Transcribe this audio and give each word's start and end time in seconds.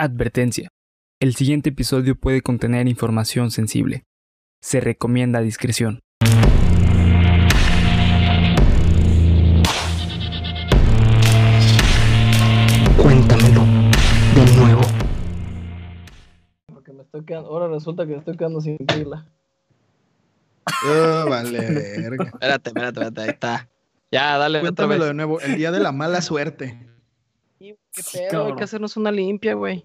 Advertencia. 0.00 0.68
El 1.18 1.34
siguiente 1.34 1.70
episodio 1.70 2.14
puede 2.14 2.40
contener 2.40 2.86
información 2.86 3.50
sensible. 3.50 4.04
Se 4.62 4.78
recomienda 4.80 5.40
discreción. 5.40 5.98
Cuéntamelo 12.96 13.62
de 14.34 14.56
nuevo. 14.56 14.82
Porque 16.72 16.92
me 16.92 17.02
estoy 17.02 17.24
quedando, 17.24 17.48
ahora 17.48 17.68
resulta 17.68 18.04
que 18.06 18.12
me 18.12 18.18
estoy 18.18 18.36
quedando 18.36 18.60
sin 18.60 18.76
pila. 18.78 19.26
Oh, 20.86 21.26
vale, 21.28 21.58
verga. 21.58 22.24
Espérate, 22.24 22.70
espérate, 22.70 23.00
espérate, 23.00 23.20
ahí 23.20 23.28
está. 23.30 23.68
Ya, 24.10 24.38
dale 24.38 24.58
otra 24.58 24.68
Cuéntamelo 24.68 25.00
vez. 25.00 25.08
de 25.08 25.14
nuevo. 25.14 25.40
El 25.40 25.56
día 25.56 25.70
de 25.70 25.80
la 25.80 25.92
mala 25.92 26.20
suerte. 26.20 26.87
Qué 28.12 28.36
hay 28.36 28.54
que 28.54 28.64
hacernos 28.64 28.96
una 28.96 29.10
limpia, 29.10 29.54
güey. 29.54 29.84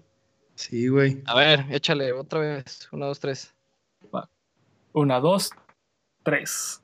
Sí, 0.54 0.88
güey. 0.88 1.22
A 1.26 1.34
ver, 1.34 1.66
échale 1.70 2.12
otra 2.12 2.40
vez. 2.40 2.88
Uno, 2.92 3.06
dos, 3.06 3.20
tres. 3.20 3.54
Una, 4.92 5.18
dos, 5.18 5.50
tres. 6.22 6.80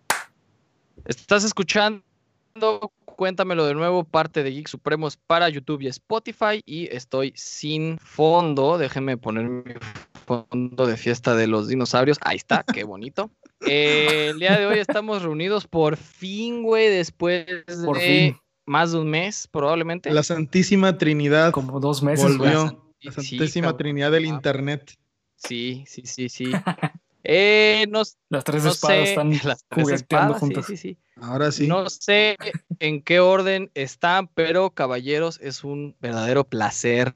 Estás 1.05 1.45
escuchando 1.45 2.03
Cuéntamelo 3.21 3.67
de 3.67 3.75
nuevo, 3.75 4.03
parte 4.05 4.43
de 4.43 4.51
Geek 4.51 4.67
Supremos 4.67 5.19
para 5.19 5.49
YouTube 5.51 5.83
y 5.83 5.89
Spotify. 5.89 6.63
Y 6.65 6.87
estoy 6.87 7.35
sin 7.37 7.99
fondo. 7.99 8.79
Déjenme 8.79 9.19
poner 9.19 9.45
mi 9.45 9.75
fondo 10.27 10.87
de 10.87 10.97
fiesta 10.97 11.35
de 11.35 11.47
los 11.47 11.69
dinosaurios. 11.69 12.17
Ahí 12.23 12.37
está, 12.37 12.65
qué 12.75 12.85
bonito. 12.85 13.31
Eh, 13.67 14.29
el 14.31 14.39
día 14.39 14.59
de 14.59 14.67
hoy 14.67 14.79
estamos 14.79 15.23
reunidos 15.23 15.67
por 15.67 15.99
fin, 15.99 16.63
güey, 16.63 16.89
después 16.89 17.45
Por 17.85 17.99
de 17.99 18.33
fin. 18.33 18.41
Más 18.67 18.93
de 18.93 18.99
un 18.99 19.09
mes, 19.11 19.49
probablemente. 19.51 20.11
La 20.13 20.23
Santísima 20.23 20.97
Trinidad 20.99 21.53
Como 21.53 21.81
dos 21.81 22.03
meses. 22.03 22.37
volvió. 22.39 22.85
La 23.03 23.13
Santísima. 23.13 23.77
Trinidad 23.77 24.11
del 24.13 24.25
Ah. 24.25 24.29
Internet. 24.29 24.93
Sí, 25.37 25.85
sí, 25.87 26.03
sí, 26.05 26.29
sí. 26.29 26.45
Eh, 27.23 27.85
no, 27.91 28.01
Las 28.31 28.45
tres 28.45 28.65
no 28.65 28.71
espadas 28.71 28.97
sé, 29.05 29.11
están 29.11 29.31
las 29.45 29.63
tres 29.69 29.85
jugueteando 29.85 30.35
espadas, 30.35 30.37
sí, 30.37 30.41
juntas. 30.41 30.67
sí, 30.67 30.77
sí. 30.79 30.97
Ahora 31.21 31.53
sí. 31.53 31.67
No 31.69 31.91
sé 31.91 32.37
en 32.79 33.03
qué 33.03 33.21
orden 33.21 33.71
están, 33.75 34.27
pero 34.29 34.71
caballeros, 34.71 35.39
es 35.43 35.63
un 35.63 35.95
verdadero 36.01 36.45
placer 36.45 37.13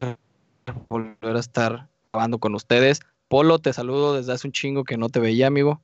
volver 0.90 1.36
a 1.36 1.40
estar 1.40 1.88
grabando 2.12 2.38
con 2.38 2.54
ustedes. 2.54 3.00
Polo, 3.28 3.58
te 3.60 3.72
saludo 3.72 4.14
desde 4.14 4.32
hace 4.34 4.46
un 4.46 4.52
chingo 4.52 4.84
que 4.84 4.98
no 4.98 5.08
te 5.08 5.20
veía, 5.20 5.46
amigo. 5.46 5.80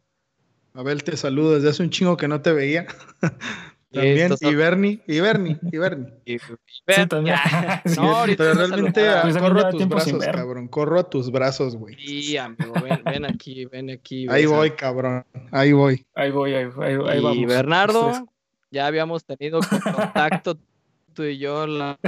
Abel, 0.74 1.02
te 1.02 1.16
saludo 1.16 1.54
desde 1.54 1.70
hace 1.70 1.82
un 1.82 1.88
chingo 1.90 2.18
que 2.18 2.28
no 2.28 2.42
te 2.42 2.52
veía. 2.52 2.86
También. 3.92 4.32
Y 4.40 4.54
Bernie, 4.54 5.02
y 5.06 5.20
Bernie, 5.20 5.58
y 5.72 5.76
Bernie. 5.78 6.12
Y- 6.24 6.38
Sí, 6.38 7.06
también. 7.08 7.36
No, 7.96 8.16
ahorita 8.16 8.44
Pero 8.44 8.54
realmente 8.54 9.04
Pues 9.22 9.36
corro 9.36 9.60
a 9.60 9.70
tus 9.70 9.88
brazos, 9.88 10.24
cabrón. 10.26 10.68
Corro 10.68 11.00
a 11.00 11.10
tus 11.10 11.30
brazos, 11.30 11.76
güey. 11.76 11.96
Sí, 11.96 12.36
amigo, 12.36 12.72
ven, 12.82 13.02
ven 13.04 13.24
aquí, 13.24 13.64
ven 13.66 13.90
aquí. 13.90 14.26
Ahí 14.28 14.46
voy, 14.46 14.70
cabrón. 14.72 15.24
Ahí 15.50 15.72
voy. 15.72 16.06
Ahí 16.14 16.30
voy, 16.30 16.54
ahí, 16.54 16.68
ahí, 16.80 16.96
ahí 17.08 17.18
y 17.18 17.22
vamos. 17.22 17.46
Bernardo, 17.46 18.28
ya 18.70 18.86
habíamos 18.86 19.24
tenido 19.24 19.60
contacto 19.60 20.56
tú 21.14 21.24
y 21.24 21.38
yo 21.38 21.66
la 21.66 21.98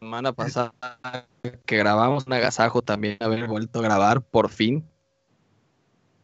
semana 0.00 0.32
pasada 0.32 0.72
que 1.64 1.76
grabamos 1.76 2.26
un 2.26 2.32
agasajo 2.32 2.82
también, 2.82 3.16
haber 3.20 3.46
vuelto 3.46 3.78
a 3.78 3.82
grabar 3.82 4.22
por 4.22 4.48
fin. 4.50 4.84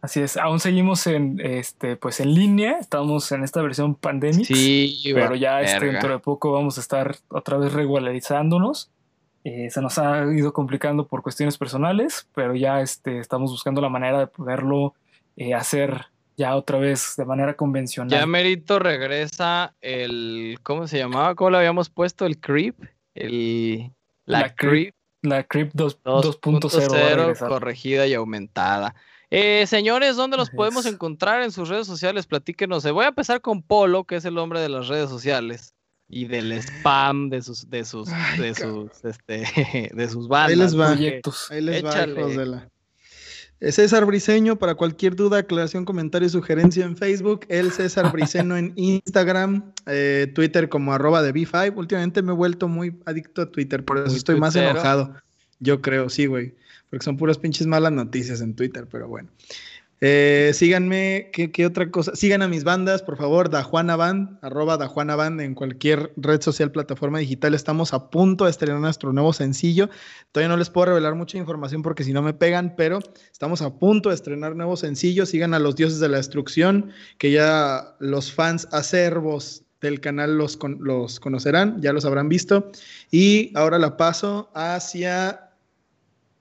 Así 0.04 0.20
es, 0.20 0.36
aún 0.36 0.60
seguimos 0.60 1.06
en 1.06 1.40
este, 1.42 1.96
pues 1.96 2.20
en 2.20 2.34
línea, 2.34 2.76
estamos 2.78 3.32
en 3.32 3.42
esta 3.42 3.62
versión 3.62 3.94
pandemic. 3.94 4.44
Sí, 4.44 5.00
pero 5.14 5.34
ya 5.34 5.62
este, 5.62 5.86
dentro 5.86 6.12
de 6.12 6.18
poco 6.18 6.52
vamos 6.52 6.76
a 6.76 6.82
estar 6.82 7.16
otra 7.28 7.56
vez 7.56 7.72
regularizándonos. 7.72 8.90
Eh, 9.44 9.70
se 9.70 9.80
nos 9.80 9.96
ha 9.96 10.30
ido 10.30 10.52
complicando 10.52 11.06
por 11.06 11.22
cuestiones 11.22 11.56
personales, 11.56 12.28
pero 12.34 12.54
ya 12.54 12.82
este, 12.82 13.18
estamos 13.18 13.50
buscando 13.50 13.80
la 13.80 13.88
manera 13.88 14.18
de 14.18 14.26
poderlo 14.26 14.92
eh, 15.38 15.54
hacer 15.54 16.08
ya 16.36 16.54
otra 16.54 16.78
vez 16.78 17.14
de 17.16 17.24
manera 17.24 17.54
convencional. 17.54 18.10
Ya 18.10 18.26
Merito 18.26 18.78
regresa 18.78 19.74
el, 19.80 20.58
¿cómo 20.62 20.86
se 20.86 20.98
llamaba? 20.98 21.34
¿Cómo 21.34 21.48
lo 21.48 21.56
habíamos 21.56 21.88
puesto? 21.88 22.26
El 22.26 22.38
creep, 22.38 22.76
el 23.14 23.90
la, 24.26 24.40
La 24.40 24.54
creep 24.54 24.94
creep 25.48 25.72
La 25.72 25.84
2- 25.86 25.98
2.0 26.04 26.04
va 26.04 26.18
a 26.18 26.22
2.0 26.22 27.16
regresar. 27.16 27.48
corregida 27.48 28.06
y 28.06 28.12
aumentada. 28.12 28.94
Eh, 29.30 29.66
señores, 29.66 30.16
¿dónde 30.16 30.36
los 30.36 30.50
podemos 30.50 30.86
encontrar 30.86 31.42
en 31.42 31.50
sus 31.50 31.68
redes 31.68 31.86
sociales? 31.86 32.26
Platíquenos. 32.26 32.84
Voy 32.84 33.04
a 33.04 33.08
empezar 33.08 33.40
con 33.40 33.62
Polo, 33.62 34.04
que 34.04 34.16
es 34.16 34.24
el 34.24 34.38
hombre 34.38 34.60
de 34.60 34.68
las 34.68 34.88
redes 34.88 35.08
sociales 35.10 35.74
y 36.08 36.26
del 36.26 36.52
spam 36.52 37.30
de 37.30 37.42
sus, 37.42 37.68
de 37.70 37.84
sus, 37.84 38.08
Ay, 38.10 38.40
de 38.40 38.52
cabrón. 38.52 38.90
sus, 38.92 39.04
este, 39.04 39.90
de 39.94 40.08
sus 40.08 40.28
bandas. 40.28 40.50
Ahí 40.50 40.56
les 40.56 40.78
va. 40.78 40.86
proyectos. 40.92 41.50
Ahí 41.50 41.60
les 41.62 41.76
Échale. 41.82 42.12
va, 42.12 42.20
hijos 42.20 42.36
de 42.36 42.46
la. 42.46 42.68
Eh, 43.60 43.72
César 43.72 44.04
Briseño, 44.04 44.56
para 44.56 44.74
cualquier 44.74 45.16
duda, 45.16 45.38
aclaración, 45.38 45.84
comentario, 45.84 46.28
sugerencia 46.28 46.84
en 46.84 46.96
Facebook, 46.96 47.46
el 47.48 47.72
César 47.72 48.12
Briseño 48.12 48.56
en 48.56 48.72
Instagram, 48.76 49.72
eh, 49.86 50.30
Twitter 50.34 50.68
como 50.68 50.92
arroba 50.92 51.22
de 51.22 51.32
B5. 51.32 51.72
Últimamente 51.76 52.20
me 52.20 52.32
he 52.32 52.34
vuelto 52.34 52.68
muy 52.68 53.00
adicto 53.06 53.42
a 53.42 53.50
Twitter, 53.50 53.84
por 53.84 53.98
eso 53.98 54.08
Muy 54.08 54.16
estoy 54.16 54.38
más 54.38 54.54
enojado. 54.56 55.14
Yo 55.60 55.80
creo, 55.80 56.10
sí, 56.10 56.26
güey. 56.26 56.54
Porque 56.94 57.06
son 57.06 57.16
puras 57.16 57.38
pinches 57.38 57.66
malas 57.66 57.90
noticias 57.90 58.40
en 58.40 58.54
Twitter, 58.54 58.86
pero 58.88 59.08
bueno. 59.08 59.28
Eh, 60.00 60.52
síganme, 60.54 61.30
¿qué, 61.32 61.50
qué 61.50 61.66
otra 61.66 61.90
cosa? 61.90 62.14
Sigan 62.14 62.40
a 62.42 62.46
mis 62.46 62.62
bandas, 62.62 63.02
por 63.02 63.16
favor, 63.16 63.50
Dajuana 63.50 63.96
Band, 63.96 64.38
arroba 64.42 64.76
Dajuana 64.76 65.16
Band 65.16 65.40
en 65.40 65.56
cualquier 65.56 66.12
red 66.16 66.40
social, 66.40 66.70
plataforma 66.70 67.18
digital. 67.18 67.52
Estamos 67.52 67.92
a 67.94 68.10
punto 68.10 68.44
de 68.44 68.52
estrenar 68.52 68.78
nuestro 68.80 69.12
nuevo 69.12 69.32
sencillo. 69.32 69.90
Todavía 70.30 70.50
no 70.50 70.56
les 70.56 70.70
puedo 70.70 70.84
revelar 70.86 71.16
mucha 71.16 71.36
información 71.36 71.82
porque 71.82 72.04
si 72.04 72.12
no 72.12 72.22
me 72.22 72.32
pegan, 72.32 72.76
pero 72.76 73.00
estamos 73.32 73.60
a 73.60 73.74
punto 73.74 74.10
de 74.10 74.14
estrenar 74.14 74.54
nuevo 74.54 74.76
sencillo. 74.76 75.26
Sigan 75.26 75.52
a 75.52 75.58
los 75.58 75.74
dioses 75.74 75.98
de 75.98 76.08
la 76.10 76.18
destrucción, 76.18 76.92
que 77.18 77.32
ya 77.32 77.96
los 77.98 78.30
fans 78.30 78.68
acervos 78.70 79.64
del 79.80 80.00
canal 80.00 80.38
los, 80.38 80.56
con- 80.56 80.78
los 80.80 81.18
conocerán, 81.18 81.82
ya 81.82 81.92
los 81.92 82.04
habrán 82.04 82.28
visto. 82.28 82.70
Y 83.10 83.50
ahora 83.56 83.80
la 83.80 83.96
paso 83.96 84.50
hacia 84.54 85.43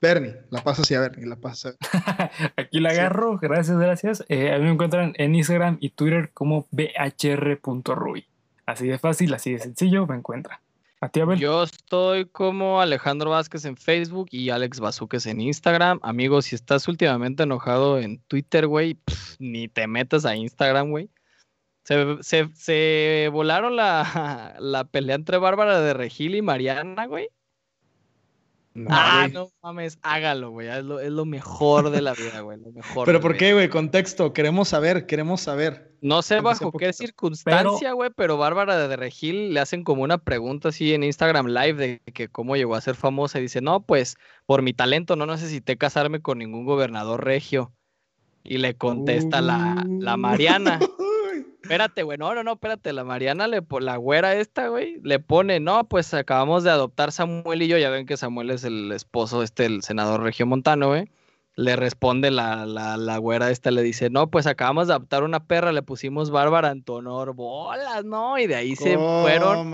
Bernie, 0.03 0.35
la 0.49 0.61
paso 0.61 0.81
hacia 0.81 0.99
Bernie, 0.99 1.25
la 1.25 1.37
paso. 1.37 1.71
Aquí 2.57 2.81
la 2.81 2.89
Sí. 2.91 2.97
agarro, 2.99 3.37
gracias, 3.39 3.77
gracias. 3.77 4.25
Eh, 4.27 4.51
a 4.53 4.57
mí 4.59 4.65
me 4.65 4.71
encuentran 4.71 5.13
en 5.15 5.33
Instagram 5.33 5.77
y 5.79 5.91
Twitter 5.91 6.29
como 6.33 6.67
bhr.ruy. 6.71 8.25
Así 8.65 8.85
de 8.87 8.99
fácil, 8.99 9.33
así 9.33 9.53
de 9.53 9.59
sencillo, 9.59 10.05
me 10.05 10.15
encuentran. 10.15 10.59
A 10.99 11.09
ti, 11.09 11.19
Abel. 11.21 11.39
Yo 11.39 11.63
estoy 11.63 12.25
como 12.25 12.81
Alejandro 12.81 13.29
Vázquez 13.29 13.63
en 13.65 13.75
Facebook 13.77 14.27
y 14.31 14.49
Alex 14.49 14.79
Bazuques 14.81 15.25
en 15.25 15.39
Instagram. 15.41 15.99
Amigos, 16.01 16.45
si 16.45 16.55
estás 16.55 16.87
últimamente 16.87 17.43
enojado 17.43 17.99
en 17.99 18.19
Twitter, 18.27 18.67
güey, 18.67 18.93
pf, 18.95 19.35
ni 19.39 19.67
te 19.67 19.87
metas 19.87 20.25
a 20.25 20.35
Instagram, 20.35 20.89
güey. 20.91 21.09
Se, 21.85 22.17
se- 22.21 22.49
se 22.55 23.29
volaron 23.33 23.75
la, 23.75 24.55
la 24.59 24.83
pelea 24.85 25.15
entre 25.15 25.37
Bárbara 25.37 25.79
de 25.81 25.93
Regil 25.93 26.35
y 26.35 26.41
Mariana, 26.41 27.05
güey. 27.07 27.27
No, 28.75 28.89
ah, 28.91 29.21
güey. 29.21 29.33
no 29.33 29.51
mames, 29.61 29.99
hágalo, 30.01 30.49
güey. 30.49 30.67
Es 30.67 30.83
lo, 30.83 30.99
es 30.99 31.11
lo 31.11 31.25
mejor 31.25 31.91
de 31.91 32.01
la 32.01 32.13
vida, 32.13 32.41
güey. 32.41 32.59
Lo 32.59 32.71
mejor. 32.71 33.05
Pero. 33.05 33.21
¿por 33.21 33.37
qué, 33.37 33.53
güey? 33.53 33.69
Contexto, 33.69 34.33
queremos 34.33 34.69
saber, 34.69 35.05
queremos 35.05 35.41
saber. 35.41 35.93
No 36.01 36.21
sé 36.21 36.41
bajo 36.41 36.65
qué 36.65 36.71
poquito. 36.71 36.93
circunstancia, 36.93 37.93
güey, 37.93 38.09
pero 38.15 38.37
Bárbara 38.37 38.87
de 38.87 38.95
Regil 38.95 39.53
le 39.53 39.59
hacen 39.59 39.83
como 39.83 40.03
una 40.03 40.17
pregunta 40.17 40.69
así 40.69 40.93
en 40.93 41.03
Instagram 41.03 41.47
Live 41.47 41.73
de 41.73 42.01
que 42.13 42.27
cómo 42.27 42.55
llegó 42.55 42.75
a 42.75 42.81
ser 42.81 42.95
famosa 42.95 43.39
y 43.39 43.43
dice, 43.43 43.61
no, 43.61 43.83
pues 43.83 44.17
por 44.45 44.63
mi 44.63 44.73
talento 44.73 45.15
no 45.15 45.27
necesité 45.27 45.77
casarme 45.77 46.21
con 46.21 46.39
ningún 46.39 46.65
gobernador 46.65 47.23
regio. 47.23 47.71
Y 48.43 48.57
le 48.57 48.75
contesta 48.75 49.39
la, 49.39 49.85
la 49.99 50.17
Mariana. 50.17 50.79
Espérate, 51.63 52.03
güey, 52.03 52.17
no, 52.17 52.35
no, 52.35 52.43
no, 52.43 52.53
espérate, 52.53 52.91
la 52.93 53.03
Mariana, 53.05 53.47
le, 53.47 53.61
po- 53.61 53.79
la 53.79 53.95
güera 53.97 54.35
esta, 54.35 54.67
güey, 54.67 54.99
le 55.01 55.19
pone, 55.19 55.59
no, 55.61 55.85
pues 55.85 56.13
acabamos 56.13 56.63
de 56.63 56.69
adoptar 56.71 57.11
Samuel 57.13 57.61
y 57.61 57.67
yo, 57.67 57.77
ya 57.77 57.89
ven 57.89 58.05
que 58.05 58.17
Samuel 58.17 58.51
es 58.51 58.65
el 58.65 58.91
esposo, 58.91 59.41
este, 59.43 59.65
el 59.65 59.81
senador 59.81 60.21
regiomontano, 60.23 60.89
güey. 60.89 61.09
Le 61.55 61.75
responde 61.75 62.31
la, 62.31 62.65
la, 62.65 62.97
la 62.97 63.17
güera 63.17 63.49
esta, 63.51 63.69
le 63.71 63.81
dice, 63.83 64.09
no, 64.09 64.27
pues 64.29 64.45
acabamos 64.47 64.87
de 64.87 64.93
adoptar 64.95 65.23
una 65.23 65.45
perra, 65.45 65.71
le 65.71 65.83
pusimos 65.83 66.31
Bárbara 66.31 66.71
en 66.71 66.83
tu 66.83 66.93
honor, 66.95 67.33
bolas, 67.35 68.03
¿no? 68.03 68.37
Y 68.39 68.47
de 68.47 68.55
ahí 68.55 68.75
se 68.75 68.97
fueron 69.21 69.69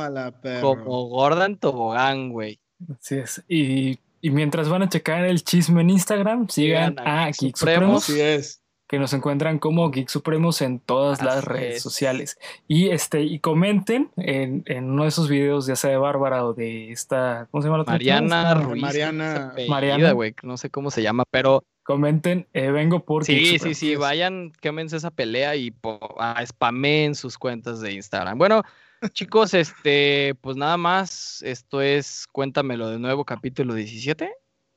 como 0.61 1.05
gorda 1.07 1.45
en 1.45 1.57
tobogán, 1.57 2.29
güey. 2.31 2.59
Así 2.99 3.15
es. 3.15 3.43
Y, 3.47 3.97
y 4.21 4.29
mientras 4.29 4.67
van 4.69 4.83
a 4.83 4.89
checar 4.89 5.23
el 5.25 5.41
chisme 5.43 5.81
en 5.81 5.89
Instagram, 5.89 6.49
sigan 6.49 6.89
Sigan 6.97 7.07
a 7.07 7.23
a 7.23 7.25
Geek 7.27 7.37
Geek 7.39 7.57
Supremos. 7.57 8.03
Supremos, 8.03 8.09
Así 8.09 8.19
es. 8.21 8.61
Que 8.89 8.97
nos 8.99 9.13
encuentran 9.13 9.59
como 9.59 9.91
Geek 9.91 10.09
Supremos 10.09 10.61
en 10.63 10.79
todas 10.79 11.21
las 11.21 11.45
redes 11.45 11.75
es. 11.77 11.81
sociales. 11.83 12.39
Y 12.67 12.89
este, 12.89 13.21
y 13.21 13.37
comenten 13.39 14.09
en, 14.17 14.63
en 14.65 14.89
uno 14.89 15.03
de 15.03 15.09
esos 15.09 15.29
videos, 15.29 15.67
ya 15.67 15.75
sea 15.75 15.91
de 15.91 15.97
Bárbara 15.97 16.43
o 16.43 16.53
de 16.53 16.91
esta, 16.91 17.47
¿cómo 17.51 17.61
se 17.61 17.67
llama 17.67 17.77
la 17.77 17.81
otra? 17.83 17.93
Mariana 17.93 18.53
Ruiz. 18.55 18.81
Mariana- 18.81 19.51
Mariana. 19.53 19.69
Mariana. 19.69 20.11
güey, 20.13 20.33
no 20.41 20.57
sé 20.57 20.69
cómo 20.71 20.89
se 20.91 21.03
llama, 21.03 21.23
pero 21.29 21.63
Comenten, 21.83 22.47
eh, 22.53 22.69
vengo 22.71 23.03
por 23.05 23.25
Geek 23.25 23.37
Sí, 23.39 23.45
sí, 23.45 23.53
Supremos. 23.57 23.77
sí, 23.77 23.95
vayan, 23.95 24.51
quémense 24.61 24.97
esa 24.97 25.09
pelea 25.11 25.55
y 25.55 25.71
po- 25.71 26.15
ah, 26.19 26.43
spamen 26.45 27.15
sus 27.15 27.37
cuentas 27.37 27.81
de 27.81 27.93
Instagram. 27.93 28.37
Bueno, 28.37 28.63
chicos, 29.13 29.53
este, 29.53 30.35
pues 30.41 30.55
nada 30.57 30.77
más, 30.77 31.41
esto 31.43 31.81
es 31.81 32.25
Cuéntamelo 32.31 32.89
de 32.89 32.99
nuevo, 32.99 33.23
capítulo 33.25 33.73
17. 33.75 34.31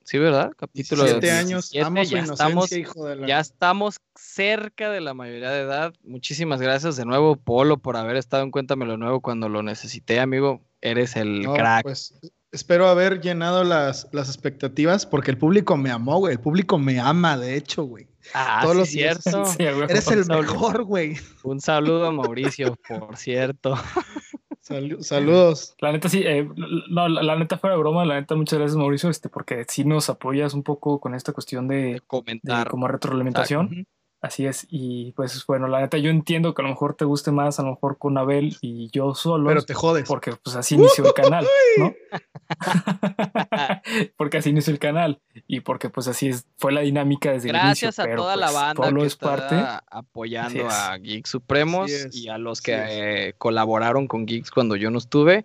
Sí, 0.04 0.18
¿verdad? 0.18 0.52
Capítulo 0.56 1.04
Siete 1.04 1.26
17, 1.26 1.30
años, 1.32 1.72
amo 1.86 2.04
su 2.04 2.10
ya 2.10 2.18
inocencia, 2.18 2.32
estamos, 2.32 2.72
hijo 2.72 3.06
de 3.06 3.16
la... 3.16 3.26
ya 3.26 3.40
estamos 3.40 3.96
cerca 4.16 4.90
de 4.90 5.00
la 5.00 5.14
mayoría 5.14 5.50
de 5.50 5.60
edad. 5.60 5.92
Muchísimas 6.04 6.60
gracias 6.60 6.96
de 6.96 7.04
nuevo, 7.04 7.36
Polo, 7.36 7.78
por 7.78 7.96
haber 7.96 8.16
estado 8.16 8.42
en 8.42 8.50
Cuéntamelo 8.50 8.92
de 8.92 8.98
nuevo 8.98 9.20
cuando 9.20 9.48
lo 9.48 9.62
necesité, 9.62 10.20
amigo. 10.20 10.60
Eres 10.80 11.14
el 11.16 11.42
No, 11.42 11.54
crack. 11.54 11.84
pues 11.84 12.14
espero 12.50 12.88
haber 12.88 13.20
llenado 13.20 13.62
las, 13.64 14.08
las 14.12 14.28
expectativas 14.28 15.06
porque 15.06 15.30
el 15.30 15.38
público 15.38 15.76
me 15.76 15.90
amó, 15.90 16.18
güey. 16.18 16.32
El 16.34 16.40
público 16.40 16.78
me 16.78 16.98
ama, 16.98 17.38
de 17.38 17.56
hecho, 17.56 17.84
güey. 17.84 18.08
ah, 18.34 18.60
todos 18.62 18.74
sí, 18.74 18.78
los 18.78 18.90
días. 18.90 19.18
cierto. 19.22 19.46
Sí. 19.46 19.62
Eres 19.62 20.08
el 20.08 20.26
mejor, 20.26 20.82
güey. 20.84 21.16
Un 21.44 21.60
saludo 21.60 22.06
a 22.06 22.12
Mauricio, 22.12 22.76
por 22.88 23.16
cierto. 23.16 23.76
Salu- 24.62 25.02
saludos. 25.02 25.74
La 25.80 25.90
neta 25.90 26.08
sí, 26.08 26.22
eh, 26.24 26.48
no, 26.88 27.08
la, 27.08 27.22
la 27.22 27.36
neta 27.36 27.58
fuera 27.58 27.74
de 27.74 27.80
broma, 27.80 28.04
la 28.04 28.14
neta 28.20 28.36
muchas 28.36 28.58
gracias 28.58 28.76
Mauricio, 28.76 29.10
este, 29.10 29.28
porque 29.28 29.64
sí 29.68 29.84
nos 29.84 30.08
apoyas 30.08 30.54
un 30.54 30.62
poco 30.62 31.00
con 31.00 31.14
esta 31.14 31.32
cuestión 31.32 31.66
De 31.66 31.76
de, 31.76 31.82
de 31.94 32.00
comentar. 32.02 32.68
como 32.68 32.86
retroalimentación. 32.86 33.86
Así 34.22 34.46
es, 34.46 34.68
y 34.70 35.10
pues 35.16 35.44
bueno, 35.46 35.66
la 35.66 35.80
neta 35.80 35.98
yo 35.98 36.08
entiendo 36.08 36.54
que 36.54 36.62
a 36.62 36.64
lo 36.64 36.68
mejor 36.68 36.94
te 36.94 37.04
guste 37.04 37.32
más, 37.32 37.58
a 37.58 37.64
lo 37.64 37.70
mejor 37.70 37.98
con 37.98 38.16
Abel 38.16 38.56
y 38.60 38.88
yo 38.92 39.16
solo, 39.16 39.48
Pero 39.48 39.62
te 39.62 39.74
jodes. 39.74 40.08
porque 40.08 40.32
pues 40.40 40.54
así 40.54 40.76
inició 40.76 41.04
el 41.06 41.12
canal, 41.12 41.44
¿no? 41.76 41.92
porque 44.16 44.38
así 44.38 44.50
inició 44.50 44.72
el 44.72 44.78
canal 44.78 45.20
y 45.48 45.60
porque 45.60 45.90
pues 45.90 46.06
así 46.06 46.28
es, 46.28 46.46
fue 46.56 46.72
la 46.72 46.82
dinámica 46.82 47.32
desde 47.32 47.48
Gracias 47.48 47.98
el 47.98 48.04
inicio. 48.04 48.04
a 48.04 48.06
pero, 48.06 48.22
toda 48.22 48.36
la 48.36 48.46
pues, 48.46 48.54
banda 48.54 48.82
Polo 48.84 49.00
que 49.00 49.06
es 49.06 49.12
está 49.12 49.26
parte. 49.28 49.56
apoyando 49.90 50.66
es. 50.68 50.72
a 50.72 50.96
Geeks 50.98 51.30
Supremos 51.30 51.90
y 52.14 52.28
a 52.28 52.38
los 52.38 52.60
que 52.62 52.74
eh, 52.76 53.34
colaboraron 53.38 54.06
con 54.06 54.26
Geeks 54.26 54.52
cuando 54.52 54.76
yo 54.76 54.90
no 54.90 54.98
estuve. 54.98 55.44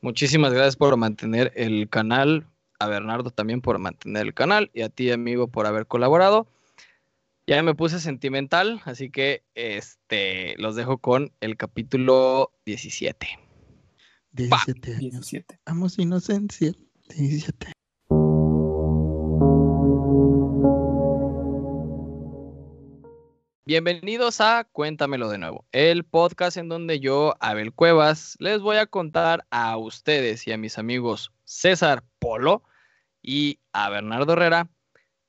Muchísimas 0.00 0.52
gracias 0.54 0.76
por 0.76 0.96
mantener 0.96 1.52
el 1.54 1.88
canal, 1.90 2.46
a 2.78 2.86
Bernardo 2.86 3.30
también 3.30 3.60
por 3.60 3.78
mantener 3.78 4.22
el 4.22 4.34
canal 4.34 4.70
y 4.72 4.82
a 4.82 4.88
ti 4.88 5.10
amigo 5.10 5.48
por 5.48 5.66
haber 5.66 5.86
colaborado. 5.86 6.46
Ya 7.48 7.62
me 7.62 7.76
puse 7.76 8.00
sentimental, 8.00 8.82
así 8.86 9.08
que 9.08 9.44
este 9.54 10.56
los 10.58 10.74
dejo 10.74 10.98
con 10.98 11.32
el 11.38 11.56
capítulo 11.56 12.50
17. 12.64 13.24
17 14.32 14.90
años. 14.90 15.00
17. 15.00 15.60
Amos 15.64 15.96
inocencia. 15.96 16.72
17. 17.16 17.70
Bienvenidos 23.64 24.40
a 24.40 24.64
Cuéntamelo 24.64 25.28
de 25.28 25.38
nuevo, 25.38 25.64
el 25.70 26.02
podcast 26.02 26.56
en 26.56 26.68
donde 26.68 26.98
yo, 26.98 27.36
Abel 27.38 27.72
Cuevas, 27.72 28.34
les 28.40 28.60
voy 28.60 28.78
a 28.78 28.86
contar 28.86 29.46
a 29.50 29.76
ustedes 29.76 30.48
y 30.48 30.52
a 30.52 30.56
mis 30.56 30.78
amigos 30.78 31.32
César 31.44 32.02
Polo 32.18 32.64
y 33.22 33.60
a 33.72 33.88
Bernardo 33.88 34.32
Herrera 34.32 34.68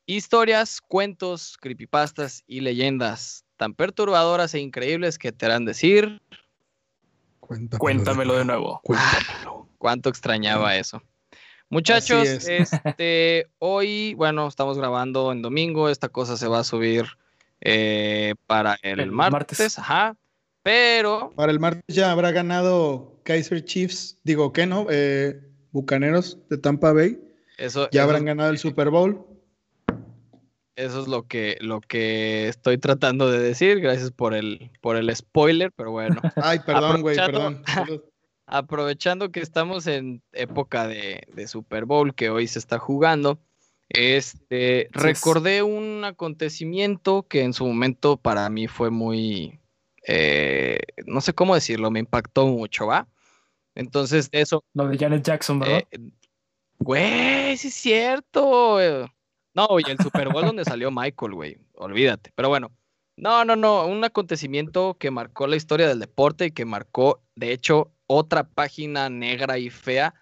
historias, 0.07 0.81
cuentos, 0.81 1.57
creepypastas 1.61 2.43
y 2.47 2.61
leyendas 2.61 3.45
tan 3.57 3.73
perturbadoras 3.75 4.53
e 4.55 4.59
increíbles 4.59 5.19
que 5.19 5.31
te 5.31 5.45
harán 5.45 5.65
decir 5.65 6.21
Cuéntamelo. 7.47 7.79
Cuéntamelo 7.79 8.37
de 8.37 8.45
nuevo. 8.45 8.81
Cuéntamelo. 8.83 9.69
cuánto 9.77 10.09
extrañaba 10.09 10.75
eso. 10.75 11.01
Muchachos, 11.69 12.27
es. 12.27 12.47
este, 12.83 13.47
hoy, 13.59 14.13
bueno, 14.15 14.47
estamos 14.47 14.77
grabando 14.77 15.31
en 15.31 15.41
domingo, 15.41 15.89
esta 15.89 16.09
cosa 16.09 16.35
se 16.37 16.47
va 16.47 16.59
a 16.59 16.63
subir 16.63 17.05
eh, 17.61 18.35
para 18.47 18.77
el, 18.81 18.99
El 18.99 19.11
martes, 19.11 19.59
martes. 19.59 19.79
ajá, 19.79 20.15
pero 20.63 21.31
Para 21.35 21.51
el 21.51 21.59
martes 21.59 21.83
ya 21.87 22.11
habrá 22.11 22.31
ganado 22.31 23.19
Kaiser 23.23 23.63
Chiefs. 23.63 24.17
Digo, 24.23 24.51
¿qué 24.51 24.65
no? 24.65 24.87
Eh, 24.89 25.39
Bucaneros 25.71 26.37
de 26.49 26.57
Tampa 26.57 26.91
Bay. 26.93 27.19
eso, 27.57 27.89
Ya 27.91 28.01
eso 28.01 28.09
habrán 28.09 28.25
ganado 28.25 28.49
el 28.49 28.57
Super 28.57 28.89
Bowl. 28.89 29.25
Eso 30.77 31.01
es 31.01 31.07
lo 31.07 31.25
que, 31.25 31.57
lo 31.59 31.81
que 31.81 32.47
estoy 32.47 32.77
tratando 32.77 33.31
de 33.31 33.39
decir. 33.39 33.81
Gracias 33.81 34.11
por 34.11 34.35
el, 34.35 34.69
por 34.79 34.95
el 34.95 35.13
spoiler, 35.13 35.71
pero 35.75 35.89
bueno. 35.91 36.21
Ay, 36.35 36.59
perdón, 36.59 37.01
güey, 37.01 37.15
perdón. 37.17 37.63
Aprovechando 38.45 39.31
que 39.31 39.39
estamos 39.39 39.87
en 39.87 40.21
época 40.33 40.87
de, 40.87 41.23
de 41.33 41.47
Super 41.47 41.85
Bowl, 41.85 42.13
que 42.13 42.29
hoy 42.29 42.45
se 42.45 42.59
está 42.59 42.77
jugando, 42.77 43.39
este, 43.89 44.85
es. 44.85 44.91
recordé 44.93 45.63
un 45.63 46.05
acontecimiento 46.05 47.25
que 47.27 47.41
en 47.41 47.53
su 47.53 47.65
momento 47.65 48.17
para 48.17 48.47
mí 48.49 48.67
fue 48.67 48.91
muy, 48.91 49.59
eh, 50.07 50.77
no 51.07 51.21
sé 51.21 51.33
cómo 51.33 51.55
decirlo, 51.55 51.89
me 51.89 51.99
impactó 51.99 52.45
mucho, 52.45 52.85
¿va? 52.85 53.07
Entonces, 53.73 54.29
eso, 54.31 54.63
Lo 54.75 54.87
de 54.87 54.97
Janet 54.97 55.23
Jackson, 55.23 55.59
¿verdad? 55.59 55.83
eh, 55.89 56.11
güey, 56.77 57.57
sí 57.57 57.69
es 57.69 57.73
cierto. 57.73 59.09
No, 59.57 59.67
y 59.79 59.89
el 59.89 59.97
Super 59.97 60.29
Bowl 60.29 60.45
donde 60.45 60.63
salió 60.63 60.91
Michael, 60.91 61.33
güey. 61.33 61.57
Olvídate. 61.73 62.31
Pero 62.35 62.49
bueno, 62.49 62.69
no, 63.15 63.43
no, 63.43 63.55
no. 63.55 63.87
Un 63.87 64.03
acontecimiento 64.03 64.97
que 64.99 65.09
marcó 65.09 65.47
la 65.47 65.55
historia 65.55 65.87
del 65.87 65.99
deporte 65.99 66.45
y 66.45 66.51
que 66.51 66.63
marcó, 66.63 67.23
de 67.35 67.53
hecho, 67.53 67.91
otra 68.05 68.43
página 68.43 69.09
negra 69.09 69.57
y 69.57 69.71
fea 69.71 70.13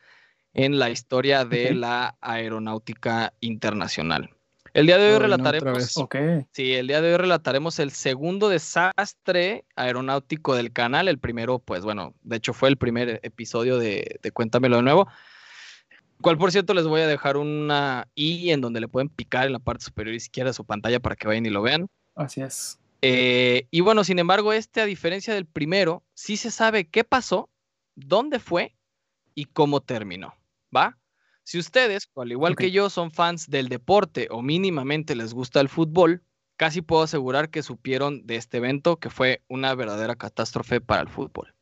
en 0.53 0.79
la 0.79 0.89
historia 0.89 1.43
de 1.43 1.73
la 1.73 2.15
aeronáutica 2.21 3.33
internacional. 3.41 4.29
El 4.73 4.85
día 4.85 4.97
de 4.97 5.11
hoy 5.13 5.19
relataremos. 5.19 5.93
Sí, 6.53 6.73
el 6.73 6.88
día 6.88 7.01
de 7.01 7.11
hoy 7.11 7.17
relataremos 7.17 7.77
el 7.79 7.91
segundo 7.91 8.47
desastre 8.47 9.65
aeronáutico 9.75 10.55
del 10.55 10.71
canal. 10.71 11.09
El 11.09 11.19
primero, 11.19 11.59
pues 11.59 11.83
bueno, 11.83 12.13
de 12.21 12.38
hecho 12.38 12.53
fue 12.53 12.69
el 12.69 12.77
primer 12.77 13.19
episodio 13.21 13.79
de, 13.79 14.17
de 14.21 14.31
Cuéntamelo 14.31 14.77
de 14.77 14.83
nuevo. 14.83 15.09
Cual, 16.21 16.38
por 16.38 16.51
cierto, 16.51 16.73
les 16.73 16.85
voy 16.88 17.01
a 17.01 17.07
dejar 17.07 17.38
una 17.38 18.07
I 18.15 18.51
en 18.51 18.62
donde 18.62 18.79
le 18.79 18.88
pueden 18.88 19.09
picar 19.09 19.45
en 19.45 19.53
la 19.53 19.59
parte 19.59 19.85
superior 19.85 20.15
izquierda 20.15 20.51
de 20.51 20.56
su 20.56 20.65
pantalla 20.65 21.00
para 21.00 21.15
que 21.15 21.27
vayan 21.27 21.45
y 21.45 21.50
lo 21.50 21.62
vean. 21.62 21.88
Así 22.15 22.41
es. 22.41 22.79
Eh, 23.01 23.67
y 23.69 23.81
bueno, 23.81 24.03
sin 24.03 24.19
embargo, 24.19 24.53
este, 24.53 24.81
a 24.81 24.85
diferencia 24.85 25.33
del 25.33 25.45
primero, 25.45 26.03
sí 26.13 26.38
se 26.38 26.51
sabe 26.51 26.88
qué 26.88 27.03
pasó, 27.03 27.50
dónde 27.95 28.39
fue 28.39 28.75
y 29.35 29.45
cómo 29.45 29.81
terminó. 29.81 30.33
¿Va? 30.75 30.97
Si 31.44 31.59
ustedes, 31.59 32.09
al 32.15 32.31
igual 32.31 32.56
que 32.56 32.71
yo, 32.71 32.89
son 32.89 33.12
fans 33.12 33.50
del 33.50 33.69
deporte 33.69 34.27
o 34.31 34.41
mínimamente 34.41 35.15
les 35.15 35.33
gusta 35.33 35.59
el 35.59 35.69
fútbol, 35.69 36.23
casi 36.57 36.81
puedo 36.81 37.03
asegurar 37.03 37.50
que 37.50 37.62
supieron 37.62 38.25
de 38.25 38.38
este 38.38 38.57
evento 38.57 38.97
que 38.97 39.12
fue 39.12 39.44
una 39.47 39.75
verdadera 39.75 40.15
catástrofe 40.15 40.81
para 40.81 41.03
el 41.03 41.09
fútbol. 41.09 41.53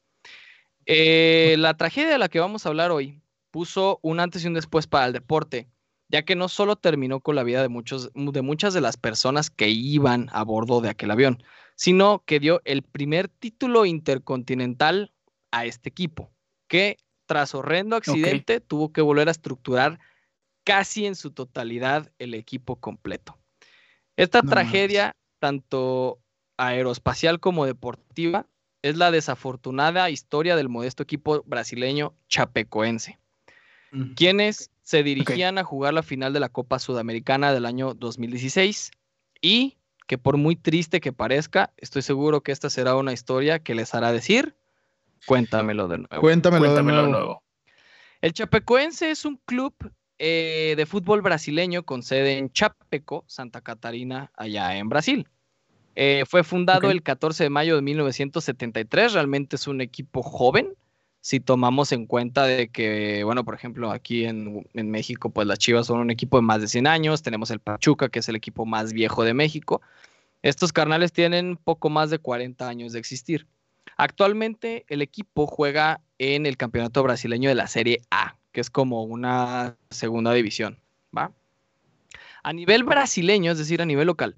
Eh, 0.85 1.55
la 1.57 1.75
tragedia 1.75 2.11
de 2.11 2.17
la 2.17 2.29
que 2.29 2.39
vamos 2.39 2.65
a 2.65 2.69
hablar 2.69 2.91
hoy 2.91 3.21
puso 3.53 4.00
un 4.01 4.19
antes 4.19 4.44
y 4.44 4.47
un 4.47 4.55
después 4.55 4.88
para 4.88 5.05
el 5.05 5.13
deporte, 5.13 5.69
ya 6.09 6.23
que 6.23 6.35
no 6.35 6.50
solo 6.50 6.75
terminó 6.75 7.19
con 7.19 7.35
la 7.35 7.44
vida 7.44 7.61
de, 7.61 7.69
muchos, 7.69 8.11
de 8.15 8.41
muchas 8.41 8.73
de 8.73 8.81
las 8.81 8.97
personas 8.97 9.51
que 9.51 9.69
iban 9.69 10.27
a 10.33 10.43
bordo 10.43 10.81
de 10.81 10.89
aquel 10.89 11.12
avión, 11.12 11.43
sino 11.75 12.24
que 12.25 12.39
dio 12.39 12.62
el 12.65 12.81
primer 12.81 13.27
título 13.27 13.86
intercontinental 13.86 15.13
a 15.51 15.65
este 15.65 15.89
equipo, 15.89 16.31
que 16.67 16.98
tras 17.27 17.53
horrendo 17.53 17.95
accidente 17.95 18.60
tuvo 18.60 18.91
que 18.91 19.01
volver 19.01 19.27
a 19.27 19.31
estructurar 19.31 20.00
casi 20.63 21.05
en 21.05 21.13
su 21.13 21.29
totalidad 21.29 22.12
el 22.17 22.33
equipo 22.33 22.77
completo. 22.77 23.38
Esta 24.17 24.41
No 24.41 24.50
tragedia, 24.50 25.15
tanto 25.38 26.19
aeroespacial 26.57 27.39
como 27.39 27.67
deportiva, 27.67 28.48
es 28.81 28.98
la 28.98 29.12
desafortunada 29.12 30.10
historia 30.10 30.55
del 30.55 30.69
modesto 30.69 31.03
equipo 31.03 31.43
brasileño 31.45 32.15
chapecoense 32.27 33.19
Mm. 33.93 34.13
quienes 34.15 34.71
se 34.81 35.03
dirigían 35.03 35.59
a 35.59 35.63
jugar 35.63 35.93
la 35.93 36.01
final 36.01 36.33
de 36.33 36.39
la 36.39 36.50
Copa 36.50 36.79
Sudamericana 36.79 37.53
del 37.53 37.67
año 37.67 37.93
2016 37.93 38.91
y 39.39 39.77
que 40.07 40.17
por 40.17 40.38
muy 40.38 40.55
triste 40.55 41.00
que 41.00 41.13
parezca, 41.13 41.71
estoy 41.77 42.01
seguro 42.01 42.41
que 42.41 42.51
esta 42.51 42.69
será 42.69 42.95
una 42.95 43.13
historia 43.13 43.59
que 43.59 43.75
les 43.75 43.93
hará 43.93 44.12
decir, 44.12 44.55
cuéntamelo 45.27 45.88
de 45.88 46.00
nuevo. 46.00 46.21
Cuéntamelo, 46.21 46.65
Cuéntamelo 46.65 47.01
de 47.01 47.05
de 47.05 47.12
nuevo. 47.12 47.43
El 48.21 48.33
Chapecoense 48.33 49.12
es 49.12 49.25
un 49.25 49.39
club 49.45 49.73
eh, 50.17 50.73
de 50.75 50.85
fútbol 50.85 51.21
brasileño 51.21 51.83
con 51.83 52.03
sede 52.03 52.38
en 52.38 52.51
Chapeco, 52.51 53.23
Santa 53.27 53.62
Catarina, 53.62 54.31
allá 54.35 54.75
en 54.75 54.89
Brasil. 54.89 55.27
Eh, 55.95 56.23
fue 56.27 56.43
fundado 56.43 56.89
el 56.89 57.03
14 57.03 57.43
de 57.43 57.50
mayo 57.51 57.75
de 57.75 57.83
1973, 57.83 59.13
realmente 59.13 59.55
es 59.55 59.67
un 59.67 59.79
equipo 59.79 60.23
joven, 60.23 60.73
si 61.24 61.39
tomamos 61.39 61.94
en 61.94 62.06
cuenta 62.06 62.46
de 62.46 62.68
que, 62.68 63.24
bueno, 63.24 63.46
por 63.46 63.56
ejemplo, 63.56 63.92
aquí 63.92 64.25
en, 64.25 64.68
en 64.74 64.92
México, 64.92 65.30
pues 65.30 65.48
las 65.48 65.58
Chivas 65.58 65.88
son 65.88 66.01
un 66.01 66.12
equipo 66.12 66.36
de 66.36 66.42
más 66.42 66.60
de 66.60 66.68
100 66.68 66.86
años, 66.86 67.24
tenemos 67.24 67.50
el 67.50 67.62
Pachuca, 67.62 68.10
que 68.10 68.20
es 68.20 68.27
el 68.27 68.36
equipo 68.36 68.65
más 68.65 68.92
viejo 68.92 69.24
de 69.24 69.34
México. 69.34 69.82
Estos 70.42 70.74
carnales 70.74 71.13
tienen 71.13 71.56
poco 71.56 71.89
más 71.89 72.10
de 72.10 72.20
40 72.20 72.68
años 72.68 72.92
de 72.92 73.00
existir. 73.00 73.48
Actualmente 73.96 74.84
el 74.89 75.01
equipo 75.01 75.48
juega 75.48 76.01
en 76.18 76.46
el 76.46 76.58
campeonato 76.58 77.01
brasileño 77.03 77.48
de 77.48 77.56
la 77.56 77.68
Serie 77.68 78.01
A, 78.12 78.36
que 78.51 78.60
es 78.60 78.70
como 78.70 79.03
una 79.03 79.77
segunda 79.92 80.34
división, 80.34 80.77
¿va? 81.18 81.32
A 82.44 82.51
nivel 82.51 82.84
brasileño, 82.84 83.53
es 83.53 83.58
decir, 83.58 83.82
a 83.82 83.86
nivel 83.86 84.08
local, 84.08 84.36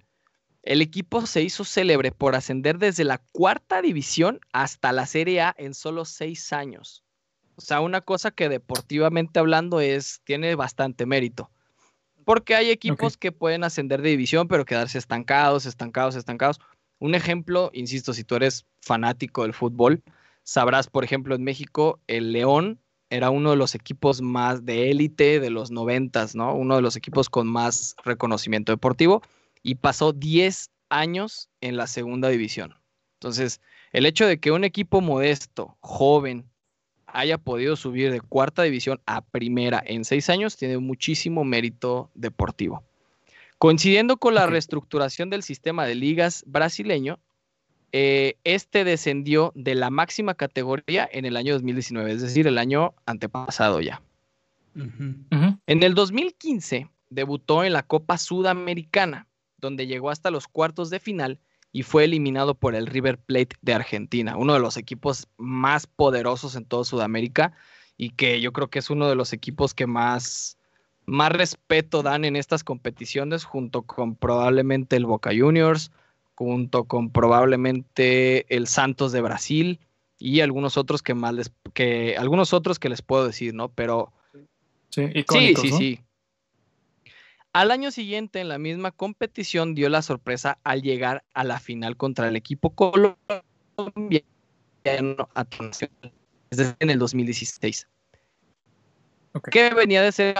el 0.66 0.82
equipo 0.82 1.26
se 1.28 1.44
hizo 1.44 1.64
célebre 1.64 2.12
por 2.12 2.36
ascender 2.36 2.80
desde 2.80 3.04
la 3.04 3.20
cuarta 3.32 3.84
división 3.84 4.40
hasta 4.52 4.92
la 4.92 5.06
Serie 5.06 5.42
A 5.42 5.56
en 5.60 5.76
solo 5.76 6.06
seis 6.06 6.52
años. 6.52 7.04
O 7.56 7.62
sea, 7.62 7.82
una 7.82 8.02
cosa 8.02 8.32
que 8.32 8.50
deportivamente 8.50 9.40
hablando 9.40 9.80
es, 9.80 10.22
tiene 10.24 10.56
bastante 10.56 11.06
mérito. 11.06 11.52
Porque 12.26 12.56
hay 12.56 12.72
equipos 12.72 13.16
que 13.16 13.32
pueden 13.32 13.64
ascender 13.64 14.02
de 14.02 14.10
división, 14.10 14.48
pero 14.48 14.66
quedarse 14.66 14.98
estancados, 14.98 15.68
estancados, 15.68 16.16
estancados. 16.16 16.60
Un 16.98 17.14
ejemplo, 17.14 17.70
insisto, 17.72 18.14
si 18.14 18.24
tú 18.24 18.36
eres 18.36 18.66
fanático 18.82 19.44
del 19.44 19.54
fútbol, 19.54 20.02
sabrás, 20.42 20.88
por 20.88 21.04
ejemplo, 21.04 21.36
en 21.36 21.44
México, 21.44 22.00
el 22.08 22.32
León 22.32 22.80
era 23.12 23.30
uno 23.30 23.52
de 23.52 23.58
los 23.58 23.76
equipos 23.76 24.22
más 24.24 24.66
de 24.66 24.90
élite 24.90 25.40
de 25.40 25.52
los 25.52 25.70
noventas, 25.70 26.36
¿no? 26.36 26.56
Uno 26.56 26.76
de 26.76 26.82
los 26.82 26.96
equipos 26.96 27.30
con 27.30 27.46
más 27.48 27.96
reconocimiento 28.04 28.72
deportivo 28.72 29.22
y 29.66 29.76
pasó 29.76 30.14
10 30.14 30.70
años 30.90 31.50
en 31.60 31.76
la 31.76 31.88
segunda 31.88 32.30
división. 32.30 32.76
Entonces, 33.16 33.62
el 33.92 34.06
hecho 34.06 34.28
de 34.28 34.40
que 34.40 34.52
un 34.52 34.64
equipo 34.64 35.02
modesto, 35.02 35.76
joven, 35.80 36.46
haya 37.08 37.40
podido 37.40 37.76
subir 37.76 38.12
de 38.12 38.22
cuarta 38.22 38.62
división 38.62 39.02
a 39.08 39.22
primera 39.22 39.82
en 39.84 40.06
seis 40.06 40.30
años 40.30 40.56
tiene 40.56 40.78
muchísimo 40.78 41.44
mérito 41.44 42.12
deportivo. 42.14 42.84
Coincidiendo 43.58 44.18
con 44.18 44.36
la 44.36 44.46
reestructuración 44.46 45.32
del 45.32 45.42
sistema 45.42 45.88
de 45.88 45.96
ligas 45.96 46.44
brasileño, 46.46 47.18
eh, 47.92 48.36
este 48.44 48.84
descendió 48.84 49.52
de 49.56 49.74
la 49.74 49.90
máxima 49.90 50.36
categoría 50.36 51.10
en 51.12 51.26
el 51.26 51.38
año 51.38 51.54
2019, 51.54 52.12
es 52.12 52.22
decir, 52.22 52.46
el 52.46 52.60
año 52.60 52.94
antepasado 53.08 53.82
ya. 53.82 54.04
En 54.76 55.84
el 55.84 55.96
2015 55.96 56.88
debutó 57.10 57.64
en 57.64 57.74
la 57.74 57.82
Copa 57.82 58.20
Sudamericana, 58.20 59.26
donde 59.58 59.88
llegó 59.88 60.10
hasta 60.10 60.32
los 60.32 60.48
cuartos 60.48 60.90
de 60.90 61.00
final 61.00 61.40
y 61.72 61.84
fue 61.84 62.06
eliminado 62.06 62.56
por 62.56 62.76
el 62.76 62.88
River 62.88 63.18
Plate 63.18 63.56
de 63.62 63.74
Argentina, 63.74 64.38
uno 64.38 64.54
de 64.54 64.60
los 64.60 64.78
equipos 64.78 65.28
más 65.38 65.88
poderosos 65.88 66.56
en 66.56 66.66
toda 66.66 66.86
Sudamérica 66.86 67.54
y 67.98 68.12
que 68.12 68.42
yo 68.42 68.54
creo 68.54 68.70
que 68.70 68.80
es 68.80 68.90
uno 68.90 69.10
de 69.10 69.16
los 69.16 69.34
equipos 69.34 69.74
que 69.74 69.88
más, 69.88 70.58
más 71.06 71.32
respeto 71.32 72.04
dan 72.04 72.26
en 72.26 72.36
estas 72.36 72.64
competiciones, 72.64 73.44
junto 73.44 73.82
con 73.84 74.16
probablemente 74.16 74.96
el 74.96 75.06
Boca 75.06 75.32
Juniors, 75.38 75.92
junto 76.36 76.86
con 76.86 77.10
probablemente 77.10 78.46
el 78.56 78.68
Santos 78.68 79.12
de 79.12 79.22
Brasil 79.22 79.80
y 80.18 80.42
algunos 80.42 80.78
otros 80.78 81.02
que 81.02 81.14
más 81.14 81.34
les, 81.34 81.52
que 81.74 82.16
algunos 82.18 82.54
otros 82.54 82.80
que 82.80 82.90
les 82.90 83.02
puedo 83.02 83.28
decir, 83.28 83.54
¿no? 83.54 83.70
Pero 83.70 84.14
Sí, 84.96 85.08
Sí, 85.08 85.20
icónicos, 85.20 85.62
sí, 85.62 85.72
¿no? 85.72 85.78
sí. 85.78 86.00
Al 87.56 87.72
año 87.72 87.90
siguiente, 87.90 88.42
en 88.42 88.50
la 88.50 88.58
misma 88.58 88.92
competición, 88.92 89.76
dio 89.76 89.88
la 89.88 90.02
sorpresa 90.02 90.60
al 90.66 90.82
llegar 90.82 91.24
a 91.34 91.46
la 91.46 91.58
final 91.58 91.96
contra 91.96 92.28
el 92.28 92.36
equipo 92.36 92.72
colombiano 92.72 93.16
Atlanta, 95.34 95.90
es 96.50 96.58
decir, 96.58 96.76
en 96.80 96.90
el 96.90 97.00
2016. 97.00 97.88
Ok. 99.32 99.48
¿Qué 99.52 99.74
venía 99.74 100.02
de 100.02 100.12
ser 100.12 100.36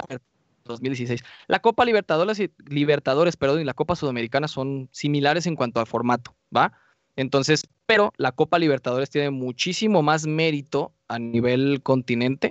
2016? 0.66 1.24
La 1.46 1.60
Copa 1.60 1.86
Libertadores, 1.86 2.38
y- 2.38 2.50
Libertadores 2.66 3.38
perdón, 3.38 3.62
y 3.62 3.64
la 3.64 3.72
Copa 3.72 3.96
Sudamericana 3.96 4.46
son 4.46 4.90
similares 4.92 5.46
en 5.46 5.56
cuanto 5.56 5.80
al 5.80 5.86
formato, 5.86 6.36
¿va? 6.54 6.74
Entonces, 7.16 7.66
pero 7.86 8.12
la 8.18 8.32
Copa 8.32 8.58
Libertadores 8.58 9.08
tiene 9.08 9.30
muchísimo 9.30 10.02
más 10.02 10.26
mérito 10.26 10.92
a 11.08 11.18
nivel 11.18 11.80
continente 11.82 12.50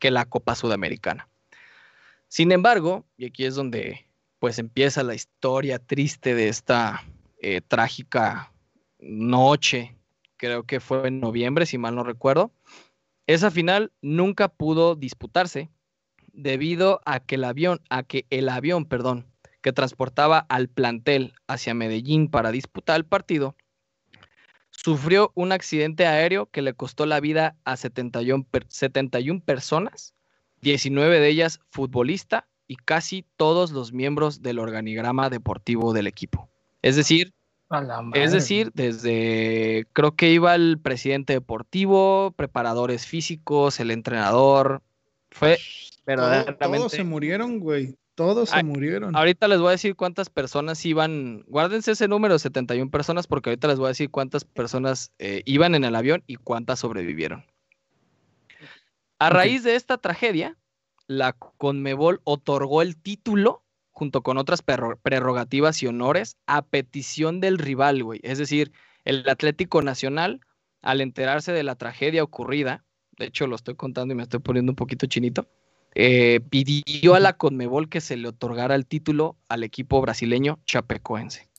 que 0.00 0.10
la 0.10 0.24
Copa 0.24 0.56
Sudamericana. 0.56 1.28
Sin 2.30 2.52
embargo, 2.52 3.04
y 3.16 3.26
aquí 3.26 3.44
es 3.44 3.56
donde 3.56 4.06
pues 4.38 4.60
empieza 4.60 5.02
la 5.02 5.16
historia 5.16 5.80
triste 5.80 6.32
de 6.36 6.46
esta 6.48 7.04
eh, 7.42 7.60
trágica 7.60 8.52
noche, 9.00 9.96
creo 10.36 10.62
que 10.62 10.78
fue 10.78 11.08
en 11.08 11.18
noviembre, 11.18 11.66
si 11.66 11.76
mal 11.76 11.96
no 11.96 12.04
recuerdo, 12.04 12.52
esa 13.26 13.50
final 13.50 13.92
nunca 14.00 14.46
pudo 14.46 14.94
disputarse 14.94 15.70
debido 16.32 17.00
a 17.04 17.18
que 17.18 17.34
el 17.34 17.42
avión, 17.42 17.80
a 17.90 18.04
que 18.04 18.26
el 18.30 18.48
avión, 18.48 18.84
perdón, 18.84 19.26
que 19.60 19.72
transportaba 19.72 20.38
al 20.38 20.68
plantel 20.68 21.34
hacia 21.48 21.74
Medellín 21.74 22.30
para 22.30 22.52
disputar 22.52 22.94
el 22.94 23.06
partido, 23.06 23.56
sufrió 24.70 25.32
un 25.34 25.50
accidente 25.50 26.06
aéreo 26.06 26.46
que 26.46 26.62
le 26.62 26.74
costó 26.74 27.06
la 27.06 27.18
vida 27.18 27.56
a 27.64 27.76
71, 27.76 28.44
per- 28.44 28.66
71 28.68 29.40
personas 29.40 30.14
19 30.62 31.20
de 31.20 31.28
ellas 31.28 31.60
futbolista 31.70 32.46
y 32.66 32.76
casi 32.76 33.24
todos 33.36 33.72
los 33.72 33.92
miembros 33.92 34.42
del 34.42 34.58
organigrama 34.58 35.30
deportivo 35.30 35.92
del 35.92 36.06
equipo. 36.06 36.48
Es 36.82 36.96
decir, 36.96 37.34
es 38.14 38.32
decir, 38.32 38.72
desde 38.74 39.86
creo 39.92 40.16
que 40.16 40.32
iba 40.32 40.54
el 40.54 40.78
presidente 40.80 41.34
deportivo, 41.34 42.32
preparadores 42.36 43.06
físicos, 43.06 43.78
el 43.78 43.92
entrenador. 43.92 44.82
Fue 45.30 45.58
verdaderamente. 46.04 46.64
todos 46.64 46.92
se 46.92 47.04
murieron, 47.04 47.60
güey. 47.60 47.96
Todos 48.16 48.50
se 48.50 48.56
Ay, 48.56 48.64
murieron. 48.64 49.14
Ahorita 49.16 49.46
les 49.46 49.60
voy 49.60 49.68
a 49.68 49.72
decir 49.72 49.94
cuántas 49.94 50.30
personas 50.30 50.84
iban. 50.84 51.44
Guárdense 51.46 51.92
ese 51.92 52.08
número, 52.08 52.38
71 52.38 52.90
personas, 52.90 53.28
porque 53.28 53.50
ahorita 53.50 53.68
les 53.68 53.78
voy 53.78 53.86
a 53.86 53.88
decir 53.88 54.10
cuántas 54.10 54.44
personas 54.44 55.12
eh, 55.18 55.42
iban 55.44 55.74
en 55.74 55.84
el 55.84 55.94
avión 55.94 56.24
y 56.26 56.36
cuántas 56.36 56.80
sobrevivieron. 56.80 57.44
A 59.20 59.28
raíz 59.28 59.62
de 59.64 59.76
esta 59.76 59.98
tragedia, 59.98 60.56
la 61.06 61.34
Conmebol 61.34 62.22
otorgó 62.24 62.80
el 62.80 62.96
título 62.96 63.62
junto 63.90 64.22
con 64.22 64.38
otras 64.38 64.62
prerrogativas 64.62 65.82
y 65.82 65.86
honores 65.86 66.38
a 66.46 66.62
petición 66.62 67.38
del 67.38 67.58
rival, 67.58 68.02
güey. 68.02 68.20
Es 68.22 68.38
decir, 68.38 68.72
el 69.04 69.28
Atlético 69.28 69.82
Nacional, 69.82 70.40
al 70.80 71.02
enterarse 71.02 71.52
de 71.52 71.62
la 71.62 71.74
tragedia 71.74 72.22
ocurrida, 72.22 72.82
de 73.18 73.26
hecho 73.26 73.46
lo 73.46 73.56
estoy 73.56 73.74
contando 73.74 74.14
y 74.14 74.16
me 74.16 74.22
estoy 74.22 74.40
poniendo 74.40 74.72
un 74.72 74.76
poquito 74.76 75.04
chinito, 75.04 75.50
eh, 75.94 76.40
pidió 76.48 77.14
a 77.14 77.20
la 77.20 77.34
Conmebol 77.34 77.90
que 77.90 78.00
se 78.00 78.16
le 78.16 78.28
otorgara 78.28 78.74
el 78.74 78.86
título 78.86 79.36
al 79.50 79.64
equipo 79.64 80.00
brasileño 80.00 80.60
chapecoense. 80.64 81.50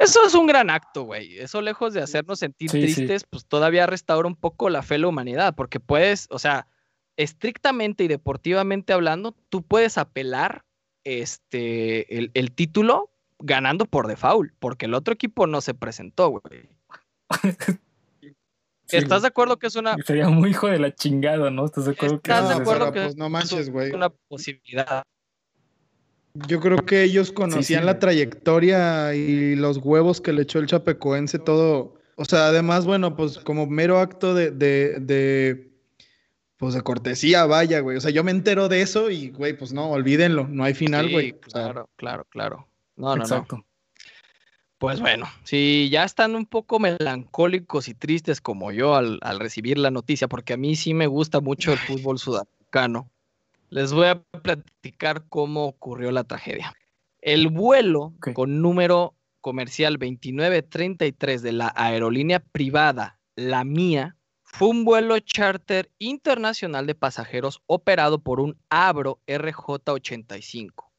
Eso 0.00 0.26
es 0.26 0.34
un 0.34 0.46
gran 0.46 0.70
acto, 0.70 1.02
güey. 1.04 1.38
Eso 1.38 1.60
lejos 1.60 1.92
de 1.94 2.00
hacernos 2.02 2.38
sentir 2.40 2.70
Sí, 2.70 2.88
sí. 2.88 2.94
tristes, 2.94 3.24
pues 3.28 3.44
todavía 3.46 3.86
restaura 3.86 4.26
un 4.26 4.34
poco 4.36 4.68
la 4.70 4.82
fe 4.82 4.94
en 4.96 5.02
la 5.02 5.08
humanidad, 5.08 5.54
porque 5.54 5.78
puedes, 5.78 6.26
o 6.30 6.38
sea, 6.38 6.66
estrictamente 7.16 8.04
y 8.04 8.08
deportivamente 8.08 8.92
hablando, 8.94 9.36
tú 9.50 9.62
puedes 9.62 9.98
apelar 9.98 10.64
este, 11.04 12.16
el, 12.16 12.30
el 12.34 12.52
título 12.52 13.10
ganando 13.38 13.84
por 13.84 14.06
default, 14.06 14.52
porque 14.58 14.86
el 14.86 14.94
otro 14.94 15.12
equipo 15.14 15.46
no 15.46 15.60
se 15.60 15.74
presentó, 15.74 16.28
güey. 16.30 16.68
Sí, 18.86 18.96
¿Estás 18.96 19.18
güey. 19.18 19.22
de 19.22 19.26
acuerdo 19.28 19.56
que 19.60 19.68
es 19.68 19.76
una, 19.76 19.94
Sería 20.04 20.28
muy 20.28 20.50
hijo 20.50 20.66
de 20.66 20.80
la 20.80 20.92
chingada, 20.92 21.48
¿no? 21.52 21.64
¿Estás 21.64 21.84
de 21.84 21.92
acuerdo 21.92 22.20
que 22.20 22.32
¿Estás 22.32 22.48
de 22.48 22.54
eso 22.54 22.54
es- 22.54 22.60
acuerdo 22.60 22.86
Sara, 22.86 22.92
que 22.92 23.02
pues 23.04 23.16
no 23.16 23.30
manches, 23.30 23.70
güey. 23.70 23.92
una 23.92 24.08
posibilidad? 24.08 25.04
Yo 26.34 26.60
creo 26.60 26.78
que 26.78 27.02
ellos 27.02 27.32
conocían 27.32 27.82
sí, 27.82 27.86
la 27.86 27.98
trayectoria 27.98 29.14
y 29.14 29.56
los 29.56 29.78
huevos 29.78 30.20
que 30.20 30.32
le 30.32 30.42
echó 30.42 30.58
el 30.58 30.66
chapecoense 30.66 31.38
todo. 31.38 31.94
O 32.16 32.24
sea, 32.24 32.46
además, 32.46 32.84
bueno, 32.86 33.16
pues 33.16 33.38
como 33.38 33.66
mero 33.66 33.98
acto 33.98 34.34
de, 34.34 34.50
de, 34.50 35.00
de, 35.00 35.72
pues 36.56 36.74
de 36.74 36.82
cortesía, 36.82 37.46
vaya, 37.46 37.80
güey. 37.80 37.96
O 37.96 38.00
sea, 38.00 38.10
yo 38.10 38.22
me 38.22 38.30
entero 38.30 38.68
de 38.68 38.82
eso 38.82 39.10
y, 39.10 39.30
güey, 39.30 39.56
pues 39.56 39.72
no, 39.72 39.90
olvídenlo, 39.90 40.46
no 40.46 40.62
hay 40.62 40.74
final, 40.74 41.06
Sí, 41.06 41.12
güey. 41.12 41.32
O 41.46 41.50
sea, 41.50 41.62
claro, 41.62 41.90
claro, 41.96 42.26
claro. 42.30 42.68
No, 42.96 43.08
no, 43.08 43.16
no. 43.16 43.22
Exacto. 43.22 43.64
Pues 44.78 44.98
bueno, 45.00 45.26
si 45.44 45.90
ya 45.90 46.04
están 46.04 46.34
un 46.34 46.46
poco 46.46 46.78
melancólicos 46.78 47.88
y 47.88 47.94
tristes 47.94 48.40
como 48.40 48.72
yo 48.72 48.94
al, 48.94 49.18
al 49.20 49.38
recibir 49.38 49.76
la 49.76 49.90
noticia, 49.90 50.26
porque 50.26 50.54
a 50.54 50.56
mí 50.56 50.74
sí 50.74 50.94
me 50.94 51.06
gusta 51.06 51.40
mucho 51.40 51.72
el 51.72 51.78
fútbol 51.78 52.18
sudamericano, 52.18 53.10
les 53.70 53.92
voy 53.92 54.08
a 54.08 54.22
platicar 54.22 55.26
cómo 55.28 55.64
ocurrió 55.64 56.10
la 56.10 56.24
tragedia. 56.24 56.74
El 57.20 57.48
vuelo 57.48 58.14
con 58.34 58.60
número 58.60 59.16
comercial 59.40 59.94
2933 59.94 61.42
de 61.42 61.52
la 61.52 61.72
aerolínea 61.76 62.40
privada 62.40 63.20
La 63.36 63.64
Mía 63.64 64.16
fue 64.42 64.68
un 64.68 64.84
vuelo 64.84 65.18
charter 65.20 65.90
internacional 65.98 66.86
de 66.86 66.94
pasajeros 66.94 67.62
operado 67.66 68.22
por 68.22 68.40
un 68.40 68.58
Abro 68.68 69.20
RJ85. 69.26 70.90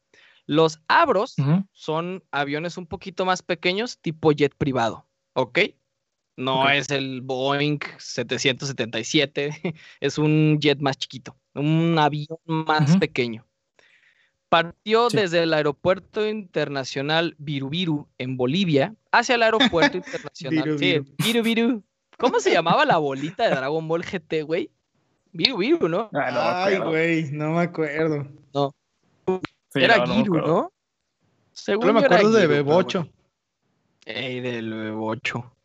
Los 0.46 0.80
Abros 0.88 1.36
son 1.72 2.24
aviones 2.30 2.76
un 2.76 2.86
poquito 2.86 3.24
más 3.24 3.42
pequeños, 3.42 3.98
tipo 3.98 4.32
jet 4.32 4.54
privado, 4.56 5.06
¿ok? 5.34 5.58
No 6.36 6.68
es 6.70 6.90
el 6.90 7.20
Boeing 7.20 7.78
777, 7.98 9.76
es 10.00 10.18
un 10.18 10.58
jet 10.58 10.80
más 10.80 10.96
chiquito, 10.96 11.36
un 11.54 11.96
avión 11.98 12.38
más 12.44 12.96
pequeño. 12.96 13.46
Partió 14.48 15.08
Sí. 15.10 15.16
desde 15.16 15.42
el 15.44 15.54
aeropuerto 15.54 16.28
internacional 16.28 17.34
Virubiru 17.38 18.08
en 18.18 18.36
Bolivia 18.36 18.94
hacia 19.10 19.36
el 19.36 19.42
aeropuerto 19.42 19.96
internacional. 20.32 20.78
sí, 20.78 20.98
Viru, 21.00 21.04
Virubiru. 21.18 21.82
¿Cómo 22.18 22.38
se 22.40 22.52
llamaba 22.52 22.84
la 22.84 22.98
bolita 22.98 23.44
de 23.44 23.50
Dragon 23.50 23.88
Ball 23.88 24.04
GT, 24.04 24.42
güey? 24.42 24.70
Virubiru, 25.32 25.88
¿no? 25.88 26.10
Ah, 26.12 26.30
no 26.30 26.40
me 26.42 26.76
Ay, 26.76 26.78
güey, 26.78 27.32
no 27.32 27.50
me 27.52 27.62
acuerdo. 27.62 28.28
Sí, 29.72 29.80
era 29.80 29.96
no, 29.98 30.06
no 30.06 30.14
me 30.14 30.14
Giru. 30.22 30.36
¿no? 30.36 30.72
Según 31.52 31.82
Solo 31.86 31.94
me 31.94 32.04
acuerdo 32.04 32.30
de 32.32 32.46
Bebocho. 32.46 33.08
Ey, 34.04 34.40
del 34.40 34.72
Bebocho. 34.74 35.56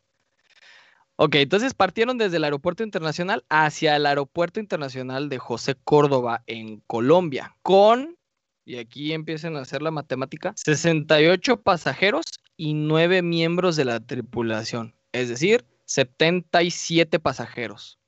Ok, 1.20 1.34
entonces 1.34 1.74
partieron 1.74 2.16
desde 2.16 2.36
el 2.36 2.44
aeropuerto 2.44 2.84
internacional 2.84 3.44
hacia 3.48 3.96
el 3.96 4.06
aeropuerto 4.06 4.60
internacional 4.60 5.28
de 5.28 5.38
José 5.38 5.74
Córdoba 5.82 6.44
en 6.46 6.80
Colombia, 6.86 7.56
con, 7.62 8.16
y 8.64 8.76
aquí 8.76 9.12
empiecen 9.12 9.56
a 9.56 9.60
hacer 9.62 9.82
la 9.82 9.90
matemática, 9.90 10.52
68 10.56 11.60
pasajeros 11.62 12.24
y 12.56 12.74
9 12.74 13.22
miembros 13.22 13.74
de 13.74 13.84
la 13.84 13.98
tripulación. 13.98 14.94
Es 15.10 15.28
decir, 15.28 15.64
77 15.86 17.18
pasajeros. 17.18 17.98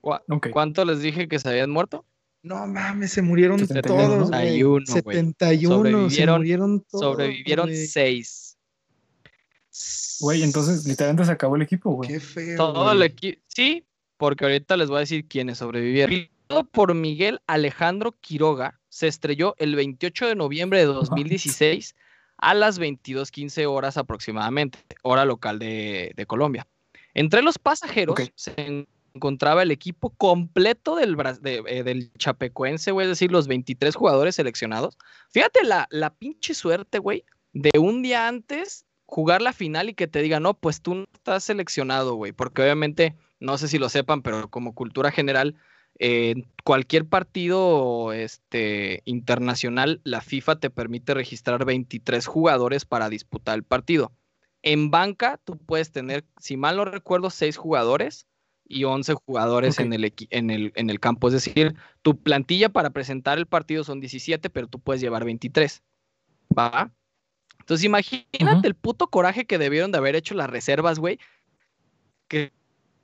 ¿Cu- 0.00 0.14
Ok. 0.30 0.48
¿Cuánto 0.52 0.84
les 0.86 1.00
dije 1.02 1.28
que 1.28 1.38
se 1.38 1.48
habían 1.50 1.70
muerto? 1.70 2.06
No 2.42 2.66
mames, 2.66 3.12
se 3.12 3.20
murieron 3.22 3.58
71, 3.58 4.02
todos, 4.08 4.30
güey. 4.30 4.40
71, 4.40 4.84
güey. 5.02 5.16
71, 5.16 5.60
se 5.60 5.66
Sobrevivieron- 6.24 6.36
murieron 6.38 6.80
todos. 6.90 7.02
Sobrevivieron 7.02 7.66
güey. 7.66 7.86
6. 7.86 8.41
Güey, 10.20 10.42
entonces 10.42 10.84
literalmente 10.86 11.24
se 11.24 11.32
acabó 11.32 11.56
el 11.56 11.62
equipo, 11.62 11.90
güey. 11.92 12.08
Qué 12.08 12.20
feo. 12.20 12.56
Todo 12.56 12.92
el 12.92 13.02
equipo. 13.02 13.40
Sí, 13.48 13.84
porque 14.16 14.44
ahorita 14.44 14.76
les 14.76 14.88
voy 14.88 14.98
a 14.98 15.00
decir 15.00 15.26
quiénes 15.26 15.58
sobrevivieron. 15.58 16.28
Por 16.70 16.94
Miguel 16.94 17.40
Alejandro 17.46 18.12
Quiroga, 18.20 18.78
se 18.88 19.08
estrelló 19.08 19.54
el 19.58 19.74
28 19.74 20.26
de 20.28 20.34
noviembre 20.34 20.78
de 20.80 20.84
2016 20.84 21.94
a 22.36 22.54
las 22.54 22.78
22:15 22.78 23.66
horas 23.66 23.96
aproximadamente, 23.96 24.78
hora 25.02 25.24
local 25.24 25.58
de, 25.58 26.12
de 26.14 26.26
Colombia. 26.26 26.66
Entre 27.14 27.42
los 27.42 27.58
pasajeros 27.58 28.16
se 28.34 28.86
encontraba 29.14 29.62
el 29.62 29.70
equipo 29.70 30.10
completo 30.10 30.96
del, 30.96 31.16
de- 31.40 31.62
eh, 31.66 31.82
del 31.82 32.12
Chapecoense, 32.14 32.90
güey, 32.92 33.06
es 33.06 33.10
decir, 33.10 33.32
los 33.32 33.46
23 33.48 33.94
jugadores 33.94 34.34
seleccionados. 34.36 34.96
Fíjate 35.30 35.64
la, 35.64 35.86
la 35.90 36.14
pinche 36.14 36.54
suerte, 36.54 36.98
güey, 36.98 37.24
de 37.52 37.78
un 37.78 38.02
día 38.02 38.28
antes 38.28 38.84
jugar 39.12 39.42
la 39.42 39.52
final 39.52 39.90
y 39.90 39.94
que 39.94 40.08
te 40.08 40.22
digan, 40.22 40.42
no, 40.42 40.54
pues 40.54 40.80
tú 40.80 40.94
no 40.94 41.04
estás 41.12 41.44
seleccionado, 41.44 42.14
güey, 42.14 42.32
porque 42.32 42.62
obviamente, 42.62 43.14
no 43.40 43.58
sé 43.58 43.68
si 43.68 43.78
lo 43.78 43.90
sepan, 43.90 44.22
pero 44.22 44.48
como 44.48 44.74
cultura 44.74 45.10
general, 45.10 45.54
eh, 45.98 46.30
en 46.30 46.46
cualquier 46.64 47.04
partido 47.04 48.14
este, 48.14 49.02
internacional, 49.04 50.00
la 50.04 50.22
FIFA 50.22 50.60
te 50.60 50.70
permite 50.70 51.12
registrar 51.12 51.66
23 51.66 52.26
jugadores 52.26 52.86
para 52.86 53.10
disputar 53.10 53.56
el 53.56 53.64
partido. 53.64 54.12
En 54.62 54.90
banca, 54.90 55.38
tú 55.44 55.58
puedes 55.58 55.92
tener, 55.92 56.24
si 56.38 56.56
mal 56.56 56.78
no 56.78 56.86
recuerdo, 56.86 57.28
6 57.28 57.58
jugadores 57.58 58.26
y 58.66 58.84
11 58.84 59.12
jugadores 59.12 59.78
en, 59.78 59.92
el, 59.92 60.10
en, 60.30 60.48
el, 60.48 60.72
en 60.74 60.88
el 60.88 61.00
campo. 61.00 61.28
Es 61.28 61.34
decir, 61.34 61.74
tu 62.00 62.18
plantilla 62.18 62.70
para 62.70 62.88
presentar 62.88 63.36
el 63.36 63.44
partido 63.44 63.84
son 63.84 64.00
17, 64.00 64.48
pero 64.48 64.68
tú 64.68 64.78
puedes 64.78 65.02
llevar 65.02 65.26
23. 65.26 65.82
¿Va? 66.58 66.90
Entonces 67.62 67.84
imagínate 67.84 68.66
el 68.66 68.74
puto 68.74 69.06
coraje 69.08 69.44
que 69.44 69.58
debieron 69.58 69.90
de 69.92 69.98
haber 69.98 70.14
hecho 70.16 70.34
las 70.34 70.50
reservas, 70.50 70.98
güey. 70.98 71.18
Que 72.28 72.52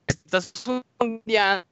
estás 0.06 0.52
un 1.00 1.22
día 1.24 1.66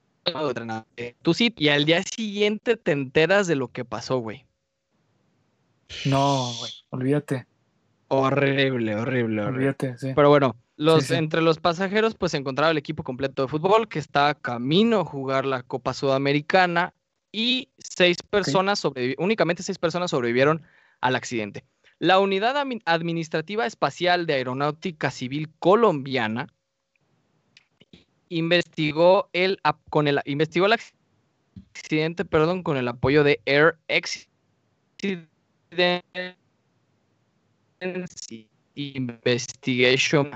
tú 1.22 1.34
sí, 1.34 1.54
y 1.56 1.68
al 1.68 1.84
día 1.84 2.02
siguiente 2.02 2.76
te 2.76 2.92
enteras 2.92 3.46
de 3.46 3.54
lo 3.56 3.68
que 3.68 3.84
pasó, 3.84 4.18
güey. 4.18 4.44
No, 6.04 6.52
güey, 6.58 6.72
olvídate, 6.90 7.46
Horrible, 8.08 8.94
horrible, 8.96 9.42
horrible. 9.42 9.42
olvídate, 9.44 9.98
sí. 9.98 10.12
Pero 10.14 10.28
bueno, 10.28 10.56
los, 10.76 11.04
sí. 11.04 11.14
entre 11.14 11.42
los 11.42 11.58
pasajeros, 11.58 12.14
pues 12.14 12.32
se 12.32 12.38
encontraba 12.38 12.70
el 12.70 12.78
equipo 12.78 13.02
completo 13.02 13.42
de 13.42 13.48
fútbol 13.48 13.88
que 13.88 13.98
está 13.98 14.34
camino 14.34 15.00
a 15.00 15.04
jugar 15.04 15.44
la 15.44 15.62
Copa 15.62 15.92
Sudamericana 15.94 16.92
y 17.32 17.68
seis 17.78 18.18
personas 18.22 18.84
sobrevi- 18.84 19.16
únicamente 19.18 19.62
seis 19.62 19.78
personas 19.78 20.10
sobrevivieron 20.10 20.62
al 21.00 21.16
accidente. 21.16 21.64
La 21.98 22.18
Unidad 22.18 22.56
Admi- 22.56 22.82
Administrativa 22.84 23.64
Espacial 23.66 24.26
de 24.26 24.34
Aeronáutica 24.34 25.10
Civil 25.10 25.48
Colombiana 25.58 26.48
investigó 28.28 29.28
el 29.32 29.58
con 29.88 30.08
el 30.08 30.20
investigó 30.24 30.66
el 30.66 30.74
accidente, 31.74 32.24
perdón, 32.24 32.62
con 32.62 32.76
el 32.76 32.88
apoyo 32.88 33.24
de 33.24 33.40
Air 33.46 33.78
Accident 33.88 35.24
Investigation 38.74 40.30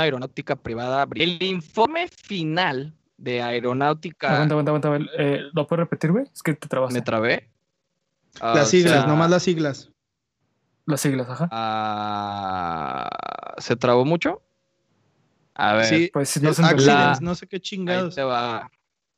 Aeronáutica 0.00 0.56
Privada. 0.56 1.06
El 1.14 1.42
informe 1.42 2.08
final 2.08 2.92
de 3.16 3.40
Aeronáutica. 3.42 4.42
Aguanta, 4.42 4.54
aguanta, 4.54 5.10
eh, 5.18 5.44
¿Lo 5.54 5.66
puedes 5.66 5.80
repetir, 5.84 6.12
güey? 6.12 6.26
Es 6.32 6.42
que 6.42 6.54
te 6.54 6.68
trabaste. 6.68 6.98
¿Me 6.98 7.04
trabé? 7.04 7.48
Ah, 8.40 8.54
Las 8.54 8.68
o 8.68 8.70
siglas, 8.70 8.92
sea, 8.92 9.06
nomás 9.06 9.30
las 9.30 9.42
siglas. 9.42 9.90
Las 10.86 11.00
siglas, 11.00 11.28
ajá. 11.28 11.48
ah, 11.50 13.08
¿Se 13.58 13.76
trabó 13.76 14.04
mucho? 14.04 14.42
A 15.54 15.74
ver. 15.74 15.84
Sí, 15.86 16.10
Pues 16.12 16.40
no 16.42 16.50
entendió. 16.50 17.14
no 17.20 17.34
sé 17.34 17.46
qué 17.46 17.60
chingados. 17.60 18.16
va. 18.18 18.70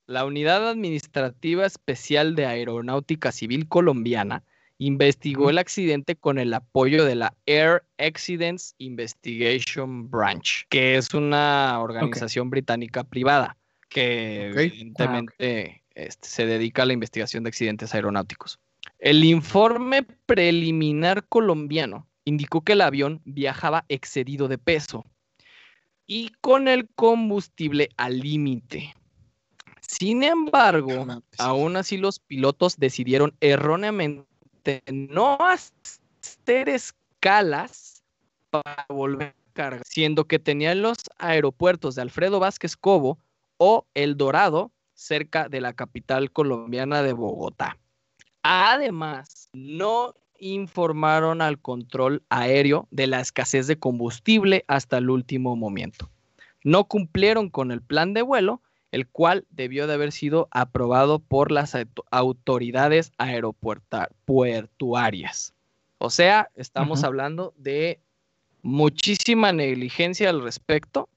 La 0.06 0.24
Unidad 0.24 0.66
Administrativa 0.68 1.66
Especial 1.66 2.34
de 2.34 2.46
Aeronáutica 2.46 3.30
Civil 3.32 3.68
Colombiana 3.68 4.42
investigó 4.78 5.50
el 5.50 5.58
accidente 5.58 6.16
con 6.16 6.38
el 6.38 6.54
apoyo 6.54 7.04
de 7.04 7.16
la 7.16 7.34
Air 7.44 7.84
Accidents 7.98 8.74
Investigation 8.78 10.08
Branch, 10.10 10.66
que 10.70 10.96
es 10.96 11.12
una 11.12 11.78
organización 11.80 12.48
británica 12.48 13.04
privada 13.04 13.56
que 13.90 14.50
Ok. 14.52 14.58
evidentemente 14.58 15.82
este, 15.94 16.28
se 16.28 16.46
dedica 16.46 16.82
a 16.84 16.86
la 16.86 16.92
investigación 16.92 17.42
de 17.42 17.48
accidentes 17.48 17.92
aeronáuticos. 17.94 18.58
El 18.98 19.24
informe 19.24 20.02
preliminar 20.02 21.26
colombiano 21.26 22.06
indicó 22.24 22.62
que 22.62 22.72
el 22.72 22.80
avión 22.80 23.20
viajaba 23.24 23.84
excedido 23.88 24.48
de 24.48 24.58
peso 24.58 25.04
y 26.06 26.30
con 26.40 26.68
el 26.68 26.88
combustible 26.88 27.90
al 27.96 28.20
límite. 28.20 28.94
Sin 29.80 30.22
embargo, 30.22 31.06
aún 31.38 31.76
así 31.76 31.96
los 31.96 32.18
pilotos 32.18 32.76
decidieron 32.76 33.34
erróneamente 33.40 34.82
no 34.92 35.38
hacer 35.40 36.68
escalas 36.68 38.02
para 38.50 38.86
volver 38.88 39.28
a 39.28 39.52
cargar, 39.52 39.82
siendo 39.84 40.26
que 40.26 40.38
tenían 40.38 40.82
los 40.82 40.98
aeropuertos 41.18 41.94
de 41.94 42.02
Alfredo 42.02 42.38
Vázquez 42.40 42.76
Cobo 42.76 43.18
o 43.56 43.86
El 43.94 44.16
Dorado 44.16 44.72
cerca 44.94 45.48
de 45.48 45.60
la 45.60 45.72
capital 45.72 46.32
colombiana 46.32 47.02
de 47.02 47.12
Bogotá. 47.12 47.78
Además, 48.42 49.48
no 49.52 50.14
informaron 50.38 51.42
al 51.42 51.58
control 51.58 52.22
aéreo 52.28 52.86
de 52.90 53.06
la 53.08 53.20
escasez 53.20 53.66
de 53.66 53.78
combustible 53.78 54.64
hasta 54.68 54.98
el 54.98 55.10
último 55.10 55.56
momento. 55.56 56.08
No 56.64 56.84
cumplieron 56.84 57.50
con 57.50 57.72
el 57.72 57.82
plan 57.82 58.14
de 58.14 58.22
vuelo, 58.22 58.62
el 58.92 59.06
cual 59.08 59.46
debió 59.50 59.86
de 59.86 59.94
haber 59.94 60.12
sido 60.12 60.48
aprobado 60.50 61.18
por 61.18 61.50
las 61.52 61.74
auto- 61.74 62.04
autoridades 62.10 63.12
aeroportuarias. 63.18 65.54
O 65.98 66.08
sea, 66.10 66.50
estamos 66.54 67.04
hablando 67.04 67.52
de 67.56 68.00
muchísima 68.62 69.52
negligencia 69.52 70.30
al 70.30 70.42
respecto. 70.42 71.08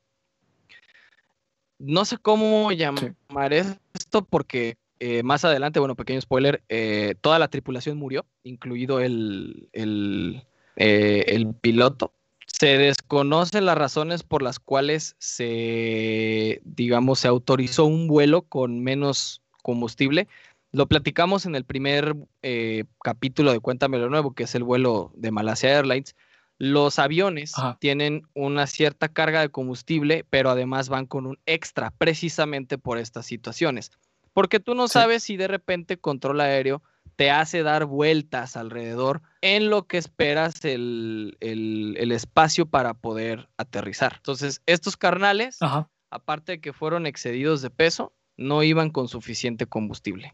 No 1.77 2.05
sé 2.05 2.17
cómo 2.17 2.71
llamar 2.71 3.53
esto 3.53 4.23
porque 4.23 4.77
eh, 5.03 5.23
más 5.23 5.43
adelante, 5.43 5.79
bueno, 5.79 5.95
pequeño 5.95 6.21
spoiler, 6.21 6.61
eh, 6.69 7.15
toda 7.21 7.39
la 7.39 7.47
tripulación 7.47 7.97
murió, 7.97 8.23
incluido 8.43 8.99
el, 8.99 9.67
el, 9.73 10.43
eh, 10.75 11.25
el 11.27 11.55
piloto. 11.55 12.13
Se 12.45 12.77
desconocen 12.77 13.65
las 13.65 13.79
razones 13.79 14.21
por 14.21 14.43
las 14.43 14.59
cuales 14.59 15.15
se, 15.17 16.61
digamos, 16.63 17.17
se 17.17 17.27
autorizó 17.27 17.85
un 17.85 18.07
vuelo 18.07 18.43
con 18.43 18.83
menos 18.83 19.41
combustible. 19.63 20.27
Lo 20.71 20.85
platicamos 20.87 21.47
en 21.47 21.55
el 21.55 21.65
primer 21.65 22.15
eh, 22.43 22.83
capítulo 23.03 23.53
de 23.53 23.59
Cuéntamelo 23.59 24.07
Nuevo, 24.07 24.35
que 24.35 24.43
es 24.43 24.53
el 24.53 24.63
vuelo 24.63 25.11
de 25.15 25.31
Malasia 25.31 25.77
Airlines. 25.77 26.15
Los 26.59 26.99
aviones 26.99 27.57
Ajá. 27.57 27.79
tienen 27.81 28.21
una 28.35 28.67
cierta 28.67 29.07
carga 29.07 29.41
de 29.41 29.49
combustible, 29.49 30.25
pero 30.29 30.51
además 30.51 30.89
van 30.89 31.07
con 31.07 31.25
un 31.25 31.39
extra, 31.47 31.89
precisamente 31.97 32.77
por 32.77 32.99
estas 32.99 33.25
situaciones. 33.25 33.89
Porque 34.33 34.59
tú 34.59 34.75
no 34.75 34.87
Sí. 34.87 34.93
sabes 34.93 35.23
si 35.23 35.37
de 35.37 35.47
repente 35.47 35.97
control 35.97 36.41
aéreo 36.41 36.81
te 37.15 37.29
hace 37.29 37.61
dar 37.63 37.85
vueltas 37.85 38.55
alrededor 38.57 39.21
en 39.41 39.69
lo 39.69 39.85
que 39.87 39.97
esperas 39.97 40.63
el, 40.65 41.37
el- 41.39 41.95
el 41.99 42.11
espacio 42.11 42.65
para 42.65 42.93
poder 42.93 43.49
aterrizar. 43.57 44.13
Entonces, 44.17 44.61
estos 44.65 44.97
carnales, 44.97 45.61
Ajá. 45.61 45.89
aparte 46.09 46.53
de 46.53 46.61
que 46.61 46.73
fueron 46.73 47.05
excedidos 47.05 47.61
de 47.61 47.69
peso, 47.69 48.13
no 48.37 48.63
iban 48.63 48.89
con 48.89 49.07
suficiente 49.07 49.65
combustible. 49.67 50.33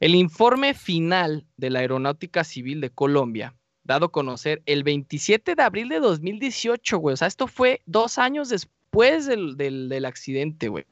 El 0.00 0.14
informe 0.16 0.74
final 0.74 1.46
de 1.56 1.70
la 1.70 1.78
Aeronáutica 1.78 2.42
Civil 2.44 2.80
de 2.80 2.90
Colombia, 2.90 3.54
dado 3.84 4.06
a 4.06 4.12
conocer 4.12 4.60
el 4.66 4.82
27 4.82 5.54
de 5.54 5.62
abril 5.62 5.88
de 5.88 6.00
2018, 6.00 6.98
güey. 6.98 7.14
O 7.14 7.16
sea, 7.16 7.28
esto 7.28 7.46
fue 7.46 7.80
dos 7.86 8.18
años 8.18 8.48
después 8.48 9.26
del, 9.26 9.56
del- 9.56 9.88
del 9.88 10.04
accidente, 10.04 10.68
güey. 10.68 10.84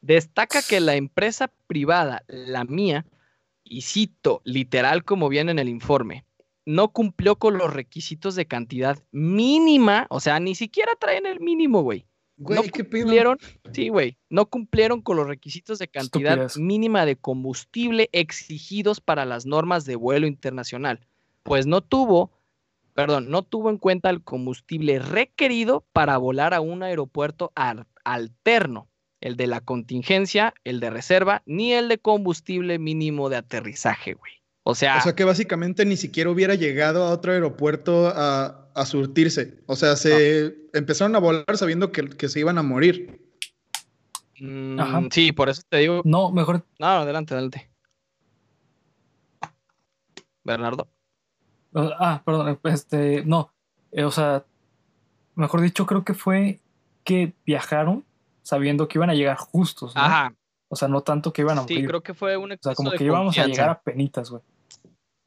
Destaca 0.00 0.62
que 0.62 0.80
la 0.80 0.94
empresa 0.96 1.50
privada, 1.66 2.22
la 2.28 2.64
mía, 2.64 3.04
y 3.64 3.82
cito 3.82 4.40
literal 4.44 5.04
como 5.04 5.28
viene 5.28 5.50
en 5.50 5.58
el 5.58 5.68
informe, 5.68 6.24
no 6.64 6.88
cumplió 6.92 7.36
con 7.36 7.58
los 7.58 7.72
requisitos 7.72 8.34
de 8.34 8.46
cantidad 8.46 8.98
mínima, 9.10 10.06
o 10.10 10.20
sea, 10.20 10.38
ni 10.40 10.54
siquiera 10.54 10.92
traen 10.98 11.26
el 11.26 11.40
mínimo, 11.40 11.82
güey, 11.82 12.06
Güey, 12.40 12.56
no 12.60 12.62
qué 12.72 12.84
pedo. 12.84 13.02
cumplieron, 13.02 13.38
sí, 13.72 13.88
güey, 13.88 14.16
no 14.30 14.46
cumplieron 14.46 15.02
con 15.02 15.16
los 15.16 15.26
requisitos 15.26 15.78
de 15.80 15.88
cantidad 15.88 16.34
Estupidez. 16.38 16.56
mínima 16.58 17.04
de 17.04 17.16
combustible 17.16 18.08
exigidos 18.12 19.00
para 19.00 19.24
las 19.24 19.44
normas 19.44 19.84
de 19.84 19.96
vuelo 19.96 20.26
internacional, 20.28 21.00
pues 21.42 21.66
no 21.66 21.80
tuvo, 21.80 22.30
perdón, 22.94 23.28
no 23.28 23.42
tuvo 23.42 23.70
en 23.70 23.78
cuenta 23.78 24.08
el 24.10 24.22
combustible 24.22 24.98
requerido 25.00 25.84
para 25.92 26.16
volar 26.16 26.54
a 26.54 26.60
un 26.60 26.82
aeropuerto 26.84 27.50
al- 27.56 27.86
alterno, 28.04 28.88
el 29.20 29.36
de 29.36 29.46
la 29.46 29.60
contingencia, 29.60 30.54
el 30.64 30.80
de 30.80 30.90
reserva, 30.90 31.42
ni 31.46 31.72
el 31.72 31.88
de 31.88 31.98
combustible 31.98 32.78
mínimo 32.78 33.28
de 33.28 33.36
aterrizaje, 33.36 34.14
güey. 34.14 34.32
O 34.62 34.74
sea, 34.74 34.98
O 34.98 35.00
sea 35.00 35.14
que 35.14 35.24
básicamente 35.24 35.84
ni 35.86 35.96
siquiera 35.96 36.30
hubiera 36.30 36.54
llegado 36.54 37.04
a 37.04 37.10
otro 37.10 37.32
aeropuerto 37.32 38.08
a, 38.08 38.70
a 38.74 38.86
surtirse. 38.86 39.62
O 39.66 39.76
sea, 39.76 39.96
se 39.96 40.54
empezaron 40.74 41.16
a 41.16 41.20
volar 41.20 41.56
sabiendo 41.56 41.90
que, 41.90 42.08
que 42.08 42.28
se 42.28 42.40
iban 42.40 42.58
a 42.58 42.62
morir. 42.62 43.18
mm, 44.38 44.78
Ajá. 44.78 45.02
sí, 45.10 45.32
por 45.32 45.48
eso 45.48 45.62
te 45.68 45.78
digo, 45.78 46.02
No, 46.04 46.30
mejor 46.30 46.64
no, 46.78 46.86
adelante, 46.86 47.32
adelante. 47.34 47.70
Bernardo. 50.44 50.88
Ah, 51.74 52.22
perdón, 52.24 52.58
este, 52.64 53.22
no, 53.24 53.52
eh, 53.92 54.04
o 54.04 54.10
sea, 54.10 54.44
mejor 55.34 55.60
dicho, 55.60 55.86
creo 55.86 56.04
que 56.04 56.14
fue 56.14 56.60
que 57.04 57.34
viajaron 57.44 58.04
sabiendo 58.48 58.88
que 58.88 58.96
iban 58.96 59.10
a 59.10 59.14
llegar 59.14 59.36
justos, 59.36 59.94
¿no? 59.94 60.00
Ajá, 60.00 60.34
O 60.70 60.76
sea, 60.76 60.88
no 60.88 61.02
tanto 61.02 61.32
que 61.34 61.42
iban 61.42 61.58
a 61.58 61.64
sí, 61.66 61.74
morir. 61.74 61.88
creo 61.88 62.02
que 62.02 62.14
fue 62.14 62.36
un 62.38 62.52
o 62.52 62.56
sea, 62.62 62.74
como 62.74 62.90
que 62.92 63.04
íbamos 63.04 63.36
a 63.38 63.46
llegar 63.46 63.68
a 63.68 63.80
penitas, 63.82 64.30
güey. 64.30 64.42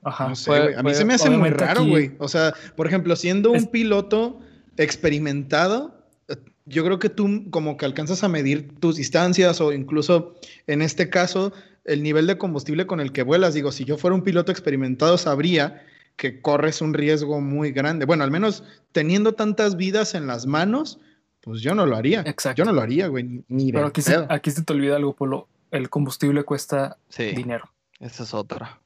Ajá. 0.04 0.30
No 0.30 0.36
sé, 0.36 0.46
Fue- 0.46 0.62
güey. 0.64 0.74
A 0.74 0.78
mí 0.78 0.84
fue- 0.90 0.94
se 0.96 1.06
me 1.06 1.14
hace 1.14 1.30
muy 1.30 1.50
raro, 1.52 1.82
aquí- 1.82 1.90
güey. 1.92 2.12
O 2.18 2.28
sea, 2.28 2.54
por 2.76 2.88
ejemplo, 2.88 3.16
siendo 3.16 3.54
Es- 3.54 3.64
un 3.64 3.70
piloto 3.70 4.40
experimentado, 4.78 6.06
eh, 6.28 6.36
yo 6.66 6.84
creo 6.84 7.00
que 7.00 7.10
tú 7.10 7.50
como 7.52 7.78
que 7.78 7.86
alcanzas 7.86 8.24
a 8.24 8.28
medir 8.28 8.80
tus 8.80 8.96
distancias 8.98 9.62
o 9.62 9.72
incluso 9.74 10.36
en 10.68 10.82
este 10.82 11.10
caso 11.10 11.54
el 11.86 12.04
nivel 12.04 12.28
de 12.28 12.38
combustible 12.38 12.86
con 12.88 13.00
el 13.00 13.12
que 13.12 13.24
vuelas. 13.24 13.54
Digo, 13.54 13.72
si 13.72 13.86
yo 13.86 13.98
fuera 13.98 14.16
un 14.16 14.22
piloto 14.24 14.52
experimentado 14.52 15.18
sabría 15.18 15.84
que 16.18 16.42
corres 16.42 16.82
un 16.82 16.94
riesgo 16.94 17.42
muy 17.42 17.72
grande. 17.72 18.06
Bueno, 18.06 18.24
al 18.24 18.32
menos 18.32 18.64
teniendo 18.92 19.34
tantas 19.34 19.76
vidas 19.78 20.14
en 20.14 20.28
las 20.28 20.46
manos, 20.46 21.00
pues 21.42 21.62
yo 21.62 21.76
no 21.76 21.86
lo 21.86 21.96
haría. 21.96 22.22
Exacto. 22.26 22.60
Yo 22.62 22.66
no 22.66 22.72
lo 22.74 22.82
haría, 22.82 23.08
güey. 23.08 23.44
ni- 23.48 23.72
Pero 23.72 23.88
aquí 23.88 24.02
se, 24.02 24.16
aquí 24.30 24.52
se 24.52 24.64
te 24.64 24.74
olvida 24.74 24.96
algo, 24.96 25.14
Polo. 25.16 25.48
El 25.72 25.90
combustible 25.90 26.44
cuesta 26.44 26.98
Sí, 27.10 27.32
dinero 27.36 27.70
esa 28.00 28.24
es 28.24 28.34
otra. 28.34 28.82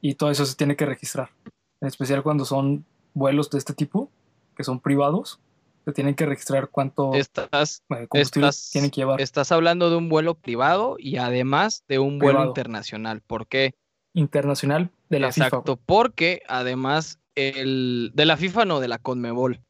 y 0.00 0.14
todo 0.14 0.30
eso 0.30 0.44
se 0.46 0.56
tiene 0.56 0.76
que 0.76 0.86
registrar. 0.86 1.30
En 1.80 1.88
especial 1.88 2.22
cuando 2.22 2.44
son 2.44 2.84
vuelos 3.14 3.50
de 3.50 3.58
este 3.58 3.74
tipo, 3.74 4.10
que 4.56 4.64
son 4.64 4.80
privados, 4.80 5.40
se 5.84 5.92
tienen 5.92 6.14
que 6.14 6.24
registrar 6.26 6.68
cuánto 6.70 7.12
Estás, 7.14 7.82
eh, 7.90 8.06
combustible 8.08 8.48
estás- 8.48 8.70
tienen 8.70 8.90
que 8.90 9.00
llevar. 9.00 9.20
estás 9.20 9.50
hablando 9.52 9.90
de 9.90 9.96
un 9.96 10.08
vuelo 10.08 10.34
privado 10.34 10.96
y 10.98 11.16
además 11.16 11.84
de 11.88 11.98
un 11.98 12.18
vuelo 12.18 12.44
internacional. 12.46 13.20
¿Por 13.20 13.46
qué? 13.48 13.74
Internacional 14.14 14.90
de 15.10 15.20
la 15.20 15.32
FIFA. 15.32 15.46
Exacto, 15.46 15.76
porque 15.84 16.42
además 16.48 17.18
el 17.34 18.12
de 18.14 18.26
la 18.26 18.36
FIFA 18.36 18.64
no, 18.64 18.80
de 18.80 18.88
la 18.88 18.98
CONMEBOL, 18.98 19.60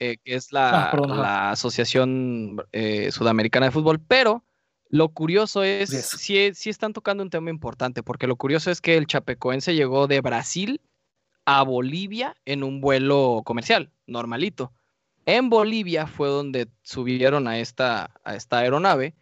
eh, 0.00 0.18
que 0.24 0.34
es 0.34 0.52
la, 0.52 0.88
Ah, 0.88 0.90
perdón, 0.90 1.20
la 1.20 1.50
Asociación 1.50 2.56
eh, 2.72 3.10
Sudamericana 3.12 3.66
de 3.66 3.72
Fútbol, 3.72 4.00
pero 4.00 4.44
lo 4.90 5.08
curioso 5.10 5.62
es, 5.62 5.90
Yes. 5.90 6.56
sí 6.56 6.70
están 6.70 6.92
tocando 6.92 7.22
un 7.22 7.30
tema 7.30 7.50
importante, 7.50 8.02
porque 8.02 8.26
lo 8.26 8.36
curioso 8.36 8.70
es 8.70 8.80
que 8.80 8.96
el 8.96 9.06
chapecoense 9.06 9.74
llegó 9.74 10.06
de 10.06 10.20
Brasil 10.20 10.80
a 11.44 11.62
Bolivia 11.62 12.36
en 12.44 12.62
un 12.62 12.80
vuelo 12.80 13.42
comercial, 13.44 13.90
normalito. 14.06 14.72
En 15.26 15.50
Bolivia 15.50 16.06
fue 16.06 16.28
donde 16.28 16.68
subieron 16.82 17.48
a 17.48 17.58
esta, 17.58 18.10
a 18.24 18.34
esta 18.34 18.58
aeronave 18.58 19.14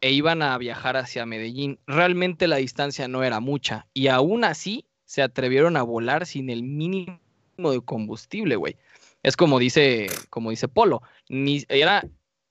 e 0.00 0.10
iban 0.12 0.42
a 0.42 0.56
viajar 0.58 0.96
hacia 0.96 1.26
Medellín. 1.26 1.78
Realmente 1.86 2.48
la 2.48 2.56
distancia 2.56 3.06
no 3.08 3.22
era 3.22 3.38
mucha 3.40 3.86
y 3.94 4.08
aún 4.08 4.44
así 4.44 4.84
se 5.04 5.22
atrevieron 5.22 5.76
a 5.76 5.82
volar 5.82 6.26
sin 6.26 6.50
el 6.50 6.62
mínimo 6.62 7.18
de 7.56 7.80
combustible, 7.80 8.56
güey. 8.56 8.76
Es 9.22 9.36
como 9.36 9.58
dice, 9.58 10.06
como 10.30 10.50
dice 10.50 10.68
Polo, 10.68 11.02
ni 11.28 11.64
era, 11.68 12.04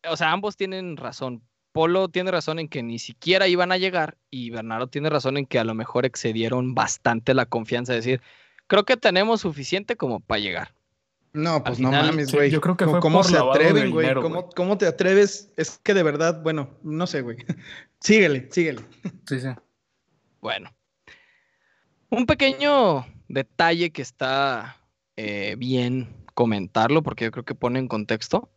o 0.10 0.18
sea, 0.18 0.32
ambos 0.32 0.58
tienen 0.58 0.98
razón. 0.98 1.42
Polo 1.72 2.10
tiene 2.10 2.32
razón 2.32 2.60
en 2.60 2.68
que 2.70 2.82
ni 2.84 2.98
siquiera 3.00 3.48
iban 3.48 3.72
a 3.72 3.78
llegar 3.78 4.18
y 4.32 4.50
Bernardo 4.50 4.88
tiene 4.88 5.10
razón 5.10 5.38
en 5.38 5.46
que 5.46 5.60
a 5.60 5.64
lo 5.64 5.76
mejor 5.76 6.06
excedieron 6.06 6.74
bastante 6.76 7.34
la 7.34 7.46
confianza 7.46 7.94
de 7.94 8.00
decir, 8.00 8.22
creo 8.68 8.84
que 8.84 8.98
tenemos 8.98 9.42
suficiente 9.42 9.96
como 9.96 10.20
para 10.20 10.40
llegar. 10.40 10.74
No, 11.34 11.64
pues 11.64 11.80
no 11.80 11.92
mames, 11.92 12.32
sí, 12.32 12.36
güey. 12.38 12.50
yo 12.50 12.62
creo 12.62 12.76
que 12.78 12.86
¿Cómo- 12.86 12.96
fue 12.96 13.02
¿Cómo 13.02 13.22
por 13.22 13.30
se 13.30 13.38
atreven, 13.38 13.92
güey? 13.92 14.12
¿Cómo. 14.16 14.50
¿Cómo 14.50 14.78
te 14.78 14.88
atreves? 14.88 15.52
Es 15.56 15.78
que 15.78 15.94
de 15.94 16.02
verdad, 16.02 16.42
bueno, 16.42 16.70
no 16.84 17.06
sé, 17.06 17.22
güey. 17.22 17.38
síguele, 18.02 18.48
síguele. 18.52 18.82
Sí, 19.28 19.40
sí. 19.40 19.50
Bueno, 20.42 20.72
un 22.10 22.26
pequeño 22.26 23.06
detalle 23.28 23.92
que 23.92 24.02
está 24.02 24.78
eh, 25.16 25.56
bien 25.60 26.08
comentarlo, 26.38 27.02
porque 27.02 27.26
yo 27.26 27.32
creo 27.32 27.46
que 27.46 27.56
pone 27.56 27.80
en 27.80 27.88
contexto, 27.88 28.48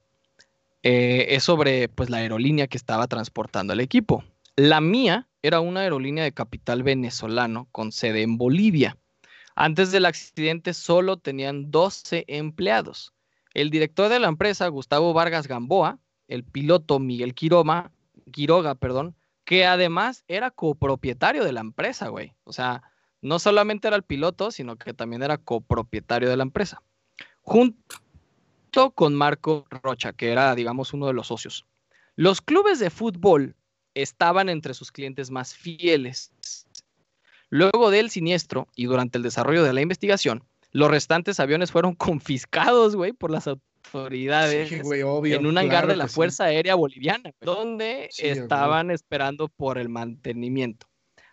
eh, 0.82 1.28
es 1.30 1.44
sobre 1.44 1.88
pues, 1.88 2.10
la 2.10 2.18
aerolínea 2.18 2.66
que 2.66 2.76
estaba 2.76 3.06
transportando 3.06 3.72
el 3.72 3.80
equipo. 3.80 4.22
La 4.54 4.82
mía 4.82 5.28
era 5.40 5.60
una 5.60 5.80
aerolínea 5.80 6.22
de 6.22 6.32
capital 6.32 6.82
venezolano 6.82 7.68
con 7.72 7.90
sede 7.90 8.20
en 8.20 8.36
Bolivia. 8.36 8.98
Antes 9.54 9.92
del 9.92 10.04
accidente 10.04 10.74
solo 10.74 11.16
tenían 11.16 11.70
12 11.70 12.26
empleados. 12.28 13.14
El 13.54 13.70
director 13.70 14.10
de 14.10 14.20
la 14.20 14.28
empresa, 14.28 14.68
Gustavo 14.68 15.14
Vargas 15.14 15.48
Gamboa, 15.48 15.98
el 16.28 16.44
piloto 16.44 16.98
Miguel 16.98 17.32
Quiroma, 17.32 17.92
Quiroga, 18.30 18.74
perdón, 18.74 19.16
que 19.46 19.64
además 19.64 20.22
era 20.28 20.50
copropietario 20.50 21.44
de 21.44 21.52
la 21.52 21.60
empresa, 21.60 22.08
güey. 22.08 22.34
O 22.44 22.52
sea, 22.52 22.82
no 23.22 23.38
solamente 23.38 23.88
era 23.88 23.96
el 23.96 24.02
piloto, 24.02 24.50
sino 24.50 24.76
que 24.76 24.92
también 24.92 25.22
era 25.22 25.38
copropietario 25.38 26.28
de 26.28 26.36
la 26.36 26.42
empresa. 26.42 26.82
Junto 27.42 28.90
con 28.94 29.14
Marco 29.14 29.66
Rocha, 29.70 30.12
que 30.12 30.30
era, 30.30 30.54
digamos, 30.54 30.92
uno 30.92 31.06
de 31.06 31.12
los 31.12 31.28
socios. 31.28 31.66
Los 32.16 32.40
clubes 32.40 32.78
de 32.78 32.90
fútbol 32.90 33.56
estaban 33.94 34.48
entre 34.48 34.74
sus 34.74 34.92
clientes 34.92 35.30
más 35.30 35.54
fieles. 35.54 36.32
Luego 37.48 37.90
del 37.90 38.10
siniestro 38.10 38.68
y 38.76 38.84
durante 38.84 39.18
el 39.18 39.24
desarrollo 39.24 39.64
de 39.64 39.72
la 39.72 39.80
investigación, 39.80 40.44
los 40.70 40.90
restantes 40.90 41.40
aviones 41.40 41.72
fueron 41.72 41.94
confiscados, 41.96 42.94
güey, 42.94 43.12
por 43.12 43.30
las 43.30 43.48
autoridades 43.48 44.68
Sí, 44.68 44.80
güey, 44.80 45.02
obvio. 45.02 45.36
en 45.36 45.46
un 45.46 45.56
hangar 45.58 45.70
claro 45.70 45.88
de 45.88 45.96
la 45.96 46.06
sí. 46.08 46.14
Fuerza 46.14 46.44
Aérea 46.44 46.74
Boliviana, 46.76 47.32
donde 47.40 48.08
Sí, 48.12 48.26
estaban 48.26 48.90
esperando 48.90 49.48
por 49.48 49.78
el 49.78 49.88
mantenimiento. 49.88 50.86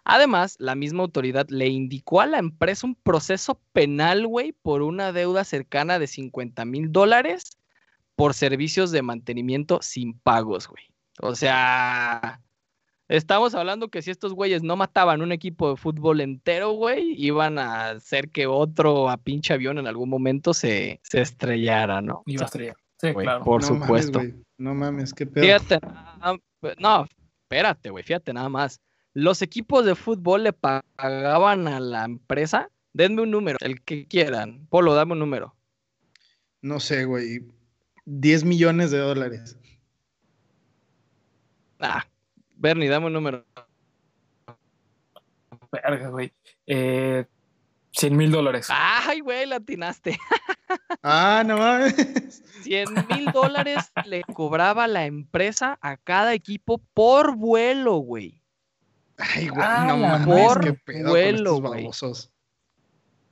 Además, 0.10 0.56
la 0.58 0.74
misma 0.74 1.04
autoridad 1.04 1.48
le 1.50 1.68
indicó 1.68 2.22
a 2.22 2.26
la 2.28 2.38
empresa 2.40 2.88
un 2.88 2.96
proceso 2.96 3.60
penal, 3.74 4.26
güey, 4.26 4.54
por 4.54 4.82
una 4.82 5.12
deuda 5.12 5.44
cercana 5.44 6.00
de 6.00 6.08
50 6.08 6.64
mil 6.64 6.94
dólares 6.94 7.58
por 8.16 8.34
servicios 8.34 8.92
de 8.92 9.02
mantenimiento 9.02 9.80
sin 9.82 10.18
pagos, 10.18 10.70
güey. 10.70 10.86
O 11.20 11.36
sea, 11.36 12.40
estamos 13.10 13.54
hablando 13.54 13.90
que 13.90 14.02
si 14.02 14.10
estos 14.10 14.34
güeyes 14.34 14.64
no 14.64 14.78
mataban 14.78 15.22
un 15.22 15.34
equipo 15.34 15.72
de 15.72 15.76
fútbol 15.76 16.22
entero, 16.22 16.72
güey, 16.72 17.14
iban 17.18 17.60
a 17.60 17.90
hacer 17.90 18.30
que 18.30 18.48
otro 18.48 19.10
a 19.10 19.18
pinche 19.18 19.54
avión 19.54 19.78
en 19.78 19.88
algún 19.88 20.10
momento 20.10 20.54
se, 20.54 21.02
se 21.04 21.20
estrellara, 21.22 22.02
¿no? 22.02 22.24
Iba 22.28 22.44
a 22.44 22.46
estrellar. 22.46 22.78
Sí, 23.02 23.12
Güey, 23.12 23.26
claro. 23.26 23.44
por 23.44 23.62
No 23.62 23.68
supuesto. 23.68 24.22
no 24.58 24.74
mames, 24.74 25.14
qué 25.14 25.28
pedo. 25.28 25.44
Fíjate, 25.44 25.80
nada- 25.86 26.38
no, 26.80 27.08
espérate, 27.44 27.90
güey, 27.90 28.04
fíjate 28.06 28.32
nada 28.34 28.48
más. 28.50 28.80
Los 29.20 29.42
equipos 29.42 29.84
de 29.84 29.96
fútbol 29.96 30.44
le 30.44 30.54
pagaban 30.54 31.68
a 31.68 31.80
la 31.80 32.06
empresa. 32.06 32.70
Denme 32.94 33.24
un 33.24 33.32
número, 33.32 33.58
el 33.62 33.82
que 33.82 34.06
quieran. 34.06 34.68
Polo, 34.68 34.94
dame 34.94 35.14
un 35.14 35.20
número. 35.20 35.56
No 36.62 36.80
sé, 36.80 37.06
güey. 37.06 37.40
10 38.06 38.44
millones 38.44 38.92
de 38.92 39.00
dólares. 39.00 39.58
Ah, 41.80 42.06
Bernie, 42.58 42.90
dame 42.90 43.08
un 43.08 43.14
número. 43.14 43.44
Verga, 45.72 46.10
güey. 46.10 46.32
Eh, 46.68 47.26
100 47.94 48.16
mil 48.16 48.32
dólares. 48.32 48.68
Ay, 48.70 49.22
güey, 49.22 49.48
la 49.48 49.56
atinaste. 49.56 50.20
Ah, 51.02 51.44
no 51.46 51.58
mames. 51.58 52.44
100 52.62 53.08
mil 53.10 53.32
dólares 53.32 53.92
le 54.06 54.22
cobraba 54.24 54.86
la 54.88 55.06
empresa 55.06 55.80
a 55.82 55.96
cada 55.96 56.34
equipo 56.34 56.80
por 56.94 57.36
vuelo, 57.36 57.96
güey. 57.96 58.44
Ay, 59.18 59.48
güey, 59.50 59.62
Ah, 59.68 59.86
no 59.88 59.98
la 59.98 60.18
mames, 60.20 60.28
por 60.48 60.64
qué 60.64 60.74
pedo 60.74 61.10
vuelo, 61.10 61.38
con 61.38 61.38
estos 61.56 61.62
güey. 61.62 61.82
babosos. 61.84 62.32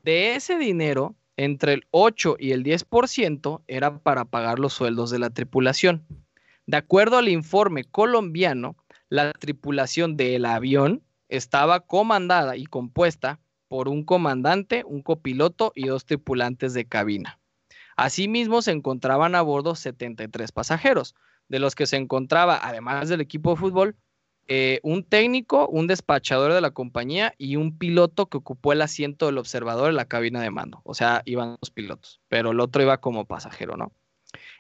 De 0.04 0.36
ese 0.36 0.58
dinero, 0.58 1.16
entre 1.38 1.74
el 1.74 1.88
8 1.92 2.38
y 2.40 2.52
el 2.52 2.64
10% 2.64 3.64
era 3.68 4.00
para 4.00 4.26
pagar 4.26 4.60
los 4.60 4.74
sueldos 4.74 5.10
de 5.12 5.20
la 5.20 5.30
tripulación. 5.30 6.06
De 6.66 6.78
acuerdo 6.78 7.18
al 7.18 7.30
informe 7.30 7.84
colombiano, 7.84 8.76
la 9.10 9.32
tripulación 9.34 10.18
del 10.18 10.46
avión 10.46 11.04
estaba 11.30 11.82
comandada 11.82 12.56
y 12.56 12.66
compuesta 12.66 13.40
por 13.68 13.88
un 13.88 14.04
comandante, 14.04 14.84
un 14.86 15.02
copiloto 15.02 15.72
y 15.76 15.88
dos 15.88 16.06
tripulantes 16.06 16.74
de 16.74 16.86
cabina. 16.86 17.40
Asimismo, 17.98 18.62
se 18.62 18.72
encontraban 18.72 19.36
a 19.36 19.42
bordo 19.42 19.76
73 19.76 20.52
pasajeros, 20.52 21.16
de 21.48 21.60
los 21.60 21.76
que 21.76 21.86
se 21.86 21.98
encontraba, 21.98 22.60
además 22.62 23.10
del 23.10 23.22
equipo 23.22 23.52
de 23.52 23.56
fútbol, 23.58 23.96
eh, 24.48 24.80
un 24.84 25.04
técnico, 25.04 25.68
un 25.68 25.88
despachador 25.88 26.54
de 26.54 26.62
la 26.62 26.72
compañía 26.72 27.34
y 27.38 27.56
un 27.56 27.78
piloto 27.78 28.28
que 28.28 28.38
ocupó 28.38 28.74
el 28.74 28.82
asiento 28.82 29.26
del 29.26 29.40
observador 29.40 29.90
en 29.90 29.96
la 29.96 30.06
cabina 30.06 30.42
de 30.42 30.52
mando. 30.52 30.82
O 30.84 30.94
sea, 30.94 31.24
iban 31.26 31.58
dos 31.62 31.72
pilotos, 31.72 32.22
pero 32.28 32.52
el 32.52 32.60
otro 32.60 32.84
iba 32.84 33.00
como 33.00 33.26
pasajero, 33.26 33.76
¿no? 33.76 33.92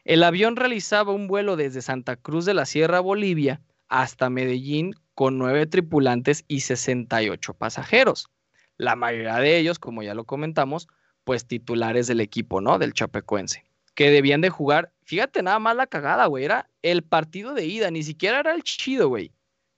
El 0.04 0.24
avión 0.24 0.56
realizaba 0.56 1.14
un 1.14 1.28
vuelo 1.28 1.56
desde 1.56 1.82
Santa 1.82 2.16
Cruz 2.16 2.46
de 2.46 2.54
la 2.54 2.66
Sierra, 2.66 3.00
Bolivia, 3.00 3.62
hasta 3.88 4.30
Medellín 4.30 4.96
con 5.14 5.38
nueve 5.38 5.66
tripulantes 5.68 6.46
y 6.48 6.62
68 6.62 7.54
pasajeros. 7.54 8.30
La 8.78 8.96
mayoría 8.96 9.38
de 9.38 9.58
ellos, 9.58 9.80
como 9.80 10.04
ya 10.04 10.16
lo 10.16 10.26
comentamos, 10.26 10.88
pues 11.24 11.46
titulares 11.46 12.08
del 12.08 12.22
equipo, 12.22 12.62
¿no? 12.62 12.80
Del 12.80 12.94
Chapecuense, 12.94 13.66
que 13.94 14.12
debían 14.12 14.42
de 14.42 14.50
jugar, 14.50 14.92
fíjate 15.04 15.44
nada 15.44 15.60
más 15.60 15.76
la 15.76 15.88
cagada, 15.88 16.26
güey, 16.26 16.44
era 16.44 16.70
el 16.82 17.04
partido 17.04 17.54
de 17.54 17.66
ida, 17.66 17.90
ni 17.92 18.04
siquiera 18.04 18.40
era 18.40 18.54
el 18.54 18.64
chido, 18.64 19.10
güey, 19.10 19.32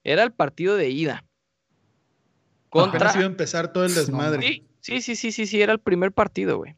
era 0.07 0.23
el 0.23 0.31
partido 0.31 0.77
de 0.77 0.89
ida. 0.89 1.25
Contra... 2.69 3.11
Iba 3.13 3.23
a 3.23 3.25
empezar 3.25 3.73
todo 3.73 3.85
el 3.85 3.93
desmadre. 3.93 4.41
Sí, 4.41 4.63
sí, 4.79 5.01
sí, 5.01 5.15
sí, 5.17 5.31
sí, 5.33 5.47
sí, 5.47 5.61
era 5.61 5.73
el 5.73 5.79
primer 5.79 6.13
partido, 6.13 6.57
güey. 6.57 6.75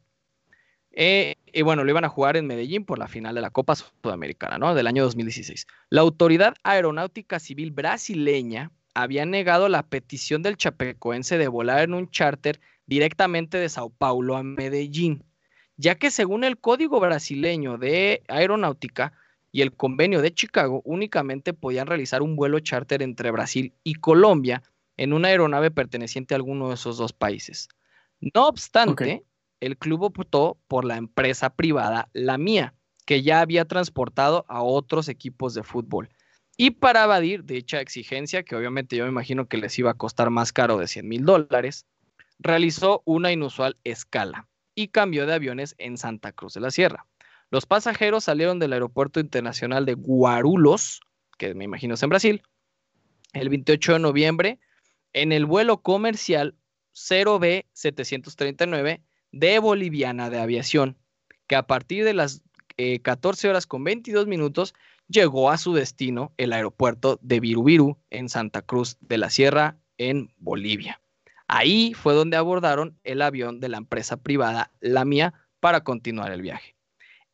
Eh, 0.90 1.36
y 1.52 1.62
bueno, 1.62 1.84
lo 1.84 1.90
iban 1.90 2.04
a 2.04 2.08
jugar 2.08 2.36
en 2.36 2.48
Medellín 2.48 2.84
por 2.84 2.98
la 2.98 3.06
final 3.06 3.36
de 3.36 3.40
la 3.40 3.50
Copa 3.50 3.76
Sudamericana, 3.76 4.58
¿no? 4.58 4.74
Del 4.74 4.88
año 4.88 5.04
2016. 5.04 5.68
La 5.90 6.00
Autoridad 6.00 6.54
Aeronáutica 6.64 7.38
Civil 7.38 7.70
brasileña 7.70 8.72
había 8.94 9.24
negado 9.24 9.68
la 9.68 9.84
petición 9.84 10.42
del 10.42 10.56
chapecoense 10.56 11.38
de 11.38 11.46
volar 11.46 11.82
en 11.84 11.94
un 11.94 12.10
charter 12.10 12.60
directamente 12.86 13.58
de 13.58 13.68
Sao 13.68 13.90
Paulo 13.90 14.36
a 14.36 14.42
Medellín, 14.42 15.24
ya 15.76 15.94
que 15.94 16.10
según 16.10 16.42
el 16.42 16.58
Código 16.58 16.98
brasileño 16.98 17.78
de 17.78 18.24
Aeronáutica 18.26 19.12
y 19.52 19.62
el 19.62 19.74
Convenio 19.74 20.22
de 20.22 20.32
Chicago, 20.32 20.82
únicamente 20.84 21.52
podían 21.52 21.86
realizar 21.86 22.22
un 22.22 22.36
vuelo 22.36 22.60
charter 22.60 23.02
entre 23.02 23.30
Brasil 23.30 23.74
y 23.82 23.94
Colombia 23.94 24.62
en 24.96 25.12
una 25.12 25.28
aeronave 25.28 25.70
perteneciente 25.70 26.34
a 26.34 26.36
alguno 26.36 26.68
de 26.68 26.74
esos 26.74 26.98
dos 26.98 27.12
países. 27.12 27.68
No 28.20 28.46
obstante, 28.46 28.92
okay 28.92 29.22
el 29.60 29.76
club 29.76 30.02
optó 30.02 30.58
por 30.66 30.84
la 30.84 30.96
empresa 30.96 31.50
privada 31.50 32.08
La 32.12 32.38
Mía, 32.38 32.74
que 33.06 33.22
ya 33.22 33.40
había 33.40 33.66
transportado 33.66 34.44
a 34.48 34.62
otros 34.62 35.08
equipos 35.08 35.54
de 35.54 35.62
fútbol. 35.62 36.08
Y 36.56 36.72
para 36.72 37.04
evadir 37.04 37.44
dicha 37.44 37.80
exigencia, 37.80 38.42
que 38.42 38.56
obviamente 38.56 38.96
yo 38.96 39.04
me 39.04 39.10
imagino 39.10 39.48
que 39.48 39.58
les 39.58 39.78
iba 39.78 39.90
a 39.90 39.94
costar 39.94 40.30
más 40.30 40.52
caro 40.52 40.78
de 40.78 40.86
100 40.86 41.08
mil 41.08 41.24
dólares, 41.24 41.86
realizó 42.38 43.02
una 43.04 43.32
inusual 43.32 43.76
escala 43.84 44.48
y 44.74 44.88
cambió 44.88 45.26
de 45.26 45.34
aviones 45.34 45.74
en 45.78 45.96
Santa 45.96 46.32
Cruz 46.32 46.54
de 46.54 46.60
la 46.60 46.70
Sierra. 46.70 47.06
Los 47.50 47.66
pasajeros 47.66 48.24
salieron 48.24 48.58
del 48.60 48.72
aeropuerto 48.72 49.18
internacional 49.18 49.84
de 49.84 49.94
Guarulhos, 49.94 51.00
que 51.36 51.52
me 51.54 51.64
imagino 51.64 51.94
es 51.94 52.02
en 52.02 52.10
Brasil, 52.10 52.42
el 53.32 53.48
28 53.48 53.94
de 53.94 53.98
noviembre, 53.98 54.60
en 55.12 55.32
el 55.32 55.46
vuelo 55.46 55.82
comercial 55.82 56.54
0B739 56.94 59.02
de 59.32 59.58
Boliviana 59.58 60.30
de 60.30 60.38
Aviación, 60.38 60.96
que 61.48 61.56
a 61.56 61.66
partir 61.66 62.04
de 62.04 62.14
las 62.14 62.44
eh, 62.76 63.00
14 63.00 63.48
horas 63.48 63.66
con 63.66 63.82
22 63.82 64.28
minutos 64.28 64.74
llegó 65.08 65.50
a 65.50 65.58
su 65.58 65.74
destino, 65.74 66.32
el 66.36 66.52
aeropuerto 66.52 67.18
de 67.20 67.40
Virubiru, 67.40 67.98
en 68.10 68.28
Santa 68.28 68.62
Cruz 68.62 68.96
de 69.00 69.18
la 69.18 69.28
Sierra, 69.28 69.76
en 69.98 70.32
Bolivia. 70.38 71.00
Ahí 71.48 71.94
fue 71.94 72.14
donde 72.14 72.36
abordaron 72.36 72.96
el 73.02 73.22
avión 73.22 73.58
de 73.58 73.70
la 73.70 73.78
empresa 73.78 74.18
privada 74.18 74.70
La 74.80 75.04
Mía 75.04 75.34
para 75.58 75.82
continuar 75.82 76.30
el 76.30 76.42
viaje. 76.42 76.76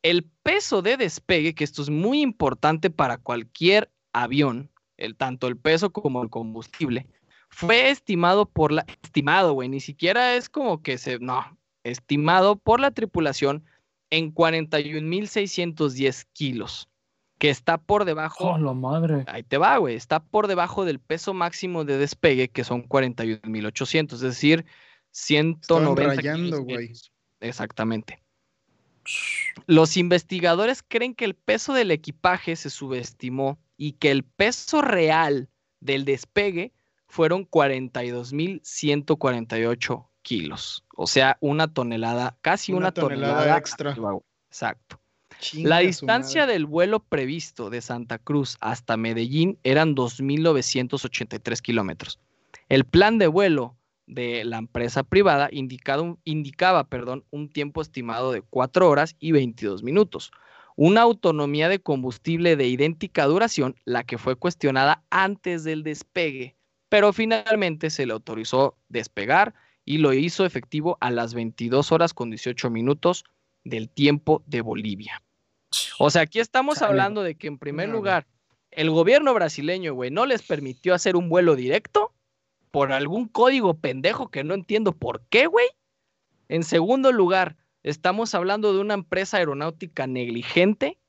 El 0.07 0.23
peso 0.23 0.81
de 0.81 0.95
despegue, 0.95 1.53
que 1.53 1.65
esto 1.65 1.81
es 1.81 1.89
muy 1.89 2.21
importante 2.21 2.89
para 2.89 3.17
cualquier 3.17 3.91
avión, 4.13 4.71
el, 4.95 5.17
tanto 5.17 5.47
el 5.47 5.57
peso 5.57 5.91
como 5.91 6.23
el 6.23 6.29
combustible, 6.29 7.09
fue 7.49 7.89
estimado 7.89 8.45
por 8.45 8.71
la... 8.71 8.85
Estimado, 9.03 9.51
güey, 9.51 9.67
ni 9.67 9.81
siquiera 9.81 10.35
es 10.35 10.47
como 10.47 10.81
que 10.81 10.97
se... 10.97 11.19
No, 11.19 11.57
estimado 11.83 12.55
por 12.55 12.79
la 12.79 12.91
tripulación 12.91 13.65
en 14.09 14.33
41.610 14.33 16.25
kilos, 16.31 16.87
que 17.37 17.49
está 17.49 17.77
por 17.77 18.05
debajo. 18.05 18.51
¡Oh, 18.51 18.57
la 18.57 18.71
madre! 18.71 19.25
Ahí 19.27 19.43
te 19.43 19.57
va, 19.57 19.75
güey. 19.75 19.95
Está 19.95 20.23
por 20.23 20.47
debajo 20.47 20.85
del 20.85 21.01
peso 21.01 21.33
máximo 21.33 21.83
de 21.83 21.97
despegue, 21.97 22.47
que 22.47 22.63
son 22.63 22.87
41.800, 22.87 24.13
es 24.13 24.21
decir, 24.21 24.65
190 25.11 26.15
rayando, 26.15 26.63
güey. 26.63 26.93
Exactamente. 27.41 28.23
Los 29.65 29.97
investigadores 29.97 30.83
creen 30.87 31.15
que 31.15 31.25
el 31.25 31.35
peso 31.35 31.73
del 31.73 31.91
equipaje 31.91 32.55
se 32.55 32.69
subestimó 32.69 33.59
y 33.77 33.93
que 33.93 34.11
el 34.11 34.23
peso 34.23 34.81
real 34.81 35.49
del 35.79 36.05
despegue 36.05 36.71
fueron 37.07 37.49
42.148 37.49 40.07
kilos. 40.21 40.85
O 40.95 41.07
sea, 41.07 41.37
una 41.39 41.73
tonelada, 41.73 42.37
casi 42.41 42.73
una, 42.73 42.79
una 42.79 42.91
tonelada, 42.91 43.35
tonelada, 43.35 43.57
extra. 43.57 43.95
Exacto. 44.49 44.99
Chinga 45.39 45.69
la 45.69 45.79
distancia 45.79 46.45
del 46.47 46.65
vuelo 46.65 46.99
previsto 46.99 47.69
de 47.69 47.81
Santa 47.81 48.17
Cruz 48.17 48.57
hasta 48.59 48.97
Medellín 48.97 49.59
eran 49.63 49.95
2.983 49.95 51.61
kilómetros. 51.61 52.19
El 52.69 52.83
plan 52.85 53.19
de 53.19 53.27
vuelo 53.27 53.77
de 54.07 54.45
la 54.45 54.57
empresa 54.57 55.03
privada 55.03 55.49
indicado, 55.51 56.17
indicaba 56.23 56.85
perdón, 56.85 57.25
un 57.29 57.49
tiempo 57.49 57.81
estimado 57.81 58.31
de 58.31 58.41
4 58.41 58.89
horas 58.89 59.15
y 59.19 59.33
22 59.33 59.83
minutos. 59.83 60.31
Una 60.75 61.01
autonomía 61.01 61.69
de 61.69 61.79
combustible 61.79 62.55
de 62.55 62.67
idéntica 62.67 63.25
duración, 63.25 63.75
la 63.83 64.03
que 64.03 64.17
fue 64.17 64.35
cuestionada 64.35 65.03
antes 65.09 65.63
del 65.63 65.83
despegue, 65.83 66.55
pero 66.89 67.13
finalmente 67.13 67.89
se 67.89 68.05
le 68.05 68.13
autorizó 68.13 68.77
despegar 68.87 69.53
y 69.83 69.97
lo 69.97 70.13
hizo 70.13 70.45
efectivo 70.45 70.97
a 71.01 71.11
las 71.11 71.33
22 71.33 71.91
horas 71.91 72.13
con 72.13 72.29
18 72.29 72.69
minutos 72.69 73.25
del 73.63 73.89
tiempo 73.89 74.43
de 74.45 74.61
Bolivia. 74.61 75.21
O 75.99 76.09
sea, 76.09 76.23
aquí 76.23 76.39
estamos 76.39 76.81
hablando 76.81 77.23
de 77.23 77.35
que 77.35 77.47
en 77.47 77.57
primer 77.57 77.89
lugar, 77.89 78.27
el 78.71 78.89
gobierno 78.89 79.33
brasileño, 79.33 79.93
güey, 79.93 80.11
no 80.11 80.25
les 80.25 80.43
permitió 80.43 80.93
hacer 80.93 81.15
un 81.15 81.29
vuelo 81.29 81.55
directo 81.55 82.13
por 82.77 82.93
algún 82.93 83.27
código 83.27 83.79
pendejo 83.79 84.29
que 84.29 84.43
no 84.43 84.53
entiendo 84.53 84.91
por 84.91 85.23
qué, 85.31 85.47
güey. 85.47 85.65
En 86.47 86.63
segundo 86.63 87.11
lugar, 87.11 87.57
estamos 87.81 88.35
hablando 88.35 88.71
de 88.71 88.79
una 88.79 88.93
empresa 88.93 89.37
aeronáutica 89.37 90.05
negligente. 90.05 90.99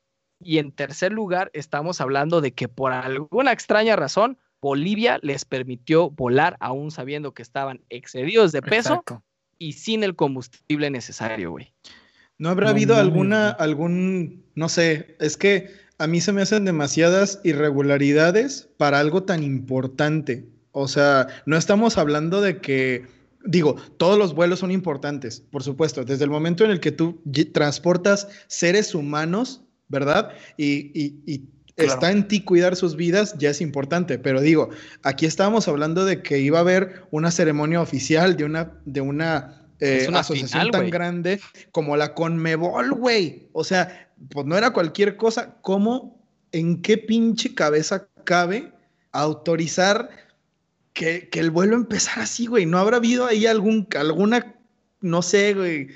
Y 0.40 0.57
en 0.57 0.72
tercer 0.72 1.12
lugar, 1.12 1.50
estamos 1.52 2.00
hablando 2.00 2.40
de 2.40 2.54
que 2.54 2.68
por 2.68 2.92
alguna 2.92 3.52
extraña 3.52 3.96
razón, 3.96 4.38
Bolivia 4.62 5.18
les 5.20 5.44
permitió 5.44 6.09
volar 6.09 6.57
aún 6.59 6.90
sabiendo 6.90 7.35
que 7.35 7.42
estaban 7.42 7.83
excedidos 7.90 8.50
de 8.52 8.62
peso 8.62 8.94
Exacto. 8.94 9.22
y 9.59 9.74
sin 9.74 10.04
el 10.04 10.16
combustible 10.16 10.88
necesario, 10.88 11.50
güey. 11.50 11.74
¿No 12.38 12.48
habrá 12.48 12.68
no, 12.68 12.70
habido 12.70 12.94
no, 12.94 13.00
alguna, 13.02 13.50
no. 13.50 13.57
algún, 13.59 14.46
no 14.54 14.70
sé, 14.70 15.16
es 15.20 15.37
que 15.37 15.68
a 15.98 16.07
mí 16.07 16.22
se 16.22 16.33
me 16.33 16.40
hacen 16.40 16.64
demasiadas 16.64 17.42
irregularidades 17.44 18.70
para 18.78 19.00
algo 19.00 19.24
tan 19.24 19.42
importante? 19.42 20.48
O 20.72 20.88
sea, 20.88 21.28
no 21.46 21.57
estamos 21.57 21.98
hablando 21.98 22.40
de 22.40 22.59
que, 22.59 23.07
digo, 23.44 23.76
todos 23.96 24.18
los 24.18 24.35
vuelos 24.35 24.61
son 24.61 24.70
importantes, 24.70 25.40
por 25.50 25.62
supuesto, 25.62 26.04
desde 26.04 26.24
el 26.24 26.31
momento 26.31 26.64
en 26.64 26.70
el 26.70 26.81
que 26.81 26.92
tú 26.92 27.20
transportas 27.52 28.28
seres 28.46 28.94
humanos, 28.94 29.62
¿verdad? 29.88 30.33
Y, 30.57 30.90
y, 30.98 31.20
y 31.26 31.48
Claro. 31.78 31.92
está 31.92 32.11
en 32.11 32.26
ti 32.26 32.40
cuidar 32.40 32.74
sus 32.74 32.96
vidas, 32.96 33.37
ya 33.38 33.50
es 33.50 33.61
importante. 33.61 34.18
Pero 34.18 34.40
digo, 34.40 34.70
aquí 35.04 35.26
estábamos 35.26 35.68
hablando 35.68 36.04
de 36.04 36.22
que 36.22 36.40
iba 36.40 36.59
a 36.59 36.62
haber 36.62 37.04
una 37.12 37.31
ceremonia 37.31 37.81
oficial 37.81 38.37
de 38.37 38.42
una, 38.42 38.72
de 38.85 39.00
una, 39.00 39.62
eh, 39.78 40.07
una 40.09 40.20
asociación 40.20 40.62
final, 40.62 40.70
tan 40.72 40.81
wey. 40.83 40.90
grande 40.90 41.40
como 41.70 41.96
la 41.96 42.14
Conmebol, 42.14 42.90
güey. 42.94 43.46
O 43.52 43.62
sea, 43.62 44.11
pues 44.31 44.44
no 44.44 44.59
era 44.59 44.72
cualquier 44.72 45.16
cosa. 45.16 45.54
¿Cómo, 45.61 46.20
en 46.50 46.83
qué 46.83 46.98
pinche 46.98 47.54
cabeza 47.54 48.09
cabe 48.24 48.72
autorizar 49.12 50.11
que, 50.98 51.28
que 51.28 51.38
el 51.38 51.52
vuelo 51.52 51.76
empezara 51.76 52.22
así, 52.24 52.46
güey? 52.46 52.66
¿No 52.66 52.76
habrá 52.78 52.96
habido 52.96 53.24
ahí 53.26 53.46
algún, 53.46 53.87
alguna, 53.96 54.56
no 55.00 55.22
sé, 55.22 55.54
güey? 55.54 55.88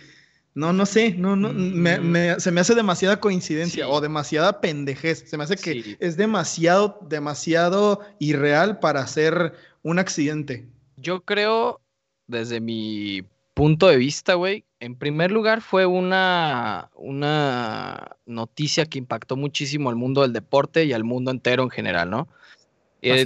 No, 0.55 0.73
no 0.73 0.87
sé, 0.87 1.15
no, 1.19 1.35
no, 1.35 1.53
Mm. 1.53 1.73
me, 1.75 1.99
me, 1.99 2.39
se 2.41 2.53
me 2.53 2.61
hace 2.61 2.75
demasiada 2.77 3.19
coincidencia 3.19 3.85
Sí. 3.85 3.91
o 3.93 4.01
demasiada 4.01 4.61
pendejez. 4.61 5.25
Se 5.29 5.37
me 5.37 5.43
hace 5.45 5.57
que 5.57 5.73
Sí. 5.83 5.97
es 5.99 6.17
demasiado, 6.17 7.01
demasiado 7.09 8.01
irreal 8.21 8.79
para 8.79 9.01
hacer 9.01 9.55
un 9.83 9.99
accidente. 9.99 10.69
Yo 10.99 11.23
creo, 11.23 11.81
desde 12.29 12.61
mi 12.61 13.25
punto 13.55 13.89
de 13.89 13.97
vista, 13.97 14.35
güey, 14.35 14.65
en 14.79 14.95
primer 14.95 15.33
lugar 15.33 15.63
fue 15.63 15.85
una, 15.85 16.91
una 16.95 18.17
noticia 18.27 18.87
que 18.87 18.99
impactó 18.99 19.37
muchísimo 19.37 19.91
al 19.91 19.97
mundo 19.97 20.23
del 20.23 20.33
deporte 20.33 20.85
y 20.85 20.93
al 20.93 21.03
mundo 21.03 21.31
entero 21.33 21.63
en 21.65 21.71
general, 21.71 22.09
¿no? 22.11 22.29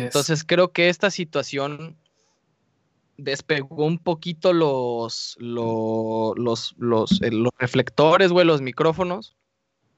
Entonces 0.04 0.42
creo 0.44 0.72
que 0.72 0.88
esta 0.88 1.10
situación 1.10 1.96
despegó 3.18 3.84
un 3.86 3.98
poquito 3.98 4.52
los, 4.52 5.36
lo- 5.38 6.34
los, 6.36 6.74
los, 6.78 7.22
eh, 7.22 7.30
los 7.30 7.50
reflectores, 7.58 8.30
güey, 8.32 8.46
los 8.46 8.60
micrófonos 8.60 9.36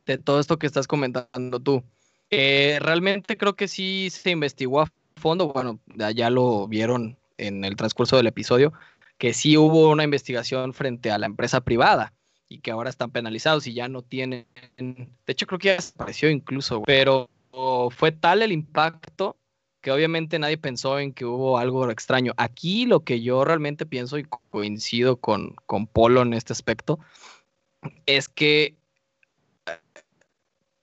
de 0.06 0.18
todo 0.18 0.40
esto 0.40 0.58
que 0.58 0.66
estás 0.66 0.86
comentando 0.86 1.60
tú. 1.60 1.82
Eh, 2.30 2.78
realmente 2.80 3.36
creo 3.36 3.56
que 3.56 3.68
sí 3.68 4.08
se 4.10 4.30
investigó 4.30 4.82
a 4.82 4.92
fondo, 5.16 5.48
bueno, 5.52 5.80
ya- 5.96 6.10
ya 6.12 6.30
lo 6.30 6.68
vieron 6.68 7.16
en 7.38 7.64
el 7.64 7.76
transcurso 7.76 8.16
del 8.16 8.26
episodio, 8.28 8.72
que 9.18 9.32
sí 9.34 9.56
hubo 9.56 9.90
una 9.90 10.04
investigación 10.04 10.72
frente 10.74 11.10
a 11.10 11.18
la 11.18 11.26
empresa 11.26 11.60
privada 11.60 12.12
y 12.48 12.60
que 12.60 12.70
ahora 12.70 12.88
están 12.90 13.10
penalizados 13.10 13.66
y 13.66 13.74
ya 13.74 13.88
no 13.88 14.02
tienen, 14.02 14.46
de 14.78 15.06
hecho 15.26 15.46
creo 15.46 15.58
que 15.58 15.68
ya 15.68 15.74
desapareció 15.74 16.30
incluso, 16.30 16.82
pero 16.82 17.28
fue 17.90 18.12
tal 18.12 18.42
el 18.42 18.52
impacto 18.52 19.36
que 19.88 19.92
obviamente 19.92 20.38
nadie 20.38 20.58
pensó 20.58 20.98
en 20.98 21.14
que 21.14 21.24
hubo 21.24 21.56
algo 21.56 21.90
extraño. 21.90 22.34
Aquí 22.36 22.84
lo 22.84 23.00
que 23.04 23.22
yo 23.22 23.42
realmente 23.42 23.86
pienso 23.86 24.18
y 24.18 24.24
co- 24.24 24.42
coincido 24.50 25.16
con, 25.16 25.54
con 25.64 25.86
Polo 25.86 26.20
en 26.20 26.34
este 26.34 26.52
aspecto 26.52 26.98
es 28.04 28.28
que 28.28 28.76
eh, 29.64 29.78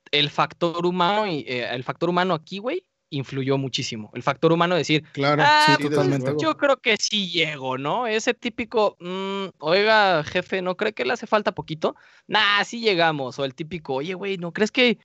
el 0.09 0.31
factor 0.31 0.83
humano, 0.87 1.27
y, 1.27 1.41
eh, 1.47 1.67
el 1.71 1.83
factor 1.83 2.09
humano 2.09 2.33
aquí, 2.33 2.57
güey, 2.57 2.83
influyó 3.11 3.59
muchísimo. 3.59 4.09
El 4.15 4.23
factor 4.23 4.51
humano 4.51 4.73
de 4.73 4.79
decir, 4.79 5.03
Claro, 5.11 5.43
Ah, 5.45 5.63
sí, 5.67 5.73
pues, 5.83 5.91
totalmente. 5.91 6.33
yo 6.41 6.57
creo 6.57 6.77
que 6.77 6.97
sí 6.97 7.29
llego, 7.29 7.77
¿no? 7.77 8.07
Ese 8.07 8.33
típico, 8.33 8.97
"Mm, 8.99 9.49
oiga, 9.59 10.23
jefe, 10.23 10.63
¿no 10.63 10.75
cree 10.75 10.93
que 10.93 11.05
le 11.05 11.13
hace 11.13 11.27
falta 11.27 11.51
poquito? 11.53 11.95
Nah, 12.25 12.63
sí 12.63 12.79
llegamos. 12.79 13.37
O 13.37 13.45
el 13.45 13.53
típico, 13.53 13.93
oye, 13.93 14.15
güey, 14.15 14.37
¿no 14.39 14.51
crees 14.51 14.71
que 14.71 14.97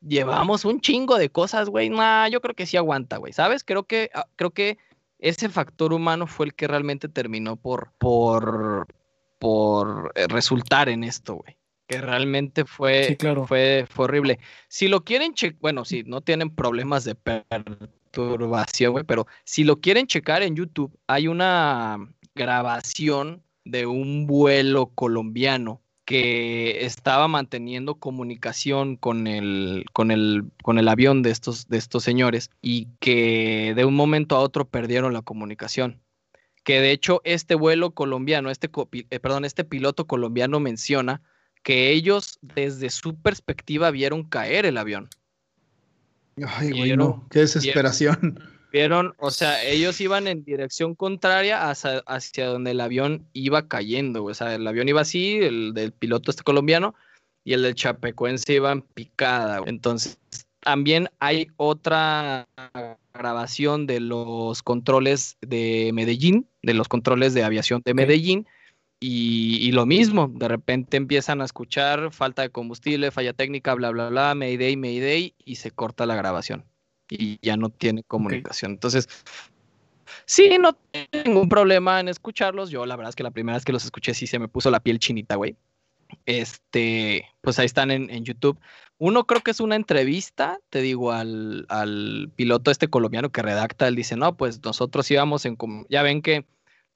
llevamos 0.00 0.64
un 0.64 0.80
chingo 0.80 1.16
de 1.18 1.30
cosas, 1.30 1.68
güey? 1.68 1.90
Nah, 1.90 2.28
yo 2.28 2.40
creo 2.40 2.54
que 2.54 2.66
sí 2.66 2.76
aguanta, 2.76 3.18
güey, 3.18 3.32
¿sabes? 3.32 3.64
Creo 3.64 3.84
que, 3.84 4.10
ah, 4.14 4.26
creo 4.36 4.50
que 4.50 4.78
ese 5.18 5.48
factor 5.48 5.92
humano 5.92 6.26
fue 6.26 6.46
el 6.46 6.54
que 6.54 6.66
realmente 6.66 7.08
terminó 7.08 7.56
por, 7.56 7.92
por, 7.98 8.86
por 9.38 10.12
eh, 10.14 10.26
resultar 10.28 10.88
en 10.88 11.04
esto, 11.04 11.36
güey. 11.36 11.56
Que 11.86 12.00
realmente 12.00 12.64
fue, 12.64 13.04
Sí, 13.04 13.16
claro. 13.16 13.46
fue, 13.46 13.86
fue 13.90 14.04
horrible. 14.04 14.38
Si 14.68 14.88
lo 14.88 15.04
quieren 15.04 15.34
checar, 15.34 15.58
bueno, 15.60 15.84
si 15.84 16.04
no 16.04 16.20
tienen 16.20 16.54
problemas 16.54 17.04
de 17.04 17.16
perturbación, 17.16 18.92
güey, 18.92 19.04
pero 19.04 19.26
si 19.44 19.64
lo 19.64 19.80
quieren 19.80 20.06
checar 20.06 20.42
en 20.42 20.54
YouTube, 20.54 20.96
hay 21.08 21.26
una 21.26 21.98
grabación 22.34 23.42
de 23.64 23.86
un 23.86 24.26
vuelo 24.26 24.92
colombiano 24.94 25.82
que 26.10 26.84
estaba 26.84 27.28
manteniendo 27.28 27.94
comunicación 27.94 28.96
con 28.96 29.28
el, 29.28 29.84
con 29.92 30.10
el, 30.10 30.42
con 30.60 30.80
el 30.80 30.88
avión 30.88 31.22
de 31.22 31.30
estos, 31.30 31.68
de 31.68 31.78
estos 31.78 32.02
señores 32.02 32.50
y 32.60 32.88
que 32.98 33.74
de 33.76 33.84
un 33.84 33.94
momento 33.94 34.34
a 34.34 34.40
otro 34.40 34.64
perdieron 34.68 35.12
la 35.12 35.22
comunicación. 35.22 36.00
Que 36.64 36.80
de 36.80 36.90
hecho 36.90 37.20
este 37.22 37.54
vuelo 37.54 37.92
colombiano, 37.92 38.50
este, 38.50 38.68
eh, 38.92 39.20
perdón, 39.20 39.44
este 39.44 39.62
piloto 39.62 40.08
colombiano 40.08 40.58
menciona 40.58 41.22
que 41.62 41.92
ellos 41.92 42.40
desde 42.42 42.90
su 42.90 43.14
perspectiva 43.14 43.92
vieron 43.92 44.24
caer 44.24 44.66
el 44.66 44.78
avión. 44.78 45.10
Ay, 46.44 46.72
güey, 46.72 46.96
no. 46.96 47.24
Qué 47.30 47.38
desesperación. 47.38 48.18
Vieron, 48.20 48.59
o 49.18 49.30
sea, 49.30 49.64
ellos 49.64 50.00
iban 50.00 50.26
en 50.26 50.44
dirección 50.44 50.94
contraria 50.94 51.70
hacia, 51.70 51.98
hacia 52.06 52.46
donde 52.46 52.72
el 52.72 52.80
avión 52.80 53.26
iba 53.32 53.68
cayendo. 53.68 54.22
güey. 54.22 54.32
O 54.32 54.34
sea, 54.34 54.54
el 54.54 54.66
avión 54.66 54.88
iba 54.88 55.00
así, 55.00 55.38
el 55.38 55.74
del 55.74 55.92
piloto 55.92 56.30
este 56.30 56.42
colombiano, 56.42 56.94
y 57.44 57.54
el 57.54 57.62
del 57.62 57.74
chapecuense 57.74 58.54
iba 58.54 58.72
en 58.72 58.82
picada. 58.82 59.58
güey. 59.58 59.70
Entonces, 59.70 60.18
también 60.60 61.08
hay 61.18 61.48
otra 61.56 62.46
grabación 63.14 63.86
de 63.86 64.00
los 64.00 64.62
controles 64.62 65.36
de 65.40 65.90
Medellín, 65.92 66.46
de 66.62 66.74
los 66.74 66.88
controles 66.88 67.34
de 67.34 67.44
aviación 67.44 67.82
de 67.84 67.94
Medellín, 67.94 68.46
y, 69.02 69.56
y 69.66 69.72
lo 69.72 69.86
mismo, 69.86 70.30
de 70.34 70.46
repente 70.46 70.98
empiezan 70.98 71.40
a 71.40 71.46
escuchar 71.46 72.12
falta 72.12 72.42
de 72.42 72.50
combustible, 72.50 73.10
falla 73.10 73.32
técnica, 73.32 73.72
bla, 73.74 73.90
bla, 73.90 74.10
bla, 74.10 74.34
Mayday, 74.34 74.76
Mayday, 74.76 75.34
y 75.42 75.56
se 75.56 75.70
corta 75.70 76.04
la 76.04 76.16
grabación 76.16 76.69
y 77.10 77.38
ya 77.42 77.56
no 77.56 77.68
tiene 77.68 78.02
comunicación. 78.04 78.72
Entonces, 78.72 79.08
sí, 80.24 80.56
no 80.58 80.72
tengo 80.90 81.24
ningún 81.24 81.48
problema 81.48 82.00
en 82.00 82.08
escucharlos. 82.08 82.70
Yo, 82.70 82.86
la 82.86 82.96
verdad 82.96 83.10
es 83.10 83.16
que 83.16 83.22
la 83.22 83.30
primera 83.30 83.56
vez 83.56 83.64
que 83.64 83.72
los 83.72 83.84
escuché, 83.84 84.14
sí 84.14 84.26
se 84.26 84.38
me 84.38 84.48
puso 84.48 84.70
la 84.70 84.80
piel 84.80 84.98
chinita, 84.98 85.36
güey. 85.36 85.56
Este, 86.26 87.26
pues 87.40 87.58
ahí 87.58 87.66
están 87.66 87.90
en, 87.90 88.10
en 88.10 88.24
YouTube. 88.24 88.58
Uno 88.98 89.24
creo 89.26 89.40
que 89.40 89.52
es 89.52 89.60
una 89.60 89.76
entrevista, 89.76 90.58
te 90.68 90.80
digo, 90.82 91.12
al, 91.12 91.66
al 91.68 92.30
piloto 92.36 92.70
este 92.70 92.88
colombiano 92.88 93.30
que 93.30 93.42
redacta, 93.42 93.88
él 93.88 93.96
dice, 93.96 94.16
no, 94.16 94.36
pues 94.36 94.62
nosotros 94.64 95.10
íbamos 95.10 95.46
en, 95.46 95.56
ya 95.88 96.02
ven 96.02 96.20
que 96.20 96.44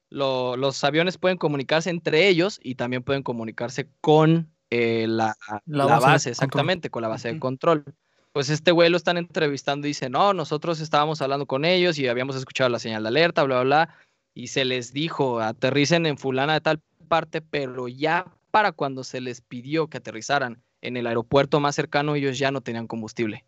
lo- 0.09 0.55
los 0.57 0.83
aviones 0.83 1.17
pueden 1.17 1.37
comunicarse 1.37 1.89
entre 1.89 2.27
ellos 2.27 2.59
y 2.61 2.75
también 2.75 3.03
pueden 3.03 3.23
comunicarse 3.23 3.87
con 4.01 4.51
eh, 4.69 5.07
la, 5.07 5.35
La 5.65 5.85
la 5.85 5.99
base 5.99 6.29
control. 6.29 6.31
exactamente, 6.31 6.89
con 6.89 7.01
la 7.01 7.07
base 7.07 7.33
de 7.33 7.39
control. 7.39 7.85
Pues 8.35 8.49
este 8.49 8.73
güey 8.73 8.89
lo 8.89 8.97
están 8.97 9.15
entrevistando 9.15 9.87
y 9.87 9.91
dice, 9.91 10.09
no, 10.09 10.33
nosotros 10.33 10.81
estábamos 10.81 11.21
hablando 11.21 11.45
con 11.45 11.63
ellos 11.63 11.97
y 11.97 12.09
habíamos 12.09 12.35
escuchado 12.35 12.69
la 12.69 12.79
señal 12.79 13.03
de 13.03 13.07
alerta, 13.07 13.43
bla, 13.43 13.61
bla, 13.61 13.85
bla, 13.85 13.95
y 14.33 14.47
se 14.47 14.65
les 14.65 14.91
dijo, 14.91 15.39
aterricen 15.39 16.05
en 16.05 16.17
fulana 16.17 16.51
de 16.51 16.59
tal 16.59 16.81
parte, 17.07 17.39
pero 17.39 17.87
ya 17.87 18.25
para 18.51 18.73
cuando 18.73 19.05
se 19.05 19.21
les 19.21 19.39
pidió 19.39 19.87
que 19.87 19.99
aterrizaran 19.99 20.61
en 20.81 20.97
el 20.97 21.07
aeropuerto 21.07 21.61
más 21.61 21.75
cercano, 21.75 22.15
ellos 22.15 22.37
ya 22.37 22.51
no 22.51 22.59
tenían 22.59 22.87
combustible. 22.87 23.45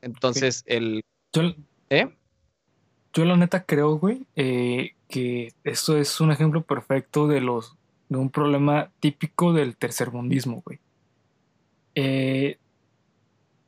Entonces, 0.00 0.62
el... 0.66 1.02
Yo, 1.32 1.52
¿Eh? 1.90 2.14
yo 3.12 3.24
la 3.24 3.36
neta 3.36 3.64
creo, 3.64 3.98
güey, 3.98 4.28
eh, 4.36 4.92
que 5.08 5.52
esto 5.64 5.96
es 5.96 6.20
un 6.20 6.30
ejemplo 6.30 6.62
perfecto 6.62 7.26
de 7.26 7.40
los 7.40 7.74
de 8.10 8.18
un 8.18 8.30
problema 8.30 8.92
típico 9.00 9.52
del 9.52 9.76
tercermundismo, 9.76 10.62
güey. 10.64 10.78
Eh, 11.96 12.58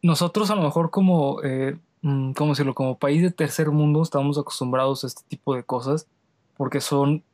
nosotros 0.03 0.51
a 0.51 0.57
lo 0.57 0.63
mejor 0.63 0.91
como, 0.91 1.43
eh, 1.43 1.77
mm, 2.03 2.33
¿cómo 2.33 2.53
decirlo? 2.53 2.75
Como 2.75 2.99
país 2.99 3.23
de 3.23 3.31
tercer 3.31 3.71
mundo 3.71 4.03
estamos 4.03 4.39
acostumbrados 4.39 5.05
a 5.05 5.09
este 5.09 5.23
tipo 5.29 5.55
de 5.55 5.65
cosas 5.65 6.07
porque 6.57 6.81
son 6.81 7.25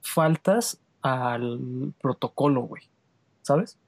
faltas 0.00 0.80
al 1.02 1.92
protocolo, 2.00 2.62
güey. 2.62 2.82
¿Sabes? 3.42 3.78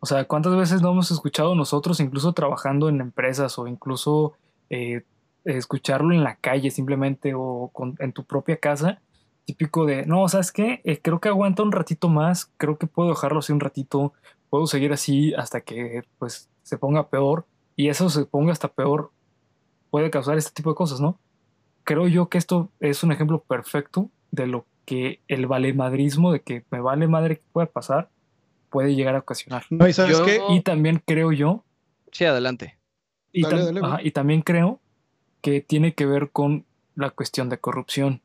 O 0.00 0.06
sea, 0.06 0.24
¿cuántas 0.26 0.54
veces 0.56 0.82
no 0.82 0.90
hemos 0.90 1.10
escuchado 1.10 1.54
nosotros, 1.54 2.00
incluso 2.00 2.32
trabajando 2.32 2.88
en 2.88 3.00
empresas 3.00 3.58
o 3.58 3.66
incluso 3.66 4.34
eh, 4.68 5.04
escucharlo 5.44 6.12
en 6.12 6.24
la 6.24 6.36
calle 6.36 6.70
simplemente 6.70 7.32
o 7.34 7.72
en 7.98 8.12
tu 8.12 8.24
propia 8.24 8.58
casa? 8.58 9.00
Típico 9.46 9.86
de, 9.86 10.04
no, 10.06 10.28
¿sabes 10.28 10.52
qué? 10.52 10.80
Eh, 10.84 11.00
creo 11.00 11.20
que 11.20 11.28
aguanta 11.28 11.62
un 11.62 11.72
ratito 11.72 12.08
más, 12.08 12.50
creo 12.56 12.76
que 12.78 12.86
puedo 12.86 13.10
dejarlo 13.10 13.38
así 13.38 13.52
un 13.52 13.60
ratito, 13.60 14.12
puedo 14.50 14.66
seguir 14.66 14.92
así 14.92 15.32
hasta 15.34 15.60
que 15.62 16.02
pues 16.18 16.50
se 16.64 16.76
ponga 16.78 17.08
peor 17.08 17.46
y 17.76 17.88
eso 17.88 18.10
se 18.10 18.24
ponga 18.24 18.50
hasta 18.52 18.66
peor 18.68 19.12
puede 19.90 20.10
causar 20.10 20.36
este 20.36 20.50
tipo 20.52 20.70
de 20.70 20.74
cosas, 20.76 21.00
¿no? 21.00 21.20
Creo 21.84 22.08
yo 22.08 22.28
que 22.28 22.38
esto 22.38 22.70
es 22.80 23.04
un 23.04 23.12
ejemplo 23.12 23.40
perfecto 23.44 24.10
de 24.32 24.48
lo 24.48 24.66
que 24.84 25.20
el 25.28 25.46
valemadrismo, 25.46 26.32
de 26.32 26.40
que 26.40 26.64
me 26.72 26.80
vale 26.80 27.06
madre 27.06 27.36
que 27.38 27.44
pueda 27.52 27.66
pasar, 27.68 28.10
puede 28.70 28.96
llegar 28.96 29.14
a 29.14 29.20
ocasionar. 29.20 29.64
No, 29.70 29.86
y 29.86 29.92
sabes 29.92 30.18
Yo- 30.18 30.24
qué? 30.24 30.40
Y 30.50 30.62
también 30.62 31.00
creo 31.06 31.30
yo, 31.30 31.62
Sí, 32.10 32.24
adelante. 32.24 32.76
y, 33.32 33.42
Dale, 33.42 33.54
tam- 33.56 33.64
dale, 33.66 33.80
güey. 33.80 33.92
ajá, 33.92 34.02
y 34.02 34.10
también 34.10 34.42
creo 34.42 34.80
que 35.42 35.60
tiene 35.60 35.94
que 35.94 36.06
ver 36.06 36.30
con 36.32 36.64
la 36.96 37.10
cuestión 37.10 37.48
de 37.48 37.58
corrupción. 37.58 38.20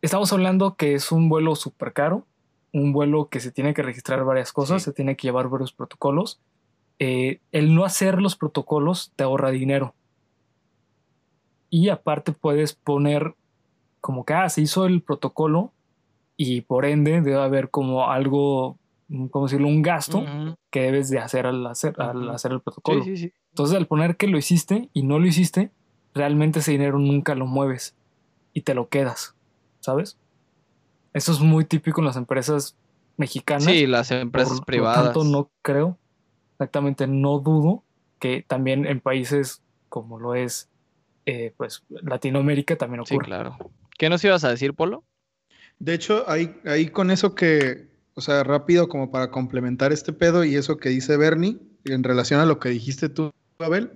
Estamos 0.00 0.32
hablando 0.32 0.74
que 0.76 0.94
es 0.94 1.12
un 1.12 1.28
vuelo 1.28 1.54
súper 1.54 1.92
caro, 1.92 2.26
un 2.72 2.92
vuelo 2.92 3.28
que 3.28 3.40
se 3.40 3.52
tiene 3.52 3.74
que 3.74 3.82
registrar 3.82 4.24
varias 4.24 4.52
cosas, 4.52 4.82
Sí. 4.82 4.86
se 4.86 4.92
tiene 4.92 5.16
que 5.16 5.26
llevar 5.28 5.48
varios 5.48 5.72
protocolos. 5.72 6.40
Eh, 6.98 7.40
el 7.52 7.74
no 7.74 7.84
hacer 7.84 8.20
los 8.20 8.36
protocolos 8.36 9.12
te 9.16 9.24
ahorra 9.24 9.50
dinero. 9.50 9.94
Y 11.70 11.88
aparte 11.88 12.32
puedes 12.32 12.74
poner 12.74 13.34
como 14.00 14.24
que, 14.24 14.34
ah, 14.34 14.48
se 14.48 14.60
hizo 14.60 14.84
el 14.86 15.00
protocolo 15.02 15.72
y 16.36 16.62
por 16.62 16.84
ende 16.84 17.20
debe 17.20 17.40
haber 17.40 17.70
como 17.70 18.10
algo, 18.10 18.78
mm, 19.08 19.26
¿cómo 19.28 19.46
decirlo? 19.46 19.68
Un 19.68 19.82
gasto 19.82 20.24
que 20.70 20.80
debes 20.82 21.08
de 21.08 21.18
hacer 21.18 21.46
al 21.46 21.66
hacer, 21.66 21.94
al 22.00 22.28
hacer 22.30 22.52
el 22.52 22.60
protocolo. 22.60 23.02
Sí, 23.04 23.16
sí. 23.16 23.32
Entonces, 23.50 23.76
al 23.76 23.86
poner 23.86 24.16
que 24.16 24.26
lo 24.26 24.38
hiciste 24.38 24.88
y 24.92 25.02
no 25.02 25.18
lo 25.18 25.26
hiciste, 25.26 25.70
realmente 26.14 26.58
ese 26.58 26.72
dinero 26.72 26.98
nunca 26.98 27.34
lo 27.34 27.46
mueves 27.46 27.94
y 28.52 28.62
te 28.62 28.74
lo 28.74 28.88
quedas, 28.88 29.34
¿sabes? 29.80 30.18
Eso 31.14 31.32
es 31.32 31.40
muy 31.40 31.64
típico 31.64 32.00
en 32.00 32.06
las 32.06 32.16
empresas 32.16 32.76
mexicanas. 33.16 33.64
Sí, 33.64 33.86
las 33.86 34.08
por 34.08 34.16
empresas 34.18 34.58
lo 34.58 34.64
privadas. 34.64 35.04
tanto, 35.04 35.24
no 35.24 35.50
creo, 35.62 35.98
exactamente 36.54 37.06
no 37.06 37.38
dudo 37.38 37.84
que 38.18 38.44
también 38.46 38.86
en 38.86 39.00
países 39.00 39.62
como 39.88 40.18
lo 40.18 40.34
es, 40.34 40.68
eh, 41.26 41.52
pues, 41.56 41.82
Latinoamérica 41.88 42.76
también 42.76 43.04
Sí, 43.04 43.14
ocurre. 43.14 43.26
claro. 43.26 43.56
¿Qué 43.98 44.08
nos 44.08 44.24
ibas 44.24 44.42
a 44.44 44.48
decir, 44.50 44.72
Polo? 44.74 45.04
De 45.78 45.94
hecho, 45.94 46.24
ahí, 46.28 46.54
ahí 46.64 46.88
con 46.88 47.10
eso 47.10 47.34
que, 47.34 47.88
o 48.14 48.20
sea, 48.20 48.42
rápido 48.44 48.88
como 48.88 49.10
para 49.10 49.30
complementar 49.30 49.92
este 49.92 50.12
pedo 50.12 50.44
y 50.44 50.54
eso 50.56 50.76
que 50.78 50.88
dice 50.88 51.16
Bernie 51.16 51.58
en 51.84 52.02
relación 52.04 52.40
a 52.40 52.46
lo 52.46 52.58
que 52.58 52.68
dijiste 52.70 53.08
tú, 53.08 53.32
Abel, 53.58 53.90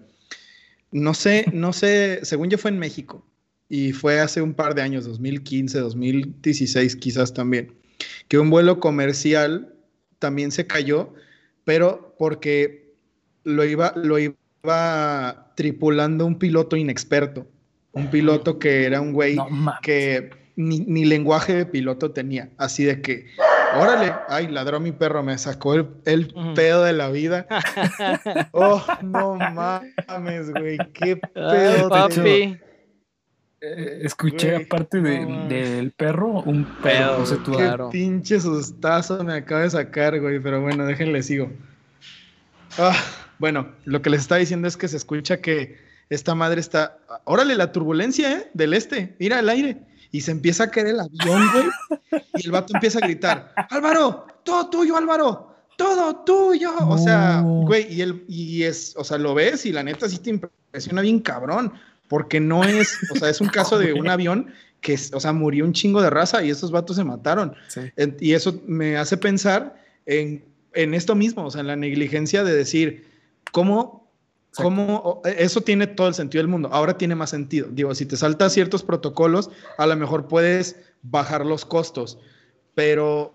no 0.91 1.15
sé, 1.15 1.47
no 1.53 1.73
sé, 1.73 2.21
según 2.25 2.51
yo 2.51 2.59
fue 2.59 2.71
en 2.71 2.79
México 2.79 3.25
y 3.69 3.93
fue 3.93 4.21
hace 4.21 4.43
un 4.43 4.55
par 4.55 4.75
de 4.75 4.83
años, 4.83 5.05
2015, 5.07 5.79
2016 5.81 6.97
quizás 6.97 7.33
también, 7.35 7.75
que 8.29 8.39
un 8.39 8.51
vuelo 8.51 8.81
comercial 8.81 9.75
también 10.19 10.51
se 10.53 10.67
cayó, 10.67 11.13
pero 11.65 12.15
porque 12.19 12.95
lo 13.45 13.65
iba, 13.65 13.93
lo 13.97 14.19
iba 14.19 15.53
tripulando 15.57 16.27
un 16.27 16.39
piloto 16.39 16.77
inexperto. 16.77 17.47
Un 17.93 18.11
piloto 18.11 18.59
que 18.59 18.85
era 18.85 19.01
un 19.01 19.13
güey 19.15 19.37
No 19.37 19.49
que 19.83 20.31
ni, 20.57 20.81
ni 20.81 21.05
lenguaje 21.05 21.55
de 21.55 21.67
piloto 21.67 22.11
tenía. 22.11 22.51
Así 22.59 22.85
de 22.85 23.01
que, 23.01 23.27
órale, 23.79 24.13
ay, 24.29 24.49
ladró 24.49 24.81
mi 24.81 24.93
perro, 24.93 25.23
me 25.23 25.37
sacó 25.39 25.75
el, 25.75 25.87
el 26.05 26.35
pedo 26.55 26.85
de 26.85 26.93
la 26.93 27.11
vida. 27.11 27.47
Oh, 28.53 28.83
no 29.03 29.35
mames, 29.37 30.51
güey, 30.51 30.79
qué 30.93 31.21
Ay, 31.35 31.53
pedo. 31.53 31.89
papi. 31.89 32.59
Eh, 33.75 34.01
escuché 34.03 34.53
Güey, 34.53 34.65
aparte 34.65 35.01
de- 35.01 35.21
no 35.21 35.29
mames. 35.31 35.49
del 35.49 35.91
perro, 35.93 36.43
un 36.43 36.65
Pedo, 36.83 36.83
pedo. 36.83 37.19
No 37.19 37.27
sé 37.27 37.37
tú. 37.39 37.53
Qué 37.57 37.77
pinche 37.91 38.41
sustazo 38.41 39.23
me 39.25 39.35
acaba 39.35 39.63
de 39.63 39.71
sacar, 39.71 40.21
güey. 40.21 40.39
Pero 40.41 40.61
bueno, 40.61 40.87
déjenle 40.87 41.23
sigo. 41.23 41.51
Ah, 42.79 42.95
bueno, 43.39 43.69
lo 43.85 44.03
que 44.03 44.11
les 44.11 44.21
estaba 44.23 44.39
diciendo 44.39 44.69
es 44.69 44.77
que 44.77 44.89
se 44.89 44.97
escucha 44.97 45.41
que 45.41 45.79
esta 46.11 46.35
madre 46.35 46.61
está. 46.61 46.99
Órale, 47.25 47.55
la 47.57 47.73
turbulencia, 47.73 48.33
¿eh? 48.33 48.51
Del 48.55 48.75
este. 48.75 49.15
Mira 49.19 49.39
el 49.41 49.49
aire. 49.49 49.79
Y 50.13 50.21
se 50.21 50.31
empieza 50.31 50.65
a 50.65 50.71
caer 50.71 50.87
el 50.89 51.01
avión, 51.01 51.43
güey. 51.53 52.23
Y 52.37 52.47
el 52.47 52.53
vato 52.53 52.73
empieza 52.75 52.99
a 52.99 53.03
gritar: 53.03 53.53
Álvaro, 53.71 54.27
todo 54.45 54.71
tuyo, 54.71 54.97
Álvaro. 54.97 55.55
Todo 55.77 56.17
tuyo. 56.25 56.73
O 56.89 56.97
sea, 56.97 57.43
güey, 57.45 57.93
y, 57.93 58.01
él, 58.01 58.25
y 58.29 58.63
es, 58.63 58.95
o 58.97 59.05
sea, 59.05 59.19
lo 59.19 59.35
ves 59.35 59.67
y 59.67 59.73
la 59.73 59.83
neta 59.83 60.09
sí 60.09 60.19
te 60.19 60.31
impresiona 60.31 61.03
bien 61.03 61.21
cabrón. 61.21 61.73
Porque 62.09 62.41
no 62.41 62.65
es, 62.65 62.97
o 63.11 63.17
sea, 63.17 63.29
es 63.29 63.41
un 63.41 63.49
caso 63.59 63.79
de 63.79 63.93
un 63.93 64.09
avión 64.09 64.47
que, 64.81 64.99
o 65.13 65.21
sea, 65.21 65.33
murió 65.33 65.65
un 65.65 65.73
chingo 65.73 66.01
de 66.03 66.11
raza 66.11 66.45
y 66.45 66.51
esos 66.51 66.71
vatos 66.71 66.97
se 66.97 67.05
mataron. 67.05 67.55
Sí. 67.69 67.81
Y 68.21 68.33
eso 68.35 68.61
me 68.67 68.97
hace 68.97 69.17
pensar 69.17 69.83
en, 70.05 70.45
en 70.75 70.95
esto 70.95 71.15
mismo, 71.15 71.45
o 71.45 71.51
sea, 71.51 71.63
en 71.63 71.67
la 71.67 71.77
negligencia 71.77 72.45
de 72.45 72.55
decir, 72.55 73.07
¿cómo, 73.53 74.09
Exacto. 74.51 74.63
cómo 74.63 74.97
o- 74.99 75.23
eso 75.27 75.61
tiene 75.63 75.87
todo 75.89 76.07
el 76.09 76.15
sentido 76.15 76.43
del 76.43 76.49
mundo? 76.49 76.69
Ahora 76.73 76.97
tiene 76.99 77.15
más 77.15 77.31
sentido. 77.31 77.69
Digo, 77.71 77.95
si 77.95 78.07
te 78.07 78.17
saltas 78.17 78.53
ciertos 78.53 78.83
protocolos, 78.85 79.51
a 79.79 79.87
lo 79.87 79.97
mejor 79.97 80.29
puedes 80.29 80.77
bajar 81.03 81.45
los 81.45 81.65
costos, 81.65 82.19
pero 82.75 83.33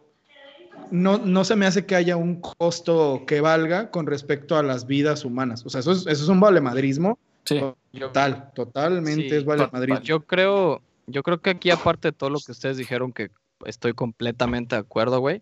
no, 0.92 1.18
no 1.18 1.44
se 1.44 1.56
me 1.56 1.66
hace 1.66 1.86
que 1.86 1.96
haya 1.96 2.16
un 2.16 2.40
costo 2.42 3.24
que 3.28 3.42
valga 3.42 3.92
con 3.92 4.06
respecto 4.08 4.58
a 4.58 4.64
las 4.64 4.88
vidas 4.88 5.26
humanas. 5.26 5.66
O 5.66 5.70
sea, 5.70 5.80
eso 5.82 5.92
es, 5.92 6.00
eso 6.08 6.24
es 6.24 6.30
un 6.30 6.40
valemadrismo 6.40 7.18
Sí. 7.44 7.60
Total, 8.00 8.52
totalmente 8.54 9.30
Sí, 9.30 9.36
es 9.36 9.46
valemadrismo. 9.46 10.02
Yo 10.02 10.22
creo, 10.22 10.82
yo 11.08 11.24
creo 11.24 11.42
que 11.42 11.50
aquí, 11.52 11.70
aparte 11.70 12.10
de 12.10 12.12
todo 12.14 12.30
lo 12.30 12.40
que 12.40 12.52
ustedes 12.52 12.78
dijeron, 12.78 13.12
que 13.12 13.30
estoy 13.66 13.94
completamente 13.94 14.76
de 14.76 14.82
acuerdo, 14.82 15.20
güey. 15.20 15.42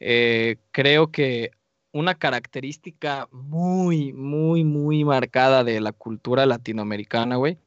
eh, 0.00 0.56
creo 0.70 1.10
que 1.12 1.50
una 1.92 2.14
característica 2.14 3.28
muy, 3.30 4.12
muy, 4.12 4.64
muy 4.64 5.04
marcada 5.04 5.62
de 5.62 5.80
la 5.80 5.92
cultura 5.92 6.46
latinoamericana, 6.46 7.36
güey, 7.36 7.58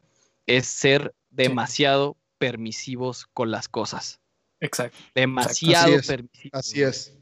es 0.48 0.66
ser 0.68 1.14
demasiado 1.30 2.18
permisivos 2.38 3.28
con 3.34 3.52
las 3.52 3.70
cosas. 3.70 4.20
Exacto. 4.60 4.98
Demasiado 5.14 5.86
Así 5.86 6.00
es, 6.00 6.08
permisivos. 6.08 6.60
Así 6.60 6.82
es. 6.82 7.18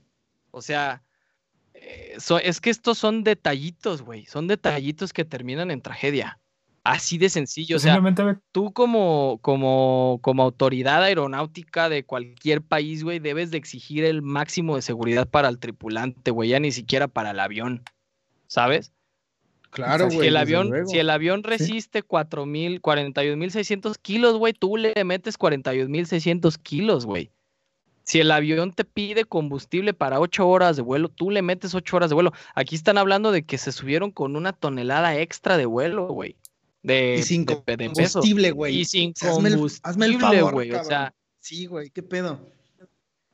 O 0.51 0.61
sea, 0.61 1.03
eh, 1.73 2.15
so- 2.19 2.39
es 2.39 2.61
que 2.61 2.69
estos 2.69 2.97
son 2.97 3.23
detallitos, 3.23 4.01
güey. 4.01 4.25
Son 4.25 4.47
detallitos 4.47 5.11
que 5.11 5.25
terminan 5.25 5.71
en 5.71 5.81
tragedia. 5.81 6.39
Así 6.85 7.17
de 7.17 7.29
sencillo. 7.29 7.77
O 7.77 7.79
sea, 7.79 7.99
tú 8.51 8.71
como, 8.71 9.39
como, 9.41 10.19
como 10.21 10.43
autoridad 10.43 11.01
aeronáutica 11.01 11.89
de 11.89 12.05
cualquier 12.05 12.61
país, 12.61 13.03
güey, 13.03 13.17
debes 13.17 13.49
de 13.49 13.57
exigir 13.57 14.05
el 14.05 14.21
máximo 14.21 14.75
de 14.75 14.83
seguridad 14.83 15.27
para 15.27 15.49
el 15.49 15.57
tripulante, 15.57 16.29
güey, 16.29 16.49
ya 16.49 16.59
ni 16.59 16.71
siquiera 16.71 17.07
para 17.07 17.31
el 17.31 17.39
avión, 17.39 17.81
¿sabes? 18.45 18.93
Claro, 19.71 20.11
si, 20.11 20.17
güey. 20.17 20.27
el 20.27 20.35
desde 20.35 20.55
avión, 20.57 20.87
si 20.87 20.99
el 20.99 21.09
avión 21.09 21.41
resiste 21.41 22.03
4.000, 22.03 22.79
41.600 22.79 23.97
kilos, 23.99 24.37
güey, 24.37 24.53
tú 24.53 24.77
le 24.77 24.93
metes 25.03 25.39
41.600 25.39 26.55
kilos, 26.61 27.07
güey. 27.07 27.31
Si 28.03 28.19
el 28.19 28.29
avión 28.29 28.73
te 28.73 28.85
pide 28.85 29.25
combustible 29.25 29.95
para 29.95 30.19
8 30.19 30.47
horas 30.47 30.75
de 30.75 30.83
vuelo, 30.83 31.09
tú 31.09 31.31
le 31.31 31.41
metes 31.41 31.73
8 31.73 31.97
horas 31.97 32.11
de 32.11 32.13
vuelo. 32.13 32.31
Aquí 32.53 32.75
están 32.75 32.99
hablando 32.99 33.31
de 33.31 33.43
que 33.43 33.57
se 33.57 33.71
subieron 33.71 34.11
con 34.11 34.35
una 34.35 34.53
tonelada 34.53 35.17
extra 35.17 35.57
de 35.57 35.65
vuelo, 35.65 36.09
güey. 36.09 36.37
De, 36.85 37.15
y 37.19 37.23
sin 37.23 37.45
de- 37.45 37.55
combustible, 37.55 38.51
güey. 38.51 38.79
Y 38.81 38.85
sin 38.85 39.11
O 39.11 39.13
sea, 39.15 39.31
hazme 39.31 39.49
el- 39.49 39.55
combustible, 39.55 39.89
hazme 39.89 40.05
el 40.05 40.19
favor, 40.19 40.53
güey. 40.53 40.69
O 40.69 40.73
cabrón. 40.73 40.87
sea, 40.89 41.15
Sí, 41.39 41.65
güey, 41.67 41.89
qué 41.91 42.01
pedo. 42.03 42.39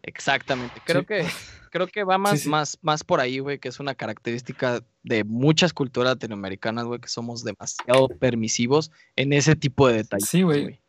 exactamente. 0.04 0.82
Creo 0.86 1.02
Sí. 1.02 1.08
que 1.08 1.26
creo 1.70 1.88
que 1.88 2.04
va 2.04 2.18
más, 2.18 2.41
sí. 2.41 2.49
más, 2.49 2.78
más 2.82 3.04
por 3.04 3.22
ahí, 3.22 3.39
güey, 3.39 3.58
que 3.60 3.70
es 3.70 3.80
una 3.80 3.95
característica 3.95 4.82
de 5.04 5.24
muchas 5.24 5.72
culturas 5.74 6.14
latinoamericanas, 6.16 6.86
güey, 6.86 6.99
que 6.99 7.08
somos 7.08 7.43
demasiado 7.45 8.10
permisivos 8.10 8.91
en 9.16 9.32
ese 9.34 9.56
tipo 9.56 9.88
de 9.88 9.95
detalles. 9.97 10.28
Sí, 10.28 10.41
güey. 10.41 10.82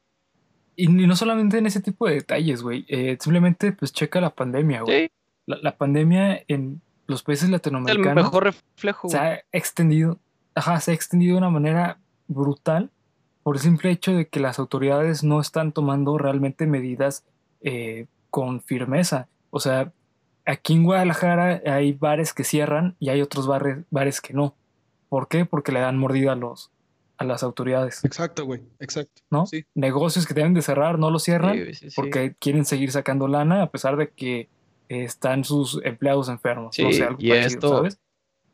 Y 0.74 0.88
no 0.88 1.14
solamente 1.14 1.58
en 1.58 1.66
ese 1.66 1.80
tipo 1.80 2.08
de 2.08 2.14
detalles, 2.14 2.62
güey. 2.62 2.84
eh, 2.88 3.16
simplemente, 3.20 3.72
pues, 3.72 3.92
checa 3.92 4.20
la 4.20 4.34
pandemia, 4.34 4.82
güey. 4.82 5.04
Sí, 5.06 5.12
La, 5.46 5.56
la 5.62 5.76
pandemia 5.76 6.42
en 6.48 6.80
los 7.06 7.22
países 7.22 7.42
es 7.44 7.46
el 7.48 7.52
latinoamericanos 7.52 8.24
mejor 8.24 8.44
reflejo, 8.44 9.08
se 9.08 9.18
ha 9.18 9.42
extendido, 9.52 10.18
ajá, 10.54 10.80
se 10.80 10.92
ha 10.92 10.94
extendido 10.94 11.34
de 11.34 11.38
una 11.38 11.50
manera 11.50 11.98
brutal 12.34 12.90
por 13.42 13.56
el 13.56 13.62
simple 13.62 13.90
hecho 13.90 14.12
de 14.12 14.28
que 14.28 14.40
las 14.40 14.58
autoridades 14.58 15.24
no 15.24 15.40
están 15.40 15.72
tomando 15.72 16.16
realmente 16.18 16.66
medidas 16.66 17.24
eh, 17.60 18.06
con 18.30 18.60
firmeza. 18.62 19.28
O 19.50 19.60
sea, 19.60 19.92
aquí 20.46 20.74
en 20.74 20.84
Guadalajara 20.84 21.60
hay 21.66 21.92
bares 21.92 22.32
que 22.32 22.44
cierran 22.44 22.96
y 23.00 23.08
hay 23.10 23.20
otros 23.20 23.46
bares, 23.46 23.78
bares 23.90 24.20
que 24.20 24.32
no. 24.32 24.54
¿Por 25.08 25.28
qué? 25.28 25.44
Porque 25.44 25.72
le 25.72 25.80
dan 25.80 25.98
mordida 25.98 26.32
a 26.32 26.36
los 26.36 26.70
a 27.18 27.24
las 27.24 27.44
autoridades, 27.44 28.04
Exacto, 28.04 28.44
güey, 28.46 28.62
exacto. 28.80 29.22
¿no? 29.30 29.46
Sí. 29.46 29.64
Negocios 29.76 30.26
que 30.26 30.34
deben 30.34 30.54
de 30.54 30.62
cerrar 30.62 30.98
no 30.98 31.08
los 31.08 31.22
cierran 31.22 31.54
Sí, 31.54 31.74
sí, 31.74 31.90
sí. 31.90 31.94
porque 31.94 32.34
quieren 32.40 32.64
seguir 32.64 32.90
sacando 32.90 33.28
lana 33.28 33.62
a 33.62 33.70
pesar 33.70 33.96
de 33.96 34.08
que 34.10 34.48
eh, 34.88 35.04
están 35.04 35.44
sus 35.44 35.80
empleados 35.84 36.28
enfermos. 36.28 36.76
no 36.80 36.90
Sí, 36.90 36.94
sé, 36.94 37.04
algo 37.04 37.18
y 37.20 37.28
parecido, 37.28 37.46
esto- 37.58 37.76
¿sabes? 37.76 38.00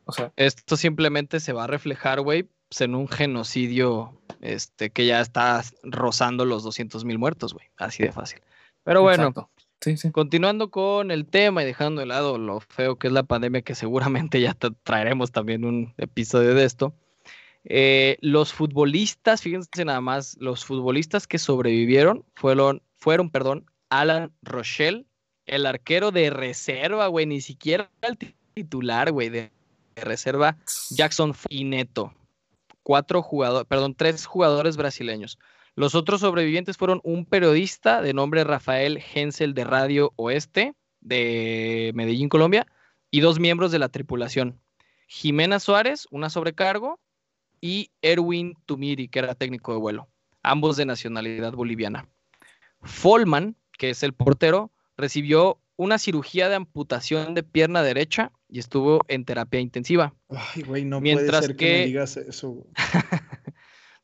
O 0.05 0.13
sea, 0.13 0.33
Esto 0.37 0.77
simplemente 0.77 1.41
se 1.41 1.55
va 1.55 1.65
a 1.65 1.67
reflejar, 1.67 2.21
güey, 2.21 2.47
pues, 2.69 2.81
en 2.83 2.95
un 2.95 3.09
genocidio 3.09 4.21
este, 4.41 4.91
que 4.91 5.07
ya 5.07 5.21
está 5.21 5.63
rozando 5.83 6.45
los 6.45 6.63
200 6.63 7.05
mil 7.05 7.19
muertos, 7.19 7.55
güey. 7.55 7.67
Así 7.77 8.03
de 8.03 8.13
fácil. 8.13 8.41
Pero 8.85 9.03
bueno. 9.03 9.33
Sí, 9.81 9.97
sí. 9.97 10.11
Continuando 10.11 10.71
con 10.73 11.13
el 11.13 11.25
tema 11.27 11.63
y 11.63 11.67
dejando 11.67 12.01
de 12.01 12.07
lado 12.07 12.37
lo 12.37 12.59
feo 12.61 12.97
que 12.97 13.07
es 13.07 13.13
la 13.13 13.23
pandemia, 13.23 13.63
que 13.63 13.77
seguramente 13.77 14.41
ya 14.41 14.57
tra- 14.59 14.75
traeremos 14.83 15.31
también 15.31 15.65
un 15.65 15.95
episodio 15.99 16.55
de 16.55 16.65
esto. 16.65 16.95
eh, 17.65 18.17
los 18.21 18.53
futbolistas, 18.53 19.43
fíjense 19.43 19.85
nada 19.85 20.01
más, 20.01 20.37
los 20.41 20.65
futbolistas 20.65 21.27
que 21.27 21.39
sobrevivieron 21.39 22.25
fueron, 22.35 22.83
fueron, 22.99 23.31
perdón, 23.31 23.67
Alan 23.91 24.33
Rochelle, 24.43 25.07
el 25.47 25.67
arquero 25.67 26.11
de 26.11 26.31
reserva, 26.31 27.07
güey, 27.09 27.27
ni 27.27 27.41
siquiera 27.41 27.91
el 28.03 28.17
ti- 28.17 28.35
titular, 28.55 29.13
güey, 29.13 29.29
de, 29.29 29.51
de 29.97 30.05
reserva, 30.05 30.57
Jackson 30.91 31.35
y 31.51 31.65
Neto. 31.65 32.15
Cuatro 32.89 33.21
jugadores, 33.21 33.69
perdón, 33.69 33.95
tres 33.95 34.25
jugadores 34.25 34.79
brasileños. 34.79 35.39
Los 35.75 35.95
otros 35.95 36.23
sobrevivientes 36.23 36.79
fueron 36.79 37.03
un 37.05 37.27
periodista 37.27 38.01
de 38.01 38.15
nombre 38.15 38.45
Rafael 38.45 38.99
Hensel 39.13 39.53
de 39.53 39.65
Radio 39.65 40.15
Oeste 40.17 40.75
de 41.03 41.93
Medellín, 41.95 42.31
Colombia, 42.31 42.67
y 43.11 43.21
dos 43.21 43.41
miembros 43.41 43.73
de 43.73 43.79
la 43.79 43.91
tripulación. 43.91 44.59
Jimena 45.07 45.61
Suárez, 45.61 46.09
una 46.11 46.31
sobrecargo, 46.31 46.99
y 47.61 47.91
Erwin 48.01 48.57
Tumiri, 48.65 49.09
que 49.09 49.19
era 49.19 49.35
técnico 49.35 49.75
de 49.75 49.81
vuelo, 49.81 50.09
ambos 50.43 50.79
de 50.79 50.87
nacionalidad 50.87 51.53
boliviana. 51.53 52.09
Folman, 52.81 53.55
que 53.77 53.91
es 53.91 54.03
el 54.03 54.15
portero, 54.15 54.73
recibió 54.97 55.61
una 55.77 55.99
cirugía 55.99 56.49
de 56.49 56.55
amputación 56.55 57.35
de 57.35 57.43
pierna 57.43 57.83
derecha 57.83 58.33
y 58.49 58.59
estuvo 58.59 59.01
en 59.09 59.25
terapia 59.25 59.61
intensiva. 59.61 60.15
Ay, 60.31 60.63
güey, 60.63 60.85
no 60.85 61.01
Mientras 61.01 61.29
puede 61.31 61.43
ser 61.43 61.57
que, 61.57 61.65
que- 61.67 61.79
me 61.81 61.87
digas 61.87 62.17
eso. 62.17 62.67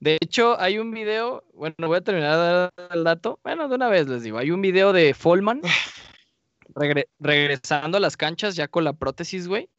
De 0.00 0.18
hecho, 0.20 0.60
hay 0.60 0.78
un 0.78 0.90
video, 0.90 1.44
bueno, 1.54 1.74
voy 1.86 1.96
a 1.96 2.00
terminar 2.02 2.32
de 2.32 2.36
dar 2.36 2.72
el 2.92 3.04
dato. 3.04 3.40
Bueno, 3.42 3.68
de 3.68 3.76
una 3.76 3.88
vez 3.88 4.06
les 4.06 4.22
digo, 4.22 4.36
hay 4.38 4.50
un 4.50 4.60
video 4.60 4.92
de 4.92 5.14
regre- 6.74 7.08
regresando 7.18 7.96
a 7.96 8.00
las 8.00 8.16
canchas 8.16 8.54
ya 8.56 8.68
con 8.68 8.84
la 8.84 8.92
prótesis, 8.92 9.48
güey. 9.48 9.70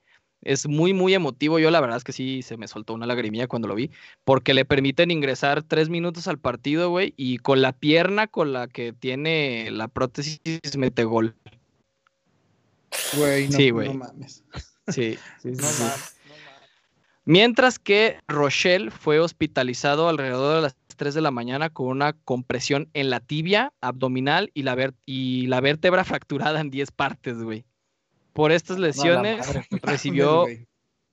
Es 0.41 0.67
muy, 0.67 0.93
muy 0.93 1.13
emotivo. 1.13 1.57
Yo 1.59 1.71
la 1.71 1.81
verdad 1.81 1.97
es 1.97 2.03
que 2.03 2.11
sí 2.11 2.41
se 2.43 2.57
me 2.57 2.67
soltó 2.67 2.93
una 2.93 3.05
lagrimilla 3.07 3.47
cuando 3.47 3.67
lo 3.67 3.73
vi, 3.75 3.89
porque 4.23 4.53
le 4.53 4.63
permiten 4.65 5.09
ingresar 5.11 5.63
tres 5.63 5.89
minutos 5.89 6.27
al 6.27 6.37
partido, 6.39 6.89
güey, 6.89 7.13
y 7.17 7.37
con 7.37 7.61
la 7.61 7.73
pierna 7.73 8.27
con 8.27 8.53
la 8.53 8.67
que 8.67 8.93
tiene 8.93 9.69
la 9.71 9.87
prótesis 9.87 10.39
mete 10.77 11.03
gol. 11.03 11.35
Güey, 13.17 13.47
no, 13.49 13.57
Sí, 13.57 13.69
güey. 13.69 13.87
no 13.89 13.93
mames. 13.95 14.43
Sí, 14.87 15.17
sí, 15.41 15.51
sí, 15.55 15.61
No 15.61 15.67
sí. 15.67 15.83
mames. 15.83 16.15
Mientras 17.27 17.79
que 17.79 18.19
Rochelle 18.27 18.91
fue 18.91 19.19
hospitalizado 19.19 20.09
alrededor 20.09 20.57
de 20.57 20.61
las 20.61 20.75
3 20.95 21.13
de 21.15 21.21
la 21.21 21.31
mañana 21.31 21.69
con 21.69 21.87
una 21.87 22.13
compresión 22.13 22.87
en 22.93 23.09
la 23.09 23.19
tibia 23.19 23.73
abdominal 23.81 24.51
y 24.53 24.63
la, 24.63 24.93
y 25.05 25.47
la 25.47 25.59
vértebra 25.59 26.03
fracturada 26.19 26.59
en 26.61 26.69
10 26.69 26.91
partes, 26.91 27.37
güey. 27.41 27.65
Por 28.33 28.51
estas 28.51 28.77
lesiones 28.79 29.47
recibió. 29.81 30.45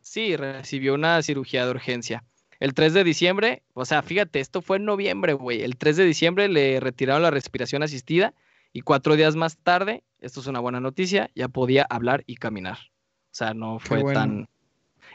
Sí, 0.00 0.36
recibió 0.36 0.94
una 0.94 1.22
cirugía 1.22 1.64
de 1.64 1.70
urgencia. 1.70 2.24
El 2.58 2.74
3 2.74 2.92
de 2.92 3.04
diciembre, 3.04 3.62
o 3.72 3.84
sea, 3.84 4.02
fíjate, 4.02 4.40
esto 4.40 4.60
fue 4.62 4.76
en 4.76 4.84
noviembre, 4.84 5.32
güey. 5.32 5.62
El 5.62 5.76
3 5.76 5.96
de 5.96 6.04
diciembre 6.04 6.48
le 6.48 6.78
retiraron 6.80 7.22
la 7.22 7.30
respiración 7.30 7.82
asistida 7.82 8.34
y 8.72 8.82
cuatro 8.82 9.14
días 9.16 9.34
más 9.36 9.56
tarde, 9.58 10.02
esto 10.22 10.40
es 10.40 10.46
una 10.46 10.60
buena 10.60 10.80
noticia, 10.80 11.30
ya 11.34 11.48
podía 11.48 11.86
hablar 11.90 12.24
y 12.26 12.36
caminar. 12.36 12.78
O 12.78 13.34
sea, 13.34 13.54
no 13.54 13.78
fue 13.78 14.02
bueno. 14.02 14.20
tan... 14.20 14.48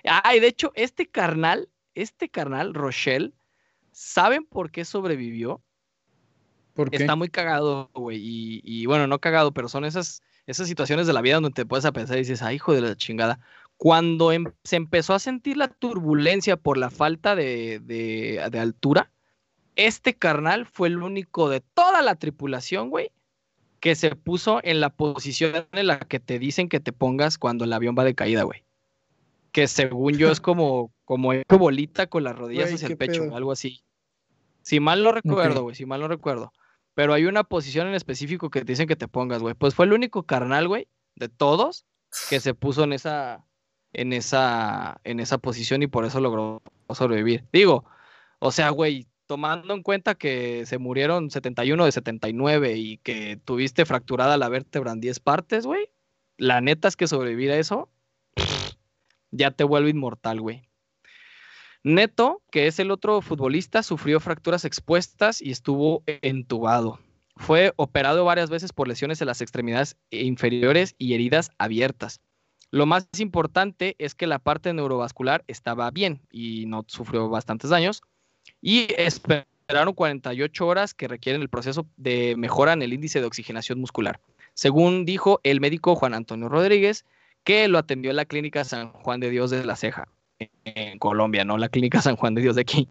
Ah, 0.06 0.36
y 0.36 0.40
de 0.40 0.48
hecho, 0.48 0.72
este 0.76 1.08
carnal, 1.08 1.70
este 1.96 2.30
carnal, 2.30 2.74
Rochelle, 2.74 3.34
¿saben 3.92 4.46
por 4.46 4.70
qué 4.70 4.86
sobrevivió? 4.86 5.62
¿Por 6.74 6.92
qué? 6.92 6.98
Está 6.98 7.16
muy 7.16 7.30
cagado, 7.30 7.90
güey. 7.94 8.20
Y, 8.22 8.62
y, 8.64 8.86
bueno, 8.86 9.08
no 9.08 9.20
cagado, 9.20 9.52
pero 9.54 9.68
son 9.70 9.86
esas, 9.86 10.22
esas 10.46 10.68
situaciones 10.68 11.08
de 11.08 11.14
la 11.14 11.22
vida 11.22 11.36
donde 11.36 11.52
te 11.52 11.66
puedes 11.66 11.86
a 11.86 11.92
pensar 11.92 12.18
y 12.18 12.22
dices, 12.22 12.42
ay, 12.44 12.56
hijo 12.58 12.74
de 12.74 12.82
la 12.82 12.96
chingada. 12.96 13.40
Cuando 13.78 14.32
em- 14.32 14.52
se 14.64 14.76
empezó 14.76 15.14
a 15.14 15.20
sentir 15.20 15.58
la 15.58 15.68
turbulencia 15.70 16.58
por 16.58 16.78
la 16.78 16.90
falta 16.92 17.36
de, 17.36 17.80
de- 17.80 18.48
de 18.52 18.60
altura, 18.60 19.12
este 19.76 20.16
carnal 20.16 20.66
fue 20.66 20.90
el 20.90 21.02
único 21.02 21.50
de 21.50 21.62
toda 21.62 22.02
la 22.02 22.16
tripulación, 22.16 22.90
güey, 22.90 23.12
que 23.80 23.96
se 23.96 24.16
puso 24.16 24.60
en 24.64 24.80
la 24.80 24.90
posición 24.90 25.68
en 25.72 25.88
la 25.88 26.00
que 26.00 26.20
te 26.20 26.40
dicen 26.40 26.70
que 26.70 26.80
te 26.80 26.92
pongas 26.92 27.38
cuando 27.38 27.66
el 27.66 27.74
avión 27.74 27.96
va 27.98 28.04
de 28.04 28.16
caída, 28.16 28.44
güey. 28.44 28.64
Que 29.52 29.68
según 29.68 30.18
yo 30.18 30.32
es 30.32 30.40
como, 30.42 30.94
como 31.06 31.32
bolita 31.48 32.08
con 32.08 32.24
las 32.24 32.36
rodillas 32.36 32.74
hacia 32.74 32.88
el 32.88 32.98
pecho, 32.98 33.24
pedo. 33.24 33.36
algo 33.36 33.52
así. 33.52 33.84
Si 34.62 34.80
mal 34.80 35.04
no 35.04 35.12
recuerdo, 35.12 35.64
güey, 35.64 35.76
si 35.76 35.86
mal 35.86 36.02
no 36.02 36.08
recuerdo. 36.08 36.52
Pero 36.94 37.14
hay 37.14 37.26
una 37.26 37.44
posición 37.44 37.88
en 37.88 37.94
específico 37.94 38.50
que 38.50 38.62
te 38.62 38.72
dicen 38.72 38.88
que 38.88 38.96
te 38.96 39.08
pongas, 39.08 39.42
güey. 39.42 39.54
Pues 39.54 39.76
fue 39.76 39.86
el 39.86 39.94
único 39.94 40.24
carnal, 40.24 40.68
güey, 40.68 40.88
de 41.16 41.30
todos 41.30 41.86
que 42.30 42.40
se 42.40 42.54
puso 42.54 42.84
en 42.84 42.94
esa, 42.94 43.46
en 43.94 44.14
esa, 44.14 45.00
en 45.04 45.20
esa 45.20 45.38
posición 45.38 45.84
y 45.84 45.88
por 45.88 46.06
eso 46.06 46.20
logró 46.20 46.62
sobrevivir. 46.90 47.46
Digo, 47.54 47.86
o 48.40 48.52
sea, 48.52 48.72
güey, 48.72 49.08
tomando 49.28 49.74
en 49.74 49.84
cuenta 49.84 50.16
que 50.16 50.66
se 50.66 50.78
murieron 50.78 51.30
71 51.30 51.86
de 51.86 51.92
79 51.92 52.78
y 52.78 52.98
que 52.98 53.38
tuviste 53.44 53.86
fracturada 53.86 54.38
la 54.38 54.50
vértebra 54.50 54.94
en 54.94 55.02
10 55.02 55.20
partes, 55.20 55.66
güey, 55.66 55.90
la 56.38 56.62
neta 56.62 56.88
es 56.88 56.96
que 56.96 57.08
sobrevivir 57.08 57.52
a 57.52 57.58
eso 57.58 57.90
ya 59.32 59.52
te 59.52 59.64
vuelve 59.64 59.90
inmortal, 59.90 60.42
güey. 60.42 60.64
Neto, 61.84 62.42
que 62.52 62.68
es 62.68 62.80
el 62.80 62.92
otro 62.92 63.22
futbolista, 63.22 63.84
sufrió 63.84 64.20
fracturas 64.20 64.66
expuestas 64.66 65.42
y 65.42 65.52
estuvo 65.52 66.04
entubado. 66.06 67.00
Fue 67.36 67.74
operado 67.76 68.26
varias 68.26 68.50
veces 68.50 68.74
por 68.74 68.88
lesiones 68.88 69.22
en 69.22 69.28
las 69.28 69.42
extremidades 69.42 69.96
inferiores 70.10 70.96
y 70.98 71.14
heridas 71.14 71.52
abiertas. 71.60 72.20
Lo 72.72 72.86
más 72.86 73.08
importante 73.20 73.96
es 74.00 74.16
que 74.16 74.28
la 74.28 74.40
parte 74.40 74.74
neurovascular 74.74 75.46
estaba 75.48 75.90
bien 75.92 76.22
y 76.32 76.66
no 76.66 76.84
sufrió 76.88 77.30
bastantes 77.30 77.70
daños. 77.70 78.02
Y 78.62 78.88
esperaron 78.98 79.94
48 79.94 80.66
horas 80.68 80.94
que 80.94 81.08
requieren 81.08 81.42
el 81.42 81.50
proceso 81.50 81.86
de 81.98 82.36
mejora 82.38 82.74
en 82.74 82.82
el 82.82 82.94
índice 82.94 83.20
de 83.20 83.26
oxigenación 83.28 83.80
muscular. 83.80 84.20
Según 84.54 85.06
dijo 85.06 85.40
el 85.44 85.60
médico 85.62 85.96
Juan 85.96 86.14
Antonio 86.14 86.50
Rodríguez, 86.50 87.06
que 87.44 87.68
lo 87.68 87.78
atendió 87.78 88.10
en 88.12 88.18
la 88.18 88.26
clínica 88.26 88.64
San 88.64 88.92
Juan 88.92 89.20
de 89.20 89.30
Dios 89.30 89.52
de 89.52 89.64
la 89.64 89.76
Ceja, 89.76 90.08
en 90.66 91.00
Colombia, 91.00 91.46
no 91.46 91.58
la 91.58 91.70
clínica 91.70 92.02
San 92.02 92.16
Juan 92.16 92.34
de 92.36 92.42
Dios 92.42 92.56
de 92.56 92.62
aquí, 92.62 92.90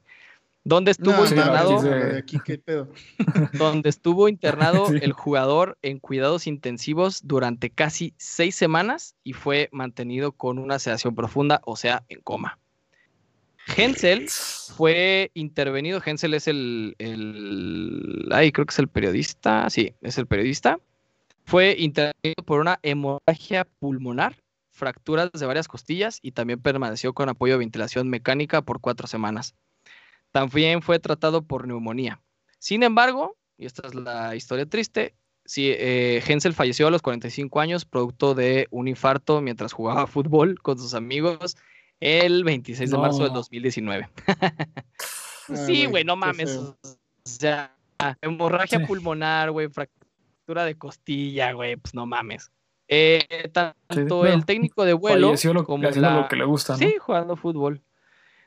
donde 0.64 0.90
estuvo 0.92 1.14
No, 1.16 1.26
internado 1.26 1.70
mames, 1.76 1.82
de- 1.84 1.90
la 1.90 2.06
de 2.06 2.18
aquí, 2.18 2.38
¿qué 2.44 2.58
pedo? 2.58 2.88
donde 3.52 3.88
estuvo 3.88 4.28
internado 4.28 4.86
Sí. 4.86 4.98
el 5.02 5.12
jugador 5.12 5.78
en 5.82 5.98
cuidados 5.98 6.46
intensivos 6.46 7.20
durante 7.24 7.70
casi 7.70 8.14
seis 8.16 8.54
semanas 8.56 9.14
y 9.24 9.32
fue 9.32 9.68
mantenido 9.72 10.32
con 10.32 10.58
una 10.58 10.78
sedación 10.78 11.14
profunda, 11.14 11.60
o 11.64 11.76
sea, 11.76 12.02
en 12.08 12.20
coma. 12.20 12.58
Hensel 13.66 14.28
fue 14.28 15.30
intervenido, 15.34 16.00
Hensel 16.04 16.34
es 16.34 16.46
el, 16.46 16.94
el, 16.98 18.28
ay, 18.32 18.52
creo 18.52 18.66
que 18.66 18.72
es 18.72 18.78
el 18.78 18.88
periodista, 18.88 19.68
sí, 19.70 19.94
es 20.02 20.18
el 20.18 20.26
periodista, 20.26 20.78
fue 21.44 21.74
intervenido 21.78 22.44
por 22.44 22.60
una 22.60 22.78
hemorragia 22.82 23.66
pulmonar, 23.78 24.36
fracturas 24.70 25.30
de 25.32 25.46
varias 25.46 25.68
costillas 25.68 26.18
y 26.22 26.32
también 26.32 26.60
permaneció 26.60 27.12
con 27.14 27.28
apoyo 27.28 27.54
de 27.54 27.58
ventilación 27.58 28.08
mecánica 28.08 28.62
por 28.62 28.80
cuatro 28.80 29.06
semanas. 29.06 29.54
También 30.32 30.82
fue 30.82 30.98
tratado 30.98 31.42
por 31.42 31.66
neumonía. 31.66 32.20
Sin 32.58 32.82
embargo, 32.82 33.36
y 33.56 33.66
esta 33.66 33.86
es 33.86 33.94
la 33.94 34.36
historia 34.36 34.66
triste, 34.66 35.14
sí, 35.44 35.70
eh, 35.70 36.22
Hensel 36.26 36.52
falleció 36.52 36.88
a 36.88 36.90
los 36.90 37.02
45 37.02 37.60
años 37.60 37.84
producto 37.84 38.34
de 38.34 38.68
un 38.70 38.86
infarto 38.86 39.40
mientras 39.40 39.72
jugaba 39.72 40.06
fútbol 40.06 40.60
con 40.60 40.78
sus 40.78 40.94
amigos 40.94 41.56
el 42.00 42.44
26 42.44 42.90
de 42.90 42.98
marzo 42.98 43.22
del 43.24 43.32
No. 43.32 43.38
2019. 43.38 44.08
Ay, 45.48 45.56
sí, 45.56 45.86
güey, 45.86 46.04
no 46.04 46.16
mames. 46.16 46.56
O 46.56 46.76
sea, 47.24 47.74
hemorragia 48.20 48.78
Sí. 48.80 48.86
pulmonar, 48.86 49.50
güey, 49.50 49.68
fractura 49.68 50.64
de 50.64 50.76
costilla, 50.76 51.52
güey, 51.52 51.76
pues 51.76 51.94
no 51.94 52.06
mames. 52.06 52.50
Eh, 52.88 53.50
tanto 53.52 54.18
bueno, 54.18 54.34
el 54.34 54.44
técnico 54.44 54.84
de 54.84 54.92
vuelo 54.92 55.34
lo, 55.52 55.64
como 55.64 55.82
la... 55.90 56.20
lo 56.20 56.28
que 56.28 56.36
le 56.36 56.44
gusta, 56.44 56.74
¿no? 56.74 56.78
Sí, 56.78 56.94
jugando 57.00 57.36
fútbol. 57.36 57.82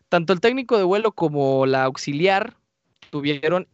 Tanto 0.08 0.34
el 0.34 0.40
técnico 0.40 0.78
de 0.78 0.84
vuelo 0.84 1.12
como 1.12 1.66
la 1.66 1.84
auxiliar 1.84 2.56
tuvieron 3.12 3.68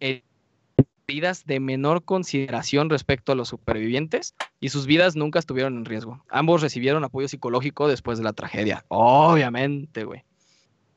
heridas 1.08 1.46
de 1.46 1.60
menor 1.60 2.04
consideración 2.04 2.90
respecto 2.90 3.32
a 3.32 3.36
los 3.36 3.50
supervivientes 3.50 4.36
y 4.60 4.70
sus 4.70 4.86
vidas 4.86 5.16
nunca 5.16 5.40
estuvieron 5.40 5.78
en 5.78 5.86
riesgo. 5.86 6.24
Ambos 6.30 6.62
recibieron 6.62 7.04
apoyo 7.04 7.28
psicológico 7.28 7.88
después 7.88 8.18
de 8.18 8.24
la 8.24 8.34
tragedia. 8.34 8.86
Obviamente, 8.88 10.04
güey. 10.04 10.24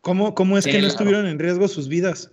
¿Cómo, 0.01 0.35
cómo 0.35 0.57
es 0.57 0.65
Sí, 0.65 0.71
que 0.71 0.79
no 0.79 0.83
claro. 0.83 0.93
estuvieron 0.93 1.27
en 1.27 1.39
riesgo 1.39 1.69
sus 1.69 1.89
vidas? 1.89 2.31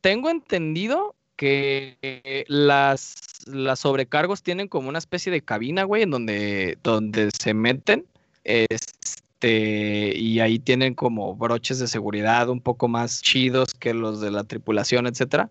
Tengo 0.00 0.30
entendido 0.30 1.14
que 1.36 1.98
eh, 2.00 2.44
las, 2.48 3.44
las 3.46 3.80
sobrecargos 3.80 4.42
tienen 4.42 4.68
como 4.68 4.88
una 4.88 4.98
especie 4.98 5.30
de 5.30 5.42
cabina, 5.42 5.84
güey, 5.84 6.02
en 6.04 6.10
donde, 6.10 6.78
donde 6.82 7.30
se 7.38 7.52
meten. 7.52 8.06
Este, 8.44 10.12
y 10.16 10.40
ahí 10.40 10.58
tienen 10.58 10.94
como 10.94 11.34
broches 11.34 11.78
de 11.80 11.88
seguridad 11.88 12.48
un 12.48 12.60
poco 12.60 12.88
más 12.88 13.20
chidos 13.20 13.74
que 13.74 13.92
los 13.92 14.20
de 14.20 14.30
la 14.30 14.44
tripulación, 14.44 15.06
etcétera. 15.06 15.50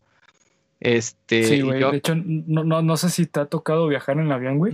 Este, 0.79 1.43
Sí, 1.45 1.61
güey. 1.61 1.79
yo- 1.79 1.91
De 1.91 1.97
hecho, 1.97 2.15
no, 2.15 2.63
no, 2.63 2.81
no 2.81 2.97
sé 2.97 3.09
si 3.09 3.25
te 3.25 3.39
ha 3.39 3.45
tocado 3.45 3.87
viajar 3.87 4.19
en 4.19 4.31
avión, 4.31 4.57
güey, 4.57 4.73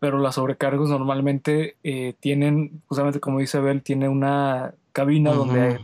pero 0.00 0.18
las 0.18 0.34
sobrecargos 0.34 0.90
normalmente 0.90 1.76
eh, 1.82 2.14
tienen, 2.20 2.82
justamente 2.86 3.20
como 3.20 3.38
dice 3.38 3.58
Abel, 3.58 3.82
tiene 3.82 4.08
una 4.08 4.74
cabina 4.92 5.32
donde 5.32 5.80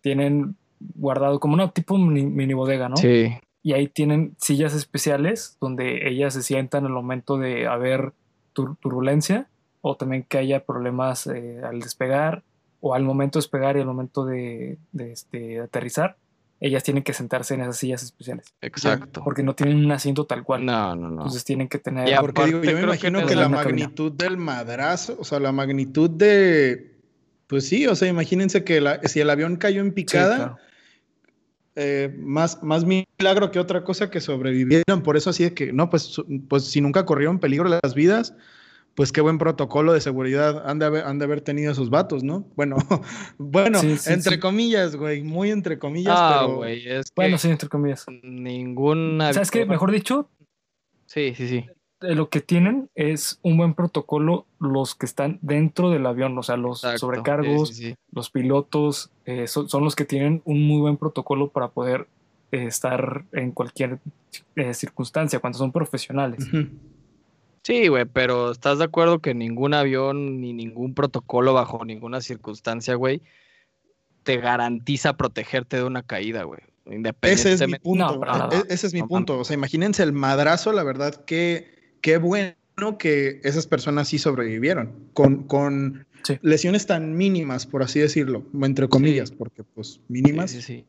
tienen 0.00 0.56
guardado 0.96 1.38
como 1.38 1.54
una 1.54 1.70
tipo 1.70 1.96
mini, 1.96 2.26
mini 2.26 2.54
bodega, 2.54 2.88
¿no? 2.88 2.96
Sí. 2.96 3.32
Y 3.62 3.74
ahí 3.74 3.86
tienen 3.86 4.34
sillas 4.38 4.74
especiales 4.74 5.56
donde 5.60 6.08
ellas 6.08 6.34
se 6.34 6.42
sientan 6.42 6.84
al 6.86 6.92
momento 6.92 7.38
de 7.38 7.68
haber 7.68 8.12
tur- 8.52 8.76
turbulencia 8.80 9.46
o 9.80 9.96
también 9.96 10.24
que 10.28 10.38
haya 10.38 10.64
problemas 10.64 11.28
eh, 11.28 11.60
al 11.62 11.78
despegar 11.80 12.42
o 12.80 12.94
al 12.94 13.04
momento 13.04 13.38
de 13.38 13.42
despegar 13.42 13.76
y 13.76 13.80
al 13.80 13.86
momento 13.86 14.24
de, 14.24 14.78
de, 14.90 15.12
este, 15.12 15.60
aterrizar. 15.60 16.16
Ellas 16.64 16.84
tienen 16.84 17.02
que 17.02 17.12
sentarse 17.12 17.54
en 17.54 17.62
esas 17.62 17.76
sillas 17.76 18.04
especiales 18.04 18.54
Exacto. 18.60 19.22
porque 19.24 19.42
no 19.42 19.54
tienen 19.56 19.84
un 19.84 19.90
asiento 19.90 20.26
tal 20.26 20.44
cual. 20.44 20.64
No, 20.64 20.94
no, 20.94 21.08
no. 21.08 21.22
Entonces 21.22 21.44
tienen 21.44 21.68
que 21.68 21.78
tener. 21.78 22.08
Y 22.08 22.12
Porque 22.20 22.44
digo, 22.46 22.62
yo 22.62 22.70
me 22.72 22.78
que 22.78 22.82
imagino 22.84 23.20
no 23.20 23.26
que, 23.26 23.34
la 23.34 23.42
cabina. 23.42 23.62
magnitud 23.64 24.12
del 24.12 24.36
madrazo, 24.36 25.16
o 25.18 25.24
sea, 25.24 25.40
la 25.40 25.50
magnitud 25.50 26.08
de. 26.08 26.94
Pues 27.48 27.66
sí, 27.68 27.86
o 27.88 27.96
sea, 27.96 28.06
imagínense 28.08 28.62
que 28.62 28.80
la- 28.80 29.00
si 29.02 29.18
el 29.20 29.28
avión 29.28 29.56
cayó 29.56 29.80
en 29.80 29.88
Sí, 29.88 29.92
picada, 29.92 30.36
claro. 30.36 30.56
eh, 31.74 32.14
más, 32.18 32.62
más 32.62 32.84
milagro 32.84 33.50
que 33.50 33.58
otra 33.58 33.82
cosa 33.84 34.08
que 34.10 34.20
sobrevivieron. 34.20 35.02
Por 35.02 35.16
eso 35.16 35.30
así 35.30 35.42
de 35.44 35.54
que, 35.54 35.72
no, 35.72 35.90
pues, 35.90 36.16
pues 36.48 36.64
si 36.64 36.80
nunca 36.80 37.04
corrieron 37.04 37.38
peligro 37.40 37.68
las 37.68 37.94
vidas, 37.94 38.34
pues 38.94 39.10
qué 39.12 39.20
buen 39.20 39.38
protocolo 39.38 39.92
de 39.92 40.00
seguridad 40.00 40.68
han 40.68 40.78
de 40.78 40.86
haber, 40.86 41.04
han 41.04 41.18
de 41.18 41.24
haber 41.24 41.40
tenido 41.40 41.72
esos 41.72 41.88
vatos, 41.90 42.22
¿no? 42.22 42.44
Bueno, 42.56 42.76
bueno, 43.38 43.78
Sí, 43.78 43.96
sí, 43.96 44.12
entre 44.12 44.34
sí. 44.34 44.40
comillas, 44.40 44.96
güey, 44.96 45.22
muy 45.22 45.50
entre 45.50 45.78
comillas, 45.78 46.18
Ah, 46.18 46.42
pero 46.44 46.56
güey, 46.56 46.86
es 46.88 47.06
que 47.06 47.12
Bueno, 47.16 47.38
sí, 47.38 47.48
entre 47.50 47.68
comillas. 47.68 48.06
ninguna. 48.22 49.32
¿Sabes 49.32 49.50
qué? 49.50 49.64
Mejor 49.66 49.90
dicho, 49.90 50.28
Sí, 51.06 51.34
sí, 51.36 51.48
sí. 51.48 51.66
lo 52.00 52.28
que 52.30 52.40
tienen 52.40 52.88
es 52.94 53.38
un 53.42 53.56
buen 53.58 53.74
protocolo 53.74 54.46
los 54.58 54.94
que 54.94 55.06
están 55.06 55.38
dentro 55.42 55.90
del 55.90 56.04
avión, 56.06 56.36
o 56.38 56.42
sea, 56.42 56.56
los 56.56 56.78
Exacto. 56.84 56.98
sobrecargos, 57.00 57.68
Sí, 57.68 57.74
sí, 57.74 57.82
sí. 57.90 57.94
los 58.12 58.30
pilotos, 58.30 59.10
eh, 59.24 59.46
son, 59.46 59.68
son 59.68 59.84
los 59.84 59.94
que 59.94 60.04
tienen 60.04 60.42
un 60.44 60.62
muy 60.66 60.80
buen 60.80 60.96
protocolo 60.96 61.48
para 61.48 61.68
poder 61.68 62.08
eh, 62.50 62.64
estar 62.66 63.24
en 63.32 63.52
cualquier 63.52 63.98
eh, 64.56 64.74
circunstancia, 64.74 65.38
cuando 65.38 65.58
son 65.58 65.70
profesionales. 65.72 66.46
Ujú. 66.48 66.66
Sí, 67.62 67.88
güey, 67.88 68.04
pero 68.06 68.50
¿estás 68.50 68.78
de 68.78 68.84
acuerdo 68.84 69.20
que 69.20 69.34
ningún 69.34 69.72
avión 69.74 70.40
ni 70.40 70.52
ningún 70.52 70.94
protocolo 70.94 71.54
bajo 71.54 71.84
ninguna 71.84 72.20
circunstancia, 72.20 72.94
güey, 72.96 73.22
te 74.24 74.38
garantiza 74.38 75.16
protegerte 75.16 75.76
de 75.76 75.84
una 75.84 76.02
caída, 76.02 76.42
güey? 76.44 76.60
Ese 76.60 76.72
es 76.88 76.90
mi 76.90 76.96
Independientemente. 76.96 77.80
punto. 77.80 78.14
No, 78.16 78.20
nada. 78.24 78.58
e- 78.68 78.72
ese 78.74 78.88
es 78.88 78.94
mi 78.94 79.00
No 79.00 79.08
punto. 79.08 79.38
O 79.38 79.44
sea, 79.44 79.54
imagínense 79.54 80.02
el 80.02 80.12
madrazo, 80.12 80.72
la 80.72 80.82
verdad, 80.82 81.24
qué, 81.24 81.94
qué 82.00 82.16
bueno 82.18 82.56
que 82.98 83.40
esas 83.44 83.68
personas 83.68 84.08
sí 84.08 84.18
sobrevivieron, 84.18 85.08
con, 85.12 85.44
con 85.44 86.06
Sí. 86.24 86.38
lesiones 86.42 86.86
tan 86.86 87.16
mínimas, 87.16 87.66
por 87.66 87.82
así 87.82 87.98
decirlo, 87.98 88.44
entre 88.62 88.88
comillas, 88.88 89.30
porque 89.32 89.64
pues 89.64 90.00
mínimas. 90.08 90.50
Sí, 90.52 90.62
sí, 90.62 90.62
sí. 90.62 90.86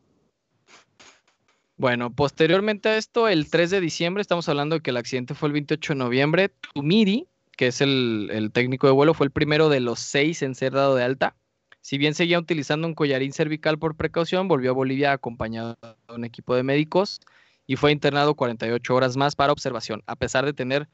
Bueno, 1.76 2.12
posteriormente 2.14 2.88
a 2.88 2.96
esto, 2.96 3.28
el 3.28 3.50
3 3.50 3.70
de 3.70 3.80
diciembre, 3.80 4.20
estamos 4.20 4.48
hablando 4.48 4.76
de 4.76 4.80
que 4.80 4.90
el 4.90 4.96
accidente 4.96 5.34
fue 5.34 5.48
el 5.48 5.54
28 5.54 5.92
de 5.92 5.98
noviembre. 5.98 6.50
Tumiri, 6.72 7.26
que 7.56 7.66
es 7.68 7.80
el, 7.80 8.28
el 8.32 8.52
técnico 8.52 8.86
de 8.86 8.92
vuelo, 8.92 9.12
fue 9.12 9.26
el 9.26 9.32
primero 9.32 9.68
de 9.68 9.80
los 9.80 9.98
seis 9.98 10.42
en 10.42 10.54
ser 10.54 10.72
dado 10.72 10.94
de 10.94 11.02
alta. 11.02 11.36
Si 11.80 11.98
bien 11.98 12.14
seguía 12.14 12.38
utilizando 12.38 12.86
un 12.86 12.94
collarín 12.94 13.32
cervical 13.32 13.78
por 13.78 13.96
precaución, 13.96 14.48
volvió 14.48 14.70
a 14.70 14.74
Bolivia 14.74 15.12
acompañado 15.12 15.76
de 15.82 16.14
un 16.14 16.24
equipo 16.24 16.54
de 16.54 16.62
médicos 16.62 17.20
y 17.66 17.76
fue 17.76 17.92
internado 17.92 18.34
48 18.34 18.94
horas 18.94 19.16
más 19.16 19.36
para 19.36 19.52
observación, 19.52 20.02
a 20.06 20.16
pesar 20.16 20.44
de 20.44 20.52
tener, 20.52 20.88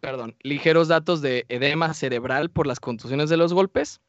perdón, 0.00 0.36
ligeros 0.42 0.88
datos 0.88 1.22
de 1.22 1.46
edema 1.48 1.94
cerebral 1.94 2.50
por 2.50 2.66
las 2.66 2.80
contusiones 2.80 3.30
de 3.30 3.36
los 3.36 3.54
golpes 3.54 4.00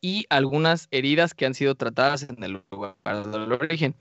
y 0.00 0.24
algunas 0.30 0.88
heridas 0.90 1.34
que 1.34 1.46
han 1.46 1.54
sido 1.54 1.74
tratadas 1.74 2.22
en 2.22 2.42
el 2.42 2.62
lugar 2.70 2.96
del 3.04 3.52
origen. 3.52 3.94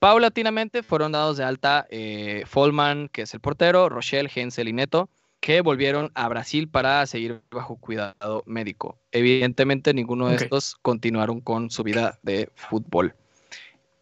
Paulatinamente 0.00 0.82
fueron 0.82 1.12
dados 1.12 1.36
de 1.36 1.44
alta 1.44 1.86
eh, 1.90 2.44
Folman, 2.46 3.08
que 3.10 3.22
es 3.22 3.34
el 3.34 3.40
portero, 3.40 3.90
Rochelle, 3.90 4.30
Hensel 4.34 4.68
y 4.68 4.72
Neto, 4.72 5.10
que 5.40 5.60
volvieron 5.60 6.10
a 6.14 6.26
Brasil 6.26 6.70
para 6.70 7.04
seguir 7.06 7.42
bajo 7.50 7.76
cuidado 7.76 8.42
médico. 8.46 8.98
Evidentemente, 9.12 9.92
ninguno 9.92 10.28
de 10.28 10.36
estos 10.36 10.76
continuaron 10.76 11.42
con 11.42 11.70
su 11.70 11.82
vida 11.82 12.18
de 12.22 12.50
fútbol. 12.54 13.14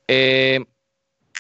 Eh, 0.07 0.65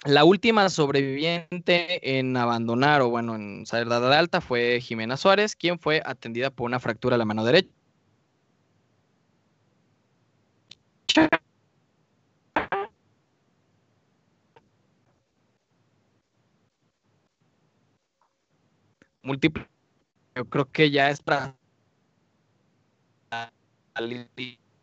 la 0.04 0.24
última 0.24 0.68
sobreviviente 0.70 2.18
en 2.18 2.36
abandonar 2.36 3.00
o, 3.02 3.10
bueno, 3.10 3.36
en 3.36 3.62
dada 3.62 4.10
de 4.10 4.16
alta 4.16 4.40
fue 4.40 4.80
Jimena 4.80 5.16
Suárez, 5.16 5.54
quien 5.54 5.78
fue 5.78 6.02
atendida 6.04 6.50
por 6.50 6.66
una 6.66 6.80
fractura 6.80 7.14
a 7.14 7.18
la 7.18 7.24
mano 7.24 7.44
derecha. 7.44 7.70
Múltiple. 19.28 19.66
Yo 20.34 20.44
creo 20.46 20.64
que 20.70 20.90
ya 20.90 21.10
es 21.10 21.20
para 21.22 21.54
salir, 23.94 24.28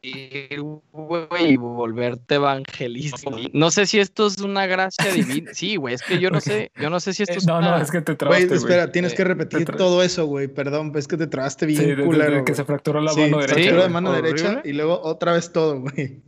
y 0.01 1.57
volverte 1.57 2.35
evangelista. 2.35 3.31
No 3.53 3.71
sé 3.71 3.87
si 3.87 3.99
esto 3.99 4.27
es 4.27 4.39
una 4.39 4.67
gracia 4.67 5.11
divina. 5.11 5.51
Sí, 5.53 5.77
güey, 5.77 5.95
es 5.95 6.03
que 6.03 6.19
yo 6.19 6.29
no 6.29 6.39
sé, 6.41 6.71
yo 6.79 6.89
no 6.91 6.99
sé 6.99 7.13
si 7.13 7.23
esto 7.23 7.33
Eh, 7.33 7.37
es 7.37 7.47
no, 7.47 7.57
una- 7.57 7.77
no, 7.77 7.83
es 7.83 7.89
que 7.89 8.01
te 8.01 8.13
trabaste, 8.15 8.45
güey. 8.45 8.57
espera, 8.59 8.91
tienes 8.91 9.13
Eh, 9.13 9.15
que 9.15 9.23
repetir 9.23 9.65
tra- 9.65 9.77
todo 9.77 10.03
eso, 10.03 10.25
güey. 10.27 10.47
Perdón, 10.47 10.91
es 10.95 11.07
que 11.07 11.17
te 11.17 11.25
trabaste 11.27 11.65
bien 11.65 11.79
Sí, 11.79 11.85
de- 11.87 11.95
de- 11.95 12.01
de 12.03 12.05
culero. 12.07 12.45
que 12.45 12.53
se 12.53 12.63
fracturó 12.65 13.01
la 13.01 13.13
Sí, 13.13 13.21
mano 13.21 13.37
derecha. 13.37 13.53
fractura 13.55 13.75
de 13.77 13.81
güey. 13.81 13.93
mano 13.93 14.09
horrible. 14.11 14.29
derecha 14.43 14.61
y 14.63 14.73
luego 14.73 15.01
otra 15.01 15.33
vez 15.33 15.51
todo, 15.51 15.79
güey. 15.81 16.21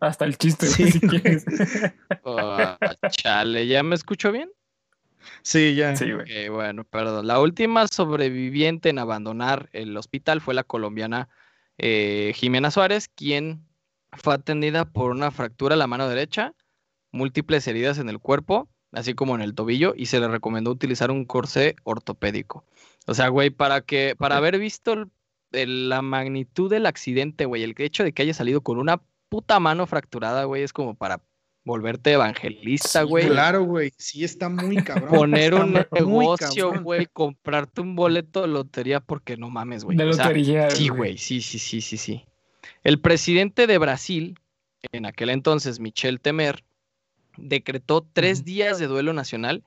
Hasta 0.00 0.24
el 0.24 0.38
chiste, 0.38 0.66
Sí. 0.68 0.82
güey, 0.84 0.92
si 0.92 1.00
quieres. 1.00 1.44
Ah, 2.24 2.78
chale, 3.10 3.66
¿ya 3.66 3.82
me 3.82 3.94
escucho 3.96 4.32
bien? 4.32 4.48
Sí, 5.42 5.74
ya. 5.74 5.96
Sí, 5.96 6.12
güey. 6.12 6.46
Ok, 6.48 6.52
bueno, 6.54 6.84
perdón. 6.84 7.26
La 7.26 7.40
última 7.40 7.86
sobreviviente 7.88 8.88
en 8.90 8.98
abandonar 8.98 9.68
el 9.72 9.96
hospital 9.96 10.40
fue 10.40 10.54
la 10.54 10.64
colombiana 10.64 11.28
eh, 11.78 12.32
Jimena 12.34 12.70
Suárez, 12.70 13.08
quien 13.08 13.64
fue 14.12 14.34
atendida 14.34 14.84
por 14.84 15.10
una 15.10 15.30
fractura 15.30 15.74
a 15.74 15.78
la 15.78 15.86
mano 15.86 16.08
derecha, 16.08 16.54
múltiples 17.12 17.66
heridas 17.68 17.98
en 17.98 18.08
el 18.08 18.18
cuerpo, 18.18 18.68
así 18.92 19.14
como 19.14 19.34
en 19.34 19.42
el 19.42 19.54
tobillo, 19.54 19.94
y 19.96 20.06
se 20.06 20.18
le 20.20 20.28
recomendó 20.28 20.70
utilizar 20.70 21.10
un 21.10 21.24
corsé 21.24 21.76
ortopédico. 21.84 22.64
O 23.06 23.14
sea, 23.14 23.28
güey, 23.28 23.50
para 23.50 23.80
que, 23.82 24.14
para 24.18 24.36
haber 24.36 24.58
visto 24.58 24.92
el- 24.92 25.10
el- 25.52 25.88
la 25.88 26.02
magnitud 26.02 26.68
del 26.70 26.86
accidente, 26.86 27.44
güey, 27.44 27.62
el 27.62 27.74
hecho 27.78 28.04
de 28.04 28.12
que 28.12 28.22
haya 28.22 28.34
salido 28.34 28.60
con 28.62 28.78
una 28.78 29.00
puta 29.28 29.60
mano 29.60 29.86
fracturada, 29.86 30.44
güey, 30.44 30.62
es 30.62 30.72
como 30.72 30.94
para 30.94 31.20
volverte 31.68 32.12
evangelista, 32.14 33.02
Sí, 33.02 33.06
güey 33.06 33.26
Claro, 33.28 33.62
güey. 33.62 33.92
Sí, 33.96 34.24
está 34.24 34.48
muy 34.48 34.76
cabrón. 34.84 35.08
poner 35.10 35.54
un 35.54 35.74
negocio, 35.92 36.72
güey, 36.82 37.06
comprarte 37.06 37.80
un 37.80 37.94
boleto 37.94 38.42
de 38.42 38.48
lotería 38.48 38.98
porque 38.98 39.36
no 39.36 39.48
mames, 39.50 39.84
güey. 39.84 39.96
De 39.96 40.04
O 40.04 40.12
sea, 40.12 40.24
lotería. 40.26 40.68
sí, 40.70 40.88
güey, 40.88 41.16
sí, 41.16 41.40
sí, 41.40 41.60
sí, 41.60 41.80
sí, 41.80 41.96
sí. 41.96 42.24
El 42.82 43.00
presidente 43.00 43.68
de 43.68 43.78
Brasil, 43.78 44.36
en 44.90 45.06
aquel 45.06 45.30
entonces, 45.30 45.78
Michel 45.78 46.20
Temer, 46.20 46.64
decretó 47.36 48.04
tres 48.12 48.44
días 48.44 48.78
de 48.80 48.86
duelo 48.88 49.12
nacional 49.12 49.62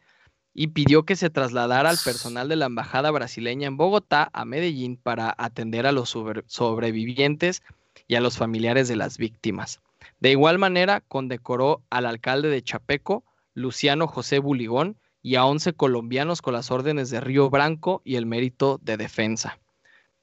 y 0.54 0.68
pidió 0.68 1.04
que 1.04 1.16
se 1.16 1.30
trasladara 1.30 1.90
al 1.90 1.98
personal 2.04 2.50
de 2.50 2.58
la 2.58 2.66
embajada 2.66 3.10
brasileña 3.12 3.68
en 3.68 3.78
Bogotá 3.78 4.30
a 4.34 4.44
Medellín 4.44 4.98
para 4.98 5.34
atender 5.38 5.86
a 5.88 5.94
los 5.94 6.10
sobre- 6.10 6.44
sobrevivientes 6.48 7.64
y 8.08 8.16
a 8.16 8.22
los 8.22 8.38
familiares 8.38 8.90
de 8.90 8.98
las 8.98 9.18
víctimas. 9.18 9.80
De 10.22 10.32
igual 10.32 10.60
manera, 10.60 11.02
condecoró 11.02 11.84
al 11.90 12.06
alcalde 12.06 12.50
de 12.50 12.62
Chapeco, 12.62 13.26
Luciano 13.54 14.08
José 14.08 14.40
Buligón, 14.40 14.98
y 15.24 15.36
a 15.36 15.46
11 15.46 15.74
colombianos 15.74 16.42
con 16.42 16.54
las 16.54 16.72
órdenes 16.72 17.10
de 17.10 17.20
Río 17.20 17.50
Branco 17.50 18.02
y 18.06 18.16
el 18.16 18.26
mérito 18.26 18.80
de 18.82 18.98
defensa. 18.98 19.60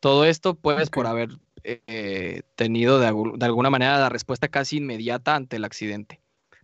Todo 0.00 0.24
esto, 0.24 0.54
pues, 0.54 0.90
por 0.90 1.06
haber 1.06 1.30
eh, 1.64 2.42
tenido 2.54 3.00
de, 3.00 3.12
de 3.36 3.44
alguna 3.44 3.70
manera 3.70 3.98
la 3.98 4.08
respuesta 4.08 4.48
casi 4.48 4.78
inmediata 4.78 5.34
ante 5.34 5.56
el 5.56 5.64
accidente. 5.64 6.20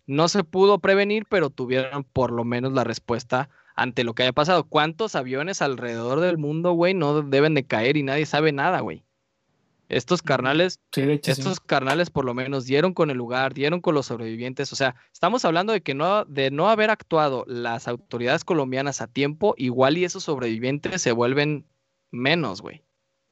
No 0.06 0.28
se 0.28 0.44
pudo 0.44 0.78
prevenir, 0.78 1.26
pero 1.28 1.50
tuvieron 1.50 2.04
por 2.04 2.30
lo 2.30 2.44
menos 2.44 2.72
la 2.72 2.84
respuesta 2.84 3.48
ante 3.74 4.04
lo 4.04 4.14
que 4.14 4.22
haya 4.22 4.32
pasado. 4.32 4.64
¿Cuántos 4.64 5.16
aviones 5.16 5.60
alrededor 5.60 6.20
del 6.20 6.38
mundo, 6.38 6.72
güey, 6.72 6.94
no 6.94 7.22
deben 7.22 7.54
de 7.54 7.64
caer 7.64 7.96
y 7.96 8.04
nadie 8.04 8.26
sabe 8.26 8.52
nada, 8.52 8.80
güey? 8.80 9.02
Estos 9.96 10.22
carnales 10.22 10.80
Sí, 10.92 11.02
de 11.02 11.14
hecho, 11.14 11.34
sí. 11.34 11.40
estos 11.40 11.60
carnales 11.60 12.10
por 12.10 12.24
lo 12.24 12.34
menos 12.34 12.64
dieron 12.64 12.94
con 12.94 13.10
el 13.10 13.16
lugar, 13.16 13.54
dieron 13.54 13.80
con 13.80 13.94
los 13.94 14.06
sobrevivientes. 14.06 14.72
O 14.72 14.76
sea, 14.76 14.94
estamos 15.12 15.44
hablando 15.44 15.72
de 15.72 15.82
que 15.82 15.94
no, 15.94 16.24
de 16.24 16.50
no 16.50 16.68
haber 16.68 16.90
actuado 16.90 17.44
las 17.46 17.86
autoridades 17.88 18.44
colombianas 18.44 19.00
a 19.00 19.06
tiempo, 19.06 19.54
igual 19.56 19.96
y 19.98 20.04
esos 20.04 20.24
sobrevivientes 20.24 21.00
se 21.02 21.12
vuelven 21.12 21.66
menos, 22.10 22.60
güey. 22.62 22.82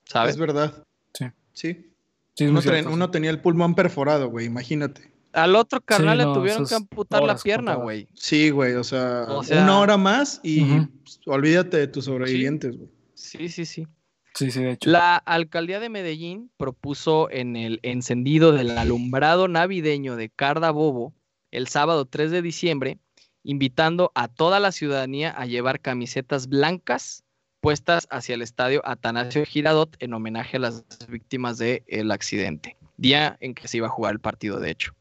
¿Sabes? 0.04 0.34
Es 0.34 0.40
verdad. 0.40 0.84
Sí. 1.14 1.26
Sí. 1.52 1.88
Sí, 2.34 2.46
Uno, 2.46 2.62
ten- 2.62 3.10
tenía 3.10 3.30
el 3.30 3.40
pulmón 3.40 3.74
perforado, 3.74 4.28
güey, 4.28 4.46
imagínate. 4.46 5.12
Al 5.32 5.54
otro 5.56 5.80
carnal 5.80 6.18
le 6.18 6.24
no, 6.24 6.32
tuvieron 6.34 6.66
que 6.66 6.74
amputar 6.74 7.22
la 7.22 7.36
pierna, 7.36 7.74
güey. 7.74 8.08
Sí, 8.14 8.50
güey, 8.50 8.74
o 8.74 8.84
sea, 8.84 9.24
O 9.28 9.42
sea- 9.42 9.62
una 9.62 9.78
hora 9.80 9.96
más 9.96 10.40
y 10.42 10.64
pues, 11.02 11.20
olvídate 11.26 11.76
de 11.78 11.86
tus 11.88 12.04
sobrevivientes, 12.06 12.76
güey. 12.76 12.90
Sí, 13.14 13.48
sí, 13.48 13.64
sí. 13.64 13.86
Sí, 14.34 14.50
sí, 14.50 14.62
de 14.62 14.72
hecho. 14.72 14.90
La 14.90 15.16
alcaldía 15.16 15.78
de 15.80 15.88
Medellín 15.88 16.50
propuso 16.56 17.30
en 17.30 17.56
el 17.56 17.80
encendido 17.82 18.52
del 18.52 18.76
alumbrado 18.78 19.48
navideño 19.48 20.16
de 20.16 20.30
Carda 20.30 20.70
Bobo 20.70 21.14
el 21.50 21.68
sábado 21.68 22.06
3 22.06 22.30
de 22.30 22.42
diciembre, 22.42 22.98
invitando 23.44 24.10
a 24.14 24.28
toda 24.28 24.58
la 24.58 24.72
ciudadanía 24.72 25.30
a 25.30 25.46
llevar 25.46 25.80
camisetas 25.80 26.48
blancas 26.48 27.24
puestas 27.60 28.08
hacia 28.10 28.34
el 28.34 28.42
estadio 28.42 28.82
Atanasio 28.84 29.44
Girardot 29.44 29.96
en 30.00 30.14
homenaje 30.14 30.56
a 30.56 30.60
las 30.60 30.84
víctimas 31.08 31.58
del 31.58 32.10
accidente, 32.10 32.76
día 32.96 33.36
en 33.40 33.54
que 33.54 33.68
se 33.68 33.76
iba 33.76 33.86
a 33.86 33.90
jugar 33.90 34.14
el 34.14 34.20
partido, 34.20 34.58
de 34.58 34.70
hecho. 34.70 34.94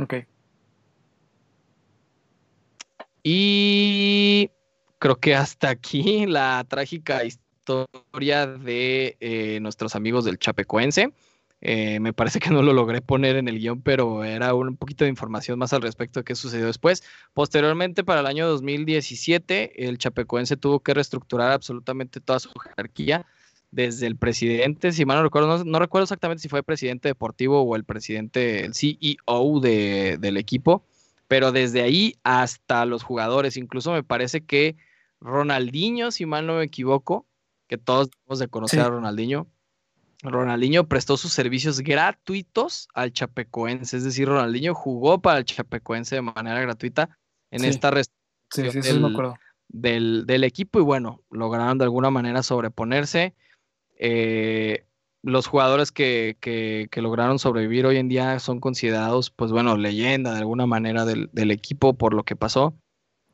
Ok. 0.00 0.14
Y 3.22 4.50
creo 4.98 5.16
que 5.16 5.34
hasta 5.34 5.70
aquí 5.70 6.26
la 6.26 6.64
trágica 6.68 7.24
historia 7.24 8.46
de 8.46 9.16
eh, 9.20 9.58
nuestros 9.60 9.94
amigos 9.94 10.24
del 10.24 10.38
Chapecoense. 10.38 11.12
Eh, 11.60 11.98
me 11.98 12.12
parece 12.12 12.38
que 12.38 12.50
no 12.50 12.62
lo 12.62 12.72
logré 12.72 13.00
poner 13.00 13.34
en 13.36 13.48
el 13.48 13.58
guion, 13.58 13.82
pero 13.82 14.22
era 14.22 14.54
un 14.54 14.76
poquito 14.76 15.04
de 15.04 15.10
información 15.10 15.58
más 15.58 15.72
al 15.72 15.82
respecto 15.82 16.20
de 16.20 16.24
qué 16.24 16.36
sucedió 16.36 16.66
después. 16.66 17.02
Posteriormente, 17.34 18.04
para 18.04 18.20
el 18.20 18.26
año 18.26 18.46
2017, 18.46 19.88
el 19.88 19.98
Chapecoense 19.98 20.56
tuvo 20.56 20.80
que 20.80 20.94
reestructurar 20.94 21.50
absolutamente 21.50 22.20
toda 22.20 22.38
su 22.38 22.50
jerarquía, 22.50 23.26
desde 23.70 24.06
el 24.06 24.16
presidente, 24.16 24.92
si 24.92 25.04
mal 25.04 25.18
no 25.18 25.24
recuerdo, 25.24 25.64
no, 25.64 25.78
recuerdo 25.78 26.04
exactamente 26.04 26.42
si 26.42 26.48
fue 26.48 26.62
presidente 26.62 27.08
deportivo 27.08 27.60
o 27.60 27.76
el 27.76 27.84
presidente, 27.84 28.64
el 28.64 28.74
CEO 28.74 29.60
de- 29.60 30.16
del 30.18 30.36
equipo, 30.38 30.82
pero 31.26 31.52
desde 31.52 31.82
ahí 31.82 32.16
hasta 32.22 32.86
los 32.86 33.02
jugadores, 33.02 33.56
incluso 33.56 33.92
me 33.92 34.02
parece 34.02 34.40
que 34.40 34.76
Ronaldinho, 35.20 36.10
si 36.10 36.26
mal 36.26 36.46
no 36.46 36.56
me 36.56 36.64
equivoco, 36.64 37.26
que 37.68 37.78
todos 37.78 38.10
debemos 38.10 38.38
de 38.38 38.48
conocer 38.48 38.80
Sí. 38.80 38.86
a 38.86 38.88
Ronaldinho, 38.88 39.46
Ronaldinho 40.22 40.88
prestó 40.88 41.16
sus 41.16 41.32
servicios 41.32 41.80
gratuitos 41.80 42.88
al 42.94 43.12
Chapecoense, 43.12 43.96
es 43.96 44.04
decir, 44.04 44.26
Ronaldinho 44.28 44.74
jugó 44.74 45.20
para 45.20 45.38
el 45.38 45.44
Chapecoense 45.44 46.16
de 46.16 46.22
manera 46.22 46.60
gratuita 46.60 47.10
en 47.50 47.60
Sí. 47.60 47.66
esta 47.68 47.90
res- 47.90 48.10
Sí, 48.50 48.62
sí, 48.62 48.68
eso 48.68 48.82
sí 48.82 48.92
me 48.94 49.02
del- 49.04 49.12
acuerdo. 49.12 49.36
del, 49.68 50.24
del 50.26 50.44
equipo 50.44 50.80
y 50.80 50.82
bueno, 50.82 51.22
lograron 51.30 51.78
de 51.78 51.84
alguna 51.84 52.10
manera 52.10 52.42
sobreponerse. 52.42 53.34
Eh, 53.98 54.84
los 55.22 55.46
jugadores 55.46 55.92
que, 55.92 56.36
que- 56.40 56.88
que 56.90 57.02
lograron 57.02 57.38
sobrevivir 57.38 57.84
hoy 57.86 57.98
en 57.98 58.08
día 58.08 58.38
son 58.40 58.60
considerados, 58.60 59.30
pues 59.30 59.50
bueno, 59.52 59.76
leyenda 59.76 60.32
de 60.32 60.38
alguna 60.38 60.66
manera 60.66 61.04
del, 61.04 61.28
del 61.32 61.50
equipo 61.50 61.94
por 61.94 62.14
lo 62.14 62.24
que 62.24 62.34
pasó. 62.36 62.74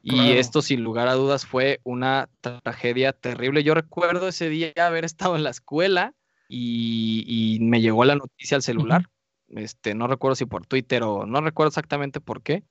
Y 0.07 0.11
Claro. 0.11 0.35
esto, 0.35 0.61
sin 0.61 0.85
lugar 0.85 1.09
a 1.09 1.15
dudas, 1.15 1.47
fue 1.47 1.81
una 1.83 2.29
tragedia 2.63 3.15
terrible. 3.15 3.65
Yo 3.65 3.73
recuerdo 3.73 4.29
ese 4.29 4.51
día 4.51 4.71
haber 4.77 5.07
estado 5.07 5.35
en 5.35 5.43
la 5.43 5.49
escuela 5.49 6.13
y, 6.47 7.25
y 7.27 7.61
me 7.61 7.81
llegó 7.81 8.05
la 8.05 8.15
noticia 8.15 8.57
al 8.57 8.63
celular. 8.63 9.09
Este, 9.49 9.95
no 9.95 10.07
recuerdo 10.07 10.35
si 10.35 10.45
por 10.45 10.67
Twitter 10.67 11.03
o 11.05 11.25
no 11.25 11.41
recuerdo 11.41 11.69
exactamente 11.69 12.21
por 12.21 12.43
qué. 12.43 12.65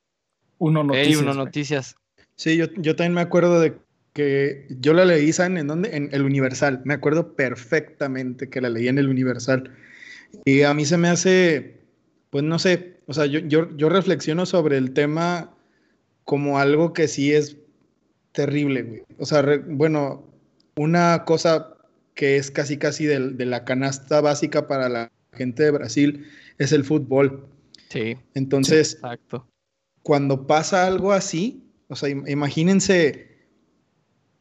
Uno 0.59 0.83
noticias. 1.33 1.95
Sí, 2.35 2.55
yo, 2.55 2.67
yo 2.77 2.95
también 2.95 3.15
me 3.15 3.21
acuerdo 3.21 3.59
de 3.59 3.79
que 4.13 4.67
yo 4.69 4.93
la 4.93 5.03
leí, 5.03 5.33
¿saben 5.33 5.57
en 5.57 5.65
dónde? 5.65 5.97
En 5.97 6.09
el 6.11 6.21
Universal. 6.21 6.81
Me 6.85 6.93
acuerdo 6.93 7.35
perfectamente 7.35 8.47
que 8.47 8.61
la 8.61 8.69
leí 8.69 8.89
en 8.89 8.99
el 8.99 9.09
Universal. 9.09 9.75
Y 10.45 10.61
a 10.61 10.75
mí 10.75 10.85
se 10.85 10.97
me 10.97 11.09
hace, 11.09 11.81
pues 12.29 12.43
no 12.43 12.59
sé, 12.59 13.01
o 13.07 13.13
sea, 13.13 13.25
yo, 13.25 13.39
yo, 13.39 13.75
yo 13.75 13.89
reflexiono 13.89 14.45
sobre 14.45 14.77
el 14.77 14.93
tema 14.93 15.49
como 16.25 16.59
algo 16.59 16.93
que 16.93 17.07
sí 17.07 17.33
es 17.33 17.57
terrible, 18.31 18.83
güey. 18.83 19.03
O 19.17 19.25
sea, 19.25 19.41
re- 19.41 19.57
bueno, 19.59 20.25
una 20.75 21.23
cosa 21.25 21.75
que 22.15 22.37
es 22.37 22.51
casi 22.51 22.77
casi 22.77 23.05
del- 23.05 23.37
de 23.37 23.45
la 23.45 23.65
canasta 23.65 24.21
básica 24.21 24.67
para 24.67 24.89
la 24.89 25.11
gente 25.33 25.63
de 25.63 25.71
Brasil 25.71 26.25
es 26.57 26.71
el 26.71 26.83
fútbol. 26.83 27.47
Sí, 27.89 28.17
Entonces, 28.33 28.93
exacto. 28.93 29.47
cuando 30.01 30.47
pasa 30.47 30.85
algo 30.87 31.11
así, 31.11 31.63
o 31.89 31.95
sea, 31.95 32.09
im- 32.09 32.27
imagínense, 32.29 33.27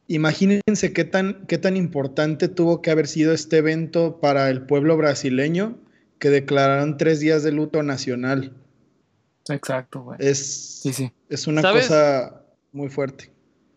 imagínense 0.09 0.93
qué 0.93 1.05
tan, 1.05 1.47
qué 1.47 1.59
tan 1.59 1.77
importante 1.77 2.49
tuvo 2.49 2.83
que 2.83 2.91
haber 2.91 3.07
sido 3.07 3.33
este 3.33 3.59
evento 3.59 4.21
para 4.21 4.51
el 4.51 4.63
pueblo 4.63 4.97
brasileño 4.97 5.79
que 6.19 6.31
declararon 6.31 6.97
tres 6.97 7.21
días 7.21 7.43
de 7.43 7.53
luto 7.53 7.83
nacional. 7.83 8.53
Exacto, 9.49 10.03
güey. 10.03 10.19
Es, 10.21 10.81
Sí, 10.83 10.93
sí. 10.93 11.13
es 11.29 11.47
una 11.47 11.63
¿Sabes? 11.63 11.89
cosa 11.89 12.45
muy 12.73 12.89
fuerte. 12.89 13.33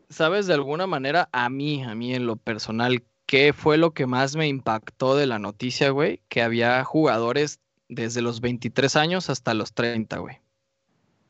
¿Sabes 0.10 0.48
de 0.48 0.54
alguna 0.54 0.88
manera 0.88 1.30
a 1.32 1.50
mí, 1.50 1.84
a 1.84 1.96
mí 1.96 2.14
en 2.14 2.28
lo 2.28 2.36
personal, 2.36 3.04
qué 3.26 3.54
fue 3.54 3.78
lo 3.78 3.94
que 3.94 4.06
más 4.06 4.36
me 4.36 4.48
impactó 4.48 5.16
de 5.16 5.26
la 5.26 5.40
noticia, 5.40 5.90
güey? 5.90 6.22
Que 6.30 6.42
había 6.42 6.84
jugadores 6.84 7.60
desde 7.90 8.22
los 8.22 8.42
23 8.42 8.96
años 8.96 9.30
hasta 9.30 9.54
los 9.54 9.74
30, 9.74 10.18
güey. 10.20 10.38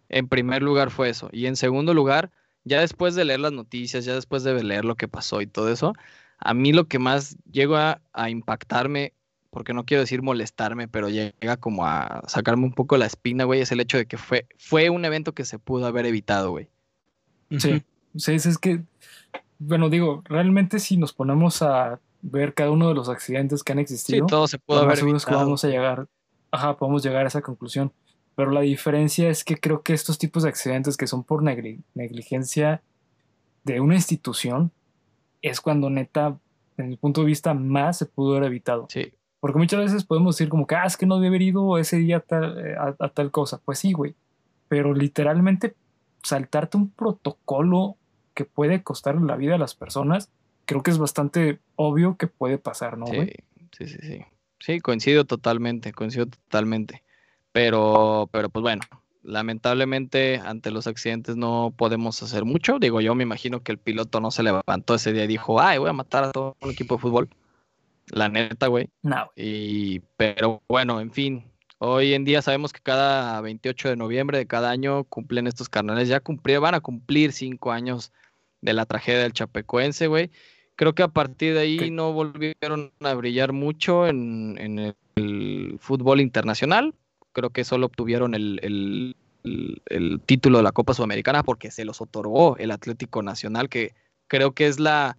En 0.09 0.27
primer 0.27 0.61
lugar 0.61 0.91
fue 0.91 1.09
eso. 1.09 1.29
Y 1.31 1.47
en 1.47 1.55
segundo 1.55 1.93
lugar, 1.93 2.31
ya 2.63 2.81
después 2.81 3.15
de 3.15 3.25
leer 3.25 3.39
las 3.39 3.53
noticias, 3.53 4.05
ya 4.05 4.13
después 4.13 4.43
de 4.43 4.61
leer 4.63 4.85
lo 4.85 4.95
que 4.95 5.07
pasó 5.07 5.41
y 5.41 5.47
todo 5.47 5.71
eso, 5.71 5.93
a 6.37 6.53
mí 6.53 6.73
lo 6.73 6.87
que 6.87 6.99
más 6.99 7.37
llega 7.51 8.01
a 8.13 8.29
impactarme, 8.29 9.13
porque 9.55 9.73
no 9.73 9.85
quiero 9.85 10.01
decir 10.01 10.21
molestarme, 10.21 10.89
pero 10.89 11.07
llega 11.07 11.55
como 11.55 11.85
a 11.85 12.21
sacarme 12.27 12.65
un 12.65 12.73
poco 12.73 12.97
la 12.97 13.05
espina, 13.05 13.45
güey, 13.45 13.61
es 13.61 13.71
el 13.71 13.79
hecho 13.79 13.97
de 13.97 14.05
que 14.05 14.17
fue, 14.17 14.47
fue 14.57 14.89
un 14.89 15.05
evento 15.05 15.31
que 15.33 15.45
se 15.45 15.59
pudo 15.59 15.85
haber 15.85 16.05
evitado, 16.05 16.51
güey. 16.51 16.67
Sí. 17.57 17.81
Sí, 18.17 18.33
es, 18.33 18.45
es 18.45 18.57
que, 18.57 18.83
bueno, 19.59 19.89
digo, 19.89 20.23
realmente 20.25 20.79
si 20.79 20.97
nos 20.97 21.13
ponemos 21.13 21.61
a 21.61 22.01
ver 22.21 22.53
cada 22.53 22.71
uno 22.71 22.89
de 22.89 22.95
los 22.95 23.07
accidentes 23.07 23.63
que 23.63 23.71
han 23.71 23.77
Sí, 23.77 23.83
existido, 23.83 24.25
todo 24.27 24.47
se 24.49 24.59
pudo 24.59 24.81
haber 24.81 24.99
evitado. 24.99 25.37
vamos 25.37 25.63
a 25.63 25.69
llegar, 25.69 26.07
ajá, 26.51 26.75
podemos 26.77 27.01
llegar 27.01 27.23
a 27.23 27.29
esa 27.29 27.41
conclusión. 27.41 27.93
Pero 28.35 28.51
la 28.51 28.59
diferencia 28.59 29.29
es 29.29 29.45
que 29.45 29.55
creo 29.55 29.83
que 29.83 29.93
estos 29.93 30.17
tipos 30.17 30.43
de 30.43 30.49
accidentes 30.49 30.97
que 30.97 31.07
son 31.07 31.23
por 31.23 31.41
negli- 31.43 31.81
negligencia 31.93 32.81
de 33.63 33.79
una 33.79 33.95
institución 33.95 34.71
es 35.41 35.61
cuando 35.61 35.89
neta, 35.89 36.37
en 36.75 36.89
mi 36.89 36.97
punto 36.97 37.21
de 37.21 37.27
vista, 37.27 37.53
más 37.53 37.97
se 37.99 38.05
pudo 38.05 38.35
haber 38.35 38.47
evitado. 38.47 38.87
Sí, 38.89 39.13
Porque 39.45 39.59
muchas 39.59 39.79
veces 39.79 40.03
podemos 40.03 40.35
decir 40.35 40.49
como 40.49 40.65
que, 40.65 40.73
ah, 40.73 40.85
es 40.87 40.97
que 40.97 41.05
no 41.05 41.17
debe 41.17 41.27
haber 41.27 41.43
ido 41.43 41.77
ese 41.77 41.97
día 41.97 42.17
a 42.17 42.19
tal, 42.21 42.65
eh, 42.65 42.75
a, 42.75 42.95
a 42.97 43.09
tal 43.09 43.29
cosa. 43.29 43.61
Pues 43.63 43.77
sí, 43.77 43.93
güey. 43.93 44.15
Pero 44.67 44.95
literalmente 44.95 45.75
saltarte 46.23 46.77
un 46.77 46.89
protocolo 46.89 47.95
que 48.33 48.43
puede 48.43 48.81
costar 48.81 49.21
la 49.21 49.35
vida 49.35 49.53
a 49.53 49.59
las 49.59 49.75
personas, 49.75 50.31
creo 50.65 50.81
que 50.81 50.89
es 50.89 50.97
bastante 50.97 51.59
obvio 51.75 52.17
que 52.17 52.25
puede 52.25 52.57
pasar, 52.57 52.97
¿no, 52.97 53.05
sí, 53.05 53.15
güey? 53.17 53.33
sí, 53.77 53.87
sí, 53.87 53.99
sí. 54.01 54.25
Sí, 54.57 54.79
coincido 54.79 55.25
totalmente, 55.25 55.93
coincido 55.93 56.25
totalmente. 56.25 57.03
Pero, 57.51 58.27
pero 58.31 58.49
pues 58.49 58.63
bueno, 58.63 58.81
lamentablemente 59.21 60.41
ante 60.43 60.71
los 60.71 60.87
accidentes 60.87 61.35
no 61.35 61.71
podemos 61.77 62.23
hacer 62.23 62.45
mucho. 62.45 62.79
Digo, 62.79 62.99
yo 62.99 63.13
me 63.13 63.21
imagino 63.21 63.61
que 63.61 63.73
el 63.73 63.77
piloto 63.77 64.21
no 64.21 64.31
se 64.31 64.41
levantó 64.41 64.95
ese 64.95 65.13
día 65.13 65.25
y 65.25 65.27
dijo, 65.27 65.61
ay, 65.61 65.77
voy 65.77 65.91
a 65.91 65.93
matar 65.93 66.23
a 66.23 66.31
todo 66.31 66.57
el 66.61 66.71
equipo 66.71 66.95
de 66.95 67.01
fútbol. 67.01 67.29
La 68.11 68.29
neta, 68.29 68.67
güey. 68.67 68.89
No. 69.01 69.29
Y, 69.35 69.99
pero 70.17 70.61
bueno, 70.67 71.01
en 71.01 71.11
fin, 71.11 71.43
hoy 71.79 72.13
en 72.13 72.23
día 72.25 72.41
sabemos 72.41 72.71
que 72.71 72.79
cada 72.81 73.41
28 73.41 73.89
de 73.89 73.95
noviembre 73.95 74.37
de 74.37 74.45
cada 74.47 74.69
año 74.69 75.03
cumplen 75.05 75.47
estos 75.47 75.69
carnales, 75.69 76.07
ya 76.07 76.19
cumplieron, 76.19 76.63
van 76.63 76.75
a 76.75 76.81
cumplir 76.81 77.31
cinco 77.31 77.71
años 77.71 78.11
de 78.61 78.73
la 78.73 78.85
tragedia 78.85 79.19
del 79.23 79.33
Chapecoense, 79.33 80.07
güey. 80.07 80.31
Creo 80.75 80.93
que 80.93 81.03
a 81.03 81.07
partir 81.07 81.53
de 81.53 81.61
ahí 81.61 81.89
no 81.91 82.11
volvieron 82.13 82.91
a 82.99 83.13
brillar 83.13 83.53
mucho 83.53 84.07
en, 84.07 84.57
en 84.59 84.79
el, 84.79 84.95
el 85.15 85.77
fútbol 85.79 86.19
internacional. 86.21 86.93
Creo 87.31 87.49
que 87.49 87.63
solo 87.63 87.85
obtuvieron 87.87 88.33
el, 88.35 88.59
el- 88.61 89.15
el- 89.43 89.81
el 89.87 90.19
título 90.25 90.57
de 90.57 90.63
la 90.63 90.71
Copa 90.71 90.93
Sudamericana 90.93 91.43
porque 91.43 91.69
se 91.71 91.85
los 91.85 92.01
otorgó 92.01 92.57
el 92.57 92.71
Atlético 92.71 93.21
Nacional, 93.21 93.69
que 93.69 93.93
creo 94.27 94.53
que 94.53 94.65
es 94.67 94.79
la, 94.79 95.17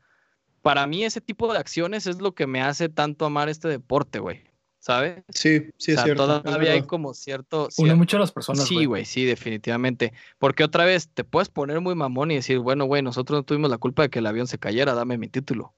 para 0.66 0.84
mí 0.88 1.04
ese 1.04 1.20
tipo 1.20 1.52
de 1.52 1.60
acciones 1.60 2.08
es 2.08 2.20
lo 2.20 2.34
que 2.34 2.48
me 2.48 2.60
hace 2.60 2.88
tanto 2.88 3.24
amar 3.24 3.48
este 3.48 3.68
deporte, 3.68 4.18
güey. 4.18 4.42
¿Sabes? 4.80 5.22
Sí, 5.28 5.60
sí, 5.76 5.92
o 5.92 5.94
es 5.94 6.02
cierto. 6.02 6.36
es 6.38 6.42
todavía 6.42 6.72
hay 6.72 6.82
como 6.82 7.14
cierto... 7.14 7.68
Une 7.78 7.94
mucho 7.94 8.16
a 8.16 8.20
las 8.20 8.32
personas, 8.32 8.64
Sí, 8.66 8.84
güey, 8.84 9.04
sí, 9.04 9.24
definitivamente. 9.24 10.12
Porque 10.38 10.64
otra 10.64 10.84
vez 10.84 11.08
te 11.08 11.22
puedes 11.22 11.50
poner 11.50 11.80
muy 11.80 11.94
mamón 11.94 12.32
y 12.32 12.34
decir, 12.34 12.58
bueno, 12.58 12.84
güey, 12.86 13.00
nosotros 13.00 13.38
no 13.38 13.42
tuvimos 13.44 13.70
la 13.70 13.78
culpa 13.78 14.02
de 14.02 14.08
que 14.08 14.18
el 14.18 14.26
avión 14.26 14.48
se 14.48 14.58
cayera, 14.58 14.94
dame 14.94 15.18
mi 15.18 15.28
título. 15.28 15.72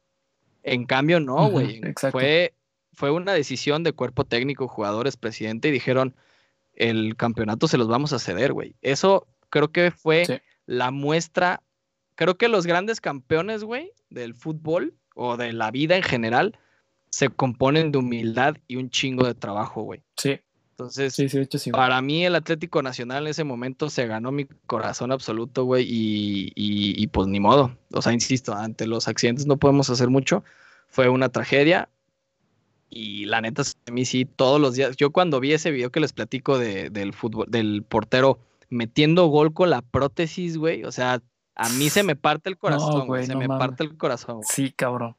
En 0.62 0.86
cambio, 0.86 1.20
no, 1.20 1.50
güey. 1.50 1.80
exacto. 1.84 2.18
Fue, 2.18 2.54
fue 2.94 3.10
una 3.10 3.34
decisión 3.34 3.82
de 3.82 3.92
cuerpo 3.92 4.24
técnico, 4.24 4.68
jugadores, 4.68 5.18
presidente, 5.18 5.68
y 5.68 5.72
dijeron, 5.72 6.14
el 6.72 7.14
campeonato 7.14 7.68
se 7.68 7.76
los 7.76 7.88
vamos 7.88 8.14
a 8.14 8.18
ceder, 8.18 8.54
güey. 8.54 8.74
Eso 8.80 9.26
creo 9.50 9.70
que 9.70 9.90
fue 9.90 10.24
Sí. 10.24 10.38
la 10.64 10.90
muestra. 10.90 11.62
Creo 12.18 12.36
que 12.36 12.48
los 12.48 12.66
grandes 12.66 13.00
campeones, 13.00 13.62
güey, 13.62 13.92
del 14.10 14.34
fútbol 14.34 14.94
o 15.14 15.36
de 15.36 15.52
la 15.52 15.70
vida 15.70 15.94
en 15.96 16.02
general, 16.02 16.58
se 17.10 17.28
componen 17.28 17.92
de 17.92 17.98
humildad 17.98 18.56
y 18.66 18.74
un 18.74 18.90
chingo 18.90 19.24
de 19.24 19.34
trabajo, 19.34 19.82
güey. 19.82 20.02
Sí, 20.16 20.40
Entonces, 20.72 21.14
sí, 21.14 21.28
sí, 21.28 21.36
de 21.38 21.44
hecho 21.44 21.58
sí. 21.58 21.70
güey. 21.70 21.78
para 21.80 22.02
mí 22.02 22.26
el 22.26 22.34
Atlético 22.34 22.82
Nacional 22.82 23.22
en 23.24 23.30
ese 23.30 23.44
momento 23.44 23.88
se 23.88 24.08
ganó 24.08 24.32
mi 24.32 24.46
corazón 24.66 25.12
absoluto, 25.12 25.62
güey, 25.64 25.84
y, 25.88 26.48
y- 26.56 27.00
y 27.00 27.06
pues 27.06 27.28
ni 27.28 27.38
modo. 27.38 27.76
O 27.92 28.02
sea, 28.02 28.12
insisto, 28.12 28.52
ante 28.52 28.88
los 28.88 29.06
accidentes 29.06 29.46
no 29.46 29.56
podemos 29.56 29.88
hacer 29.88 30.08
mucho. 30.08 30.42
Fue 30.88 31.08
una 31.08 31.28
tragedia 31.28 31.88
y 32.90 33.26
la 33.26 33.40
neta, 33.40 33.62
a 33.86 33.90
mí 33.92 34.04
sí, 34.04 34.24
todos 34.24 34.60
los 34.60 34.74
días. 34.74 34.96
Yo 34.96 35.10
cuando 35.12 35.38
vi 35.38 35.52
ese 35.52 35.70
video 35.70 35.90
que 35.92 36.00
les 36.00 36.12
platico 36.12 36.58
de- 36.58 36.90
del 36.90 37.12
fútbol, 37.12 37.46
del 37.48 37.84
portero 37.84 38.38
metiendo 38.70 39.26
gol 39.26 39.52
con 39.54 39.70
la 39.70 39.82
prótesis, 39.82 40.56
güey, 40.56 40.82
o 40.84 40.90
sea, 40.92 41.22
a 41.58 41.68
mí 41.70 41.90
se 41.90 42.02
me 42.02 42.16
parte 42.16 42.48
el 42.48 42.56
corazón, 42.56 43.06
güey, 43.06 43.06
güey, 43.06 43.26
se 43.26 43.32
no 43.34 43.40
me 43.40 43.48
mames. 43.48 43.66
parte 43.66 43.84
el 43.84 43.96
corazón. 43.96 44.36
güey. 44.36 44.48
Sí, 44.50 44.72
cabrón. 44.74 45.14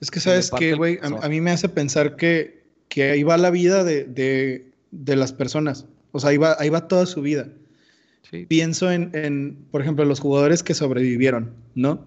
Es 0.00 0.10
que 0.10 0.18
sabes 0.18 0.50
el 0.58 0.76
güey, 0.76 0.98
a, 1.00 1.28
mí 1.28 1.40
me 1.40 1.52
hace 1.52 1.68
pensar 1.68 2.16
que, 2.16 2.64
que 2.88 3.10
ahí 3.12 3.22
va 3.22 3.36
la 3.36 3.50
vida 3.50 3.84
de, 3.84 4.04
de- 4.04 4.72
de 4.90 5.16
las 5.16 5.32
personas. 5.32 5.86
O 6.10 6.18
sea, 6.18 6.30
ahí 6.30 6.36
va, 6.38 6.56
ahí 6.58 6.68
va 6.68 6.88
toda 6.88 7.06
su 7.06 7.22
vida. 7.22 7.48
Sí. 8.28 8.46
Pienso 8.46 8.90
en, 8.90 9.10
en, 9.14 9.66
por 9.70 9.80
ejemplo, 9.80 10.04
los 10.04 10.18
jugadores 10.20 10.62
que 10.62 10.74
sobrevivieron, 10.74 11.54
¿no? 11.74 12.06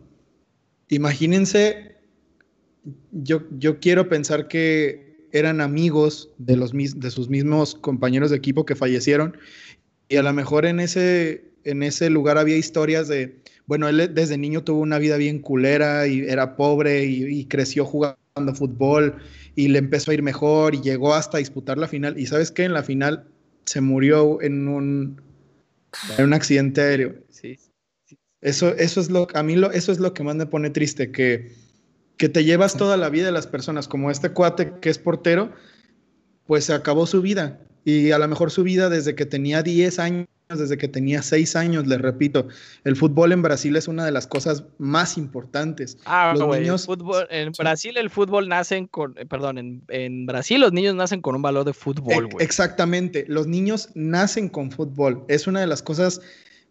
Imagínense, 0.90 1.96
yo, 3.12 3.42
yo 3.58 3.80
quiero 3.80 4.08
pensar 4.10 4.48
que 4.48 5.28
eran 5.32 5.62
amigos 5.62 6.30
de, 6.38 6.56
los, 6.58 6.74
mis- 6.74 7.00
de 7.00 7.12
sus 7.12 7.30
mismos 7.30 7.76
compañeros 7.76 8.30
de 8.30 8.38
equipo 8.38 8.66
que 8.66 8.76
fallecieron 8.76 9.38
y 10.08 10.18
a 10.18 10.24
lo 10.24 10.32
mejor 10.34 10.66
en 10.66 10.80
ese, 10.80 11.52
en 11.66 11.84
ese 11.84 12.10
lugar 12.10 12.38
había 12.38 12.56
historias 12.56 13.08
de, 13.08 13.40
bueno, 13.66 13.88
él 13.90 14.14
desde 14.14 14.38
niño 14.38 14.64
tuvo 14.64 14.80
una 14.80 15.00
vida 15.00 15.18
bien 15.18 15.40
culera 15.40 16.08
y 16.08 16.22
era 16.22 16.56
pobre 16.56 17.06
y, 17.06 17.26
y 17.26 17.46
creció 17.46 17.86
jugando 17.86 18.16
fútbol 18.54 19.16
y 19.56 19.70
le 19.70 19.80
empezó 19.80 20.12
a 20.12 20.14
ir 20.14 20.24
mejor 20.24 20.76
y 20.76 20.82
llegó 20.82 21.14
hasta 21.14 21.38
disputar 21.38 21.78
la 21.78 21.88
final. 21.88 22.20
Y 22.20 22.28
sabes 22.28 22.52
qué, 22.52 22.64
en 22.64 22.74
la 22.74 22.84
final 22.84 23.28
se 23.66 23.82
murió 23.82 24.42
en 24.42 24.68
un, 24.68 25.22
en 26.18 26.26
un 26.26 26.34
accidente 26.34 26.82
aéreo. 26.82 27.16
Sí. 27.30 27.58
Eso, 28.42 28.76
eso 28.76 29.02
es 29.02 29.10
lo, 29.10 29.28
a 29.34 29.44
mí 29.44 29.56
lo, 29.56 29.72
eso 29.72 29.92
es 29.92 30.00
lo 30.00 30.14
que 30.14 30.24
más 30.24 30.36
me 30.36 30.46
pone 30.46 30.70
triste, 30.70 31.12
que, 31.12 31.52
que 32.18 32.30
te 32.30 32.44
llevas 32.44 32.78
toda 32.78 32.98
la 32.98 33.10
vida 33.10 33.26
de 33.26 33.32
las 33.32 33.48
personas, 33.48 33.88
como 33.88 34.12
este 34.12 34.30
cuate 34.30 34.74
que 34.82 34.90
es 34.90 35.00
portero, 35.00 35.52
pues 36.46 36.66
se 36.66 36.74
acabó 36.74 37.08
su 37.08 37.22
vida. 37.22 37.60
Y 37.84 38.12
a 38.12 38.20
lo 38.20 38.28
mejor 38.28 38.52
su 38.52 38.64
vida 38.64 38.90
desde 38.90 39.16
que 39.16 39.26
tenía 39.26 39.64
10 39.64 40.00
años, 40.00 40.28
desde 40.50 40.78
que 40.78 40.88
tenía 40.88 41.24
6 41.24 41.56
años, 41.56 41.88
les 41.88 42.00
repito, 42.00 42.48
el 42.84 42.96
fútbol 42.96 43.32
en 43.32 43.42
Brasil 43.42 43.76
es 43.76 43.88
una 43.88 44.06
de 44.06 44.12
las 44.12 44.28
cosas 44.28 44.64
más 44.78 45.18
importantes. 45.18 45.98
Ah, 46.06 46.34
Los 46.38 46.56
el 46.56 46.62
niños- 46.64 46.86
fútbol, 46.86 47.26
en 47.32 47.54
Sí. 47.54 47.62
Brasil 47.64 47.98
el 47.98 48.10
fútbol 48.12 48.48
nacen 48.48 48.86
con, 48.86 49.18
eh, 49.18 49.26
perdón, 49.26 49.58
en, 49.58 49.82
en 49.88 50.26
Brasil 50.28 50.62
los 50.62 50.72
niños 50.72 50.94
nacen 50.94 51.22
con 51.22 51.36
un 51.36 51.42
valor 51.42 51.66
de 51.66 51.74
fútbol, 51.74 52.28
güey. 52.32 52.46
Exactamente, 52.46 53.26
los 53.28 53.48
niños 53.48 53.90
nacen 53.96 54.50
con 54.50 54.70
fútbol. 54.72 55.26
Es 55.30 55.48
una 55.48 55.62
de 55.62 55.68
las 55.68 55.82
cosas 55.82 56.22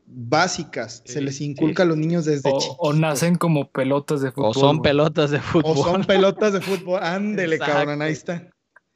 básicas. 0.07 1.03
Se 1.05 1.20
les 1.20 1.37
sí, 1.39 1.45
inculca 1.47 1.83
a 1.83 1.87
los 1.87 1.97
niños 1.97 2.25
desde 2.27 2.49
O, 2.51 2.59
chiquitos. 2.59 2.77
o 2.79 2.93
nacen 2.93 3.35
como 3.37 3.70
pelotas 3.70 4.20
de 4.20 4.31
fútbol. 4.31 4.51
O 4.51 4.55
son 4.55 4.83
pelotas 4.83 5.31
de 5.33 5.39
O 5.39 5.41
fútbol. 5.41 5.77
son 5.79 6.05
pelotas 6.05 6.53
de 6.53 6.61
fútbol. 6.85 7.01
Ándele, 7.03 7.57
Exacto. 7.57 7.75
cabrón, 7.75 8.03
ahí 8.03 8.12
está. 8.12 8.35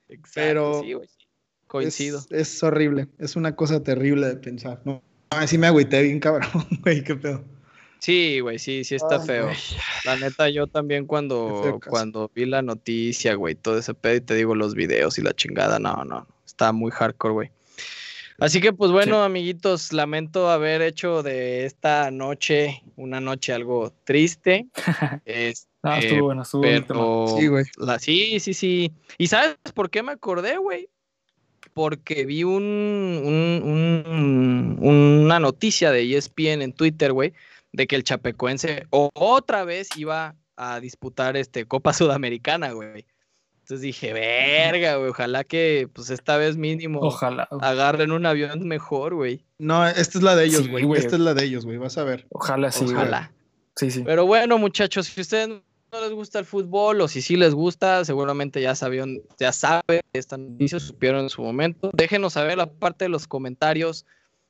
Exacto, 0.08 0.30
pero- 0.34 0.80
sí, 0.82 0.92
güey, 0.92 1.08
sí. 1.08 1.14
Coincido. 1.68 2.18
Es, 2.30 2.54
es 2.56 2.62
horrible. 2.62 3.06
Es 3.18 3.36
una 3.36 3.54
cosa 3.54 3.82
terrible 3.82 4.26
de 4.26 4.36
pensar. 4.36 4.80
No, 4.84 5.00
así 5.30 5.56
me 5.58 5.68
agüité 5.68 6.02
bien, 6.02 6.18
cabrón, 6.18 6.48
güey, 6.82 7.04
qué 7.04 7.14
pedo. 7.14 7.44
Sí, 8.00 8.38
güey, 8.40 8.58
sí, 8.58 8.84
sí 8.84 8.94
está 8.94 9.16
Ay, 9.20 9.26
feo. 9.26 9.44
güey. 9.46 9.56
La 10.04 10.16
neta, 10.16 10.48
yo 10.48 10.66
también 10.68 11.04
cuando, 11.06 11.80
cuando 11.88 12.30
vi 12.34 12.46
la 12.46 12.62
noticia, 12.62 13.34
güey, 13.34 13.54
todo 13.56 13.78
ese 13.78 13.92
pedo 13.94 14.14
y 14.16 14.20
te 14.20 14.34
digo 14.34 14.54
los 14.54 14.74
videos 14.74 15.18
y 15.18 15.22
la 15.22 15.32
chingada, 15.32 15.78
no, 15.78 16.04
no, 16.04 16.26
está 16.46 16.72
muy 16.72 16.90
hardcore, 16.92 17.34
güey. 17.34 17.50
Así 18.40 18.60
que, 18.60 18.72
pues 18.72 18.92
bueno, 18.92 19.24
amiguitos, 19.24 19.92
lamento 19.92 20.48
haber 20.48 20.80
hecho 20.80 21.24
de 21.24 21.66
esta 21.66 22.12
noche 22.12 22.84
una 22.94 23.20
noche 23.20 23.52
algo 23.52 23.92
triste. 24.04 24.68
Este, 25.24 25.66
Ah, 25.82 26.00
estuvo 26.00 26.24
bueno, 26.26 26.42
estuvo 26.42 26.62
pero 26.62 27.26
Sí, 27.38 27.46
güey. 27.46 27.64
la, 27.78 27.98
sí, 28.00 28.40
sí, 28.40 28.52
sí. 28.54 28.92
¿Y 29.16 29.28
sabes 29.28 29.56
por 29.74 29.90
qué 29.90 30.02
me 30.02 30.10
acordé, 30.12 30.56
güey? 30.58 30.88
Porque 31.78 32.26
vi 32.26 32.42
un, 32.42 32.64
un- 33.24 34.02
un- 34.82 35.20
una 35.24 35.38
noticia 35.38 35.92
de 35.92 36.02
ESPN 36.16 36.62
en 36.62 36.72
Twitter, 36.72 37.12
güey, 37.12 37.34
de 37.72 37.86
que 37.86 37.94
el 37.94 38.02
Chapecoense 38.02 38.86
o- 38.90 39.10
otra 39.14 39.62
vez 39.64 39.88
iba 39.96 40.34
a 40.56 40.80
disputar 40.80 41.36
este 41.36 41.66
Copa 41.66 41.92
Sudamericana, 41.92 42.72
güey. 42.72 43.06
Entonces 43.60 43.80
dije, 43.82 44.12
verga, 44.12 44.96
güey, 44.96 45.10
ojalá 45.10 45.44
que 45.44 45.88
pues 45.92 46.10
esta 46.10 46.36
vez 46.36 46.56
mínimo 46.56 46.98
Ojalá, 47.00 47.46
agarren 47.60 48.10
un 48.10 48.26
avión 48.26 48.66
mejor, 48.66 49.14
güey. 49.14 49.44
No, 49.58 49.86
esta 49.86 50.18
es 50.18 50.24
la 50.24 50.34
de 50.34 50.46
ellos, 50.46 50.62
Sí, 50.64 50.70
güey. 50.70 50.84
güey. 50.84 51.00
esta 51.00 51.14
es 51.14 51.20
la 51.22 51.34
de 51.34 51.44
ellos, 51.44 51.64
güey. 51.64 51.76
Vas 51.78 51.96
a 51.96 52.02
ver. 52.02 52.26
ojalá 52.30 52.72
sí, 52.72 52.86
güey. 52.86 52.96
Ojalá. 52.96 53.30
Sí, 53.76 53.92
sí. 53.92 54.02
Pero 54.04 54.26
bueno, 54.26 54.58
muchachos, 54.58 55.06
si 55.06 55.20
ustedes 55.20 55.60
no 55.92 56.00
les 56.00 56.12
gusta 56.12 56.38
el 56.38 56.44
fútbol 56.44 57.00
o 57.00 57.08
si 57.08 57.22
sí 57.22 57.36
les 57.36 57.54
gusta, 57.54 58.04
seguramente 58.04 58.60
ya 58.60 58.74
sabían, 58.74 59.18
ya 59.38 59.52
saben 59.52 60.00
esta 60.12 60.36
noticia, 60.36 60.78
supieron 60.80 61.22
en 61.22 61.30
su 61.30 61.42
momento. 61.42 61.90
Déjenos 61.94 62.34
saber 62.34 62.58
la 62.58 62.66
parte 62.70 63.06
de 63.06 63.08
los 63.08 63.26
comentarios 63.26 64.04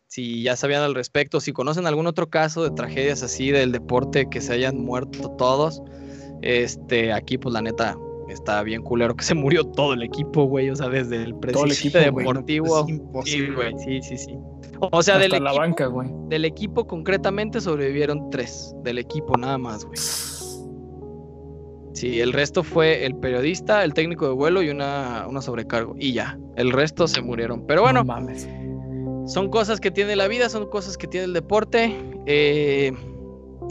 si 0.06 0.42
ya 0.42 0.56
sabían 0.56 0.82
al 0.82 0.94
respecto, 0.94 1.38
si 1.40 1.52
conocen 1.52 1.86
algún 1.86 2.06
otro 2.06 2.28
caso 2.30 2.64
de 2.64 2.70
tragedias 2.70 3.22
así 3.22 3.50
del 3.50 3.72
deporte 3.72 4.28
que 4.30 4.40
se 4.40 4.54
hayan 4.54 4.78
muerto 4.78 5.30
todos. 5.32 5.82
Este, 6.40 7.12
aquí 7.12 7.36
pues 7.36 7.52
la 7.52 7.60
neta 7.60 7.96
está 8.28 8.62
bien 8.62 8.82
culero 8.82 9.14
que 9.16 9.24
se 9.24 9.34
murió 9.34 9.64
todo 9.64 9.92
el 9.94 10.02
equipo, 10.02 10.44
güey, 10.44 10.70
o 10.70 10.76
sea, 10.76 10.88
desde 10.88 11.22
el 11.22 11.34
Todo 11.34 11.64
el 11.64 11.68
presidente 11.70 11.98
equipo, 12.00 12.12
güey, 12.14 12.24
no, 12.26 12.32
deportivo. 12.32 12.80
Es 12.80 12.86
sí, 12.86 12.92
imposible. 12.92 13.54
güey, 13.54 13.74
sí, 13.78 14.02
sí, 14.02 14.18
sí. 14.18 14.38
O 14.80 15.02
sea, 15.02 15.14
Hasta 15.16 15.22
del 15.28 15.30
la 15.44 15.50
equipo, 15.50 15.58
banca, 15.62 15.86
güey. 15.86 16.08
del 16.28 16.44
equipo 16.44 16.86
concretamente 16.86 17.60
sobrevivieron 17.60 18.30
tres, 18.30 18.74
del 18.84 18.98
equipo 18.98 19.36
nada 19.36 19.58
más, 19.58 19.84
güey. 19.84 19.98
Sí, 21.98 22.20
el 22.20 22.32
resto 22.32 22.62
fue 22.62 23.04
el 23.04 23.16
periodista, 23.16 23.82
el 23.84 23.92
técnico 23.94 24.26
de 24.28 24.32
vuelo 24.34 24.62
y 24.62 24.70
una, 24.70 25.26
una 25.28 25.42
sobrecargo. 25.42 25.94
Y 25.98 26.12
ya, 26.12 26.38
el 26.56 26.70
resto 26.72 27.08
se 27.08 27.20
murieron. 27.22 27.66
Pero 27.66 27.82
bueno, 27.82 28.00
No 28.00 28.04
mames. 28.04 28.48
son 29.26 29.50
cosas 29.50 29.80
que 29.80 29.90
tiene 29.90 30.14
la 30.14 30.28
vida, 30.28 30.48
son 30.48 30.68
cosas 30.68 30.96
que 30.96 31.06
tiene 31.08 31.24
el 31.26 31.32
deporte. 31.32 31.92
Eh, 32.26 32.92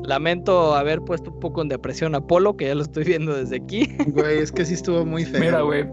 lamento 0.04 0.76
haber 0.76 1.02
puesto 1.02 1.32
un 1.32 1.40
poco 1.40 1.62
en 1.62 1.68
depresión 1.70 2.16
a 2.16 2.22
Polo, 2.26 2.56
que 2.56 2.66
ya 2.68 2.76
lo 2.76 2.82
estoy 2.84 3.04
viendo 3.04 3.34
desde 3.36 3.58
aquí. 3.58 3.90
Güey, 4.08 4.40
es 4.40 4.52
que 4.52 4.66
sí 4.66 4.74
estuvo 4.76 5.06
muy 5.06 5.26
feo. 5.26 5.40
Mira, 5.42 5.62
güey. 5.62 5.86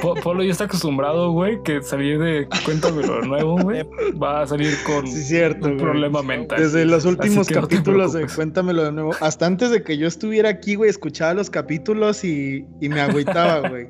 Po- 0.00 0.14
Polo 0.14 0.42
ya 0.44 0.52
está 0.52 0.64
acostumbrado, 0.64 1.32
güey, 1.32 1.62
que 1.64 1.82
salir 1.82 2.18
de 2.18 2.46
Cuéntame 2.64 3.06
lo 3.06 3.20
nuevo, 3.22 3.58
güey, 3.62 3.82
va 4.22 4.42
a 4.42 4.46
salir 4.46 4.72
con 4.86 5.06
Sí, 5.06 5.22
cierto. 5.22 5.66
un 5.66 5.72
güey. 5.74 5.84
problema 5.84 6.22
mental. 6.22 6.60
Desde 6.60 6.84
los 6.84 7.04
últimos 7.04 7.46
que 7.48 7.54
no 7.56 7.62
capítulos 7.62 8.12
de. 8.12 8.26
Cuéntamelo 8.26 8.84
de 8.84 8.92
nuevo. 8.92 9.12
Hasta 9.20 9.46
antes 9.46 9.70
de 9.70 9.82
que 9.82 9.96
yo 9.98 10.06
estuviera 10.06 10.48
aquí, 10.48 10.74
güey, 10.76 10.90
escuchaba 10.90 11.34
los 11.34 11.50
capítulos 11.50 12.24
y, 12.24 12.64
y 12.80 12.88
me 12.88 13.00
agüitaba, 13.00 13.68
güey. 13.68 13.88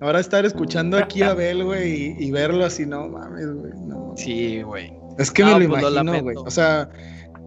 Ahora 0.00 0.20
estar 0.20 0.44
escuchando 0.44 0.98
aquí 0.98 1.22
a 1.22 1.30
Abel, 1.30 1.64
güey, 1.64 2.14
y, 2.18 2.26
y 2.26 2.30
verlo 2.30 2.64
así, 2.66 2.84
no 2.84 3.08
mames, 3.08 3.46
güey. 3.54 3.72
No. 3.86 4.12
Sí, 4.16 4.60
güey. 4.62 4.92
Es 5.18 5.30
que 5.30 5.42
No, 5.42 5.58
me 5.58 5.64
lo 5.64 5.70
pues 5.70 5.82
imagino, 5.82 6.22
güey. 6.22 6.36
O 6.36 6.50
sea, 6.50 6.88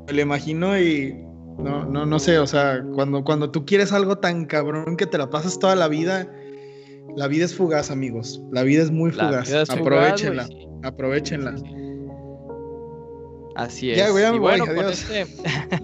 me 0.08 0.14
lo 0.14 0.22
imagino 0.22 0.80
y 0.80 1.16
no, 1.64 1.86
no, 1.86 2.06
no 2.06 2.20
sé, 2.20 2.40
o 2.40 2.48
sea, 2.48 2.84
cuando, 2.94 3.24
cuando 3.24 3.52
tú 3.52 3.66
quieres 3.66 3.92
algo 3.92 4.18
tan 4.18 4.46
cabrón 4.46 4.98
que 4.98 5.06
te 5.06 5.18
la 5.18 5.30
pasas 5.30 5.60
toda 5.60 5.76
la 5.76 5.88
vida, 5.88 6.28
la 7.16 7.28
vida 7.28 7.46
es 7.46 7.56
fugaz, 7.56 7.92
amigos. 7.92 8.42
La 8.52 8.64
vida 8.64 8.84
es 8.84 8.92
muy 8.92 9.12
fugaz. 9.12 9.48
vida 9.48 9.62
es 9.64 9.70
fugaz, 9.70 9.82
Aprovechenla, 9.82 10.48
sí. 10.48 10.68
aprovechenla. 10.84 11.56
Así 13.56 13.92
es. 13.92 13.98
Ya, 13.98 14.10
güey, 14.10 14.24
ya 14.24 14.32
me 14.32 14.38
y 14.38 14.40
voy, 14.40 14.60
bueno, 14.60 14.66
con 14.66 14.78
adiós. 14.86 15.10
este, 15.10 15.28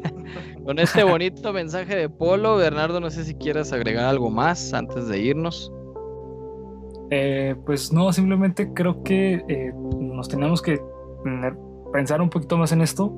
con 0.63 0.79
este 0.79 1.03
bonito 1.03 1.51
mensaje 1.51 1.95
de 1.95 2.09
Polo, 2.09 2.55
Bernardo, 2.55 2.99
no 2.99 3.09
sé 3.09 3.25
si 3.25 3.35
quieras 3.35 3.73
agregar 3.73 4.05
algo 4.05 4.29
más 4.29 4.73
antes 4.73 5.07
de 5.07 5.19
irnos. 5.19 5.71
Eh, 7.11 7.55
pues 7.65 7.91
no, 7.91 8.11
simplemente 8.13 8.71
creo 8.73 9.03
que 9.03 9.43
eh, 9.47 9.73
nos 9.99 10.27
tenemos 10.29 10.61
que 10.61 10.81
pensar 11.91 12.21
un 12.21 12.29
poquito 12.29 12.57
más 12.57 12.71
en 12.71 12.81
esto, 12.81 13.13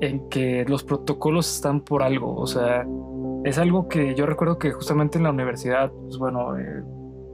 en 0.00 0.28
que 0.28 0.64
los 0.68 0.84
protocolos 0.84 1.54
están 1.56 1.80
por 1.80 2.02
algo, 2.02 2.34
o 2.36 2.46
sea, 2.46 2.86
es 3.44 3.58
algo 3.58 3.88
que 3.88 4.14
yo 4.14 4.26
recuerdo 4.26 4.58
que 4.58 4.72
justamente 4.72 5.18
en 5.18 5.24
la 5.24 5.30
universidad, 5.30 5.90
pues 5.92 6.18
bueno, 6.18 6.58
eh, 6.58 6.82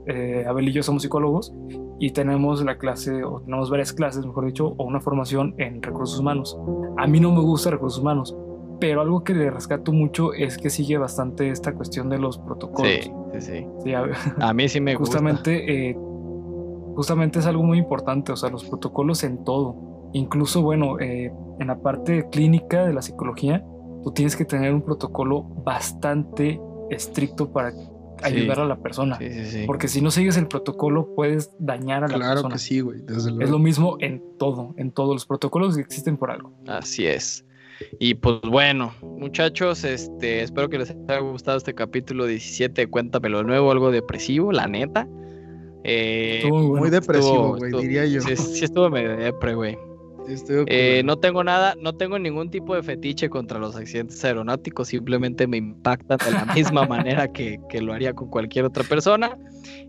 eh, 0.05 0.45
Abel 0.47 0.67
y 0.69 0.71
yo 0.71 0.83
somos 0.83 1.01
psicólogos 1.01 1.53
y 1.99 2.11
tenemos 2.11 2.63
la 2.63 2.77
clase, 2.77 3.23
o 3.23 3.41
tenemos 3.41 3.69
varias 3.69 3.93
clases, 3.93 4.25
mejor 4.25 4.45
dicho, 4.45 4.75
o 4.77 4.83
una 4.85 4.99
formación 5.01 5.55
en 5.57 5.81
recursos 5.81 6.19
humanos. 6.19 6.57
A 6.97 7.07
mí 7.07 7.19
no 7.19 7.31
me 7.31 7.41
gusta 7.41 7.69
recursos 7.71 8.01
humanos, 8.01 8.35
pero 8.79 9.01
algo 9.01 9.23
que 9.23 9.33
le 9.33 9.49
rescato 9.49 9.91
mucho 9.93 10.33
es 10.33 10.57
que 10.57 10.69
sigue 10.69 10.97
bastante 10.97 11.49
esta 11.49 11.73
cuestión 11.73 12.09
de 12.09 12.19
los 12.19 12.37
protocolos. 12.37 12.91
Sí, 12.91 13.11
sí, 13.33 13.41
sí. 13.41 13.67
Sí, 13.83 13.93
a- 13.93 14.09
A 14.39 14.53
mí 14.53 14.67
sí 14.67 14.79
me 14.81 14.95
gusta. 14.95 15.19
justamente, 15.19 15.89
eh, 15.89 15.97
justamente 16.95 17.39
es 17.39 17.45
algo 17.45 17.63
muy 17.63 17.77
importante, 17.79 18.31
o 18.31 18.35
sea, 18.35 18.49
los 18.49 18.65
protocolos 18.65 19.23
en 19.23 19.43
todo. 19.43 19.75
Incluso, 20.13 20.61
bueno, 20.61 20.99
eh, 20.99 21.31
en 21.59 21.67
la 21.67 21.79
parte 21.81 22.27
clínica 22.31 22.85
de 22.85 22.93
la 22.93 23.01
psicología, 23.01 23.63
tú 24.03 24.11
tienes 24.11 24.35
que 24.35 24.45
tener 24.45 24.73
un 24.73 24.81
protocolo 24.81 25.41
bastante 25.41 26.59
estricto 26.89 27.51
para 27.51 27.73
ayudar 28.21 28.59
a 28.61 28.65
la 28.65 28.77
persona. 28.77 29.17
Sí, 29.17 29.31
sí, 29.31 29.45
sí. 29.45 29.63
Porque 29.65 29.87
si 29.87 30.01
no 30.01 30.11
sigues 30.11 30.37
el 30.37 30.47
protocolo, 30.47 31.13
puedes 31.15 31.51
dañar 31.59 32.03
a 32.03 32.07
la 32.07 32.15
Claro 32.15 32.33
persona. 32.35 32.53
que 32.55 32.59
sí, 32.59 32.79
güey. 32.79 33.01
Desde 33.01 33.31
Es 33.43 33.49
lo 33.49 33.59
mismo 33.59 33.97
en 33.99 34.21
todo, 34.37 34.73
en 34.77 34.91
todos 34.91 35.13
los 35.13 35.25
protocolos 35.25 35.75
que 35.75 35.81
existen 35.81 36.17
por 36.17 36.31
algo. 36.31 36.53
Así 36.67 37.05
es. 37.07 37.45
Y 37.99 38.13
pues 38.13 38.39
bueno, 38.49 38.93
muchachos, 39.01 39.83
este, 39.83 40.43
espero 40.43 40.69
que 40.69 40.77
les 40.77 40.91
haya 40.91 41.19
gustado 41.19 41.57
este 41.57 41.73
capítulo 41.73 42.25
17 42.27 42.81
de 42.81 42.87
Cuéntamelo 42.87 43.43
nuevo, 43.43 43.71
algo 43.71 43.91
depresivo, 43.91 44.51
la 44.51 44.67
neta. 44.67 45.07
Eh, 45.83 46.37
Estuvo 46.43 46.59
muy 46.59 46.67
bueno. 46.67 46.81
Muy 46.81 46.89
depresivo, 46.91 47.57
güey, 47.57 47.71
diría 47.81 48.05
yo. 48.05 48.21
Sí, 48.21 48.35
sí 48.37 48.63
estuvo 48.63 48.89
medio 48.89 49.17
depre, 49.17 49.55
güey. 49.55 49.77
Estoy. 50.27 50.65
Eh, 50.67 51.01
no 51.05 51.17
tengo 51.17 51.43
nada, 51.43 51.75
no 51.79 51.93
tengo 51.93 52.17
ningún 52.17 52.49
tipo 52.49 52.75
de 52.75 52.83
fetiche 52.83 53.29
contra 53.29 53.59
los 53.59 53.75
accidentes 53.75 54.23
aeronáuticos, 54.23 54.87
simplemente 54.87 55.47
me 55.47 55.57
impactan 55.57 56.17
de 56.25 56.31
la 56.31 56.45
misma 56.53 56.85
manera 56.87 57.31
que, 57.31 57.59
que 57.69 57.81
lo 57.81 57.93
haría 57.93 58.13
con 58.13 58.29
cualquier 58.29 58.65
otra 58.65 58.83
persona. 58.83 59.37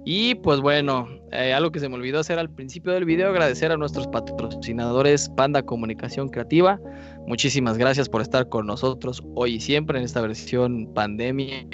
Y 0.05 0.35
pues 0.37 0.61
bueno, 0.61 1.09
eh, 1.33 1.53
algo 1.53 1.73
que 1.73 1.81
se 1.81 1.89
me 1.89 1.95
olvidó 1.95 2.21
hacer 2.21 2.39
al 2.39 2.51
principio 2.51 2.93
del 2.93 3.05
video, 3.05 3.31
agradecer 3.31 3.73
a 3.73 3.77
nuestros 3.77 4.07
patrocinadores 4.09 5.31
Panda 5.31 5.63
Comunicación 5.63 6.29
Creativa. 6.29 6.79
Muchísimas 7.27 7.79
gracias 7.79 8.09
por 8.09 8.21
estar 8.21 8.49
con 8.49 8.67
nosotros 8.67 9.23
hoy 9.35 9.55
y 9.55 9.61
siempre 9.61 9.99
en 9.99 10.05
esta 10.05 10.21
versión 10.21 10.93
pandemia 10.95 11.67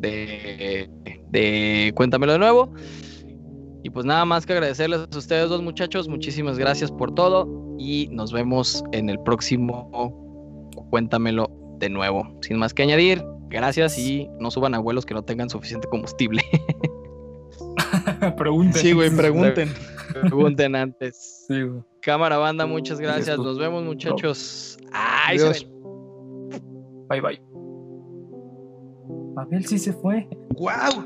de, 0.00 0.88
de 1.30 1.92
Cuéntamelo 1.94 2.32
de 2.32 2.38
nuevo. 2.38 2.72
Y 3.84 3.90
pues 3.90 4.06
nada 4.06 4.24
más 4.24 4.46
que 4.46 4.54
agradecerles 4.54 5.06
a 5.12 5.18
ustedes 5.18 5.50
dos 5.50 5.62
muchachos, 5.62 6.08
muchísimas 6.08 6.58
gracias 6.58 6.90
por 6.90 7.14
todo 7.14 7.76
y 7.78 8.08
nos 8.10 8.32
vemos 8.32 8.82
en 8.92 9.10
el 9.10 9.20
próximo 9.20 9.90
Cuéntamelo 10.88 11.50
de 11.80 11.90
nuevo. 11.90 12.26
Sin 12.40 12.56
más 12.56 12.72
que 12.72 12.82
añadir, 12.82 13.22
gracias 13.50 13.98
y 13.98 14.26
no 14.40 14.50
suban 14.50 14.74
a 14.74 14.78
vuelos 14.78 15.04
que 15.04 15.12
no 15.12 15.22
tengan 15.22 15.50
suficiente 15.50 15.86
combustible. 15.88 16.42
Pregunten. 18.38 18.80
Sí, 18.80 18.92
güey, 18.92 19.14
pregunten. 19.14 19.70
Pregunten 20.12 20.76
antes. 20.76 21.44
Sí, 21.46 21.62
güey. 21.62 21.82
Cámara 22.00 22.38
banda, 22.38 22.64
muchas 22.64 22.98
gracias. 22.98 23.38
Nos 23.38 23.58
vemos 23.58 23.84
muchachos. 23.84 24.78
Ay, 24.92 25.38
se. 25.38 25.66
Bye, 27.10 27.20
bye. 27.20 27.42
Abel 29.36 29.66
sí 29.66 29.78
se 29.78 29.92
fue. 29.92 30.26
¡Guau! 30.54 31.04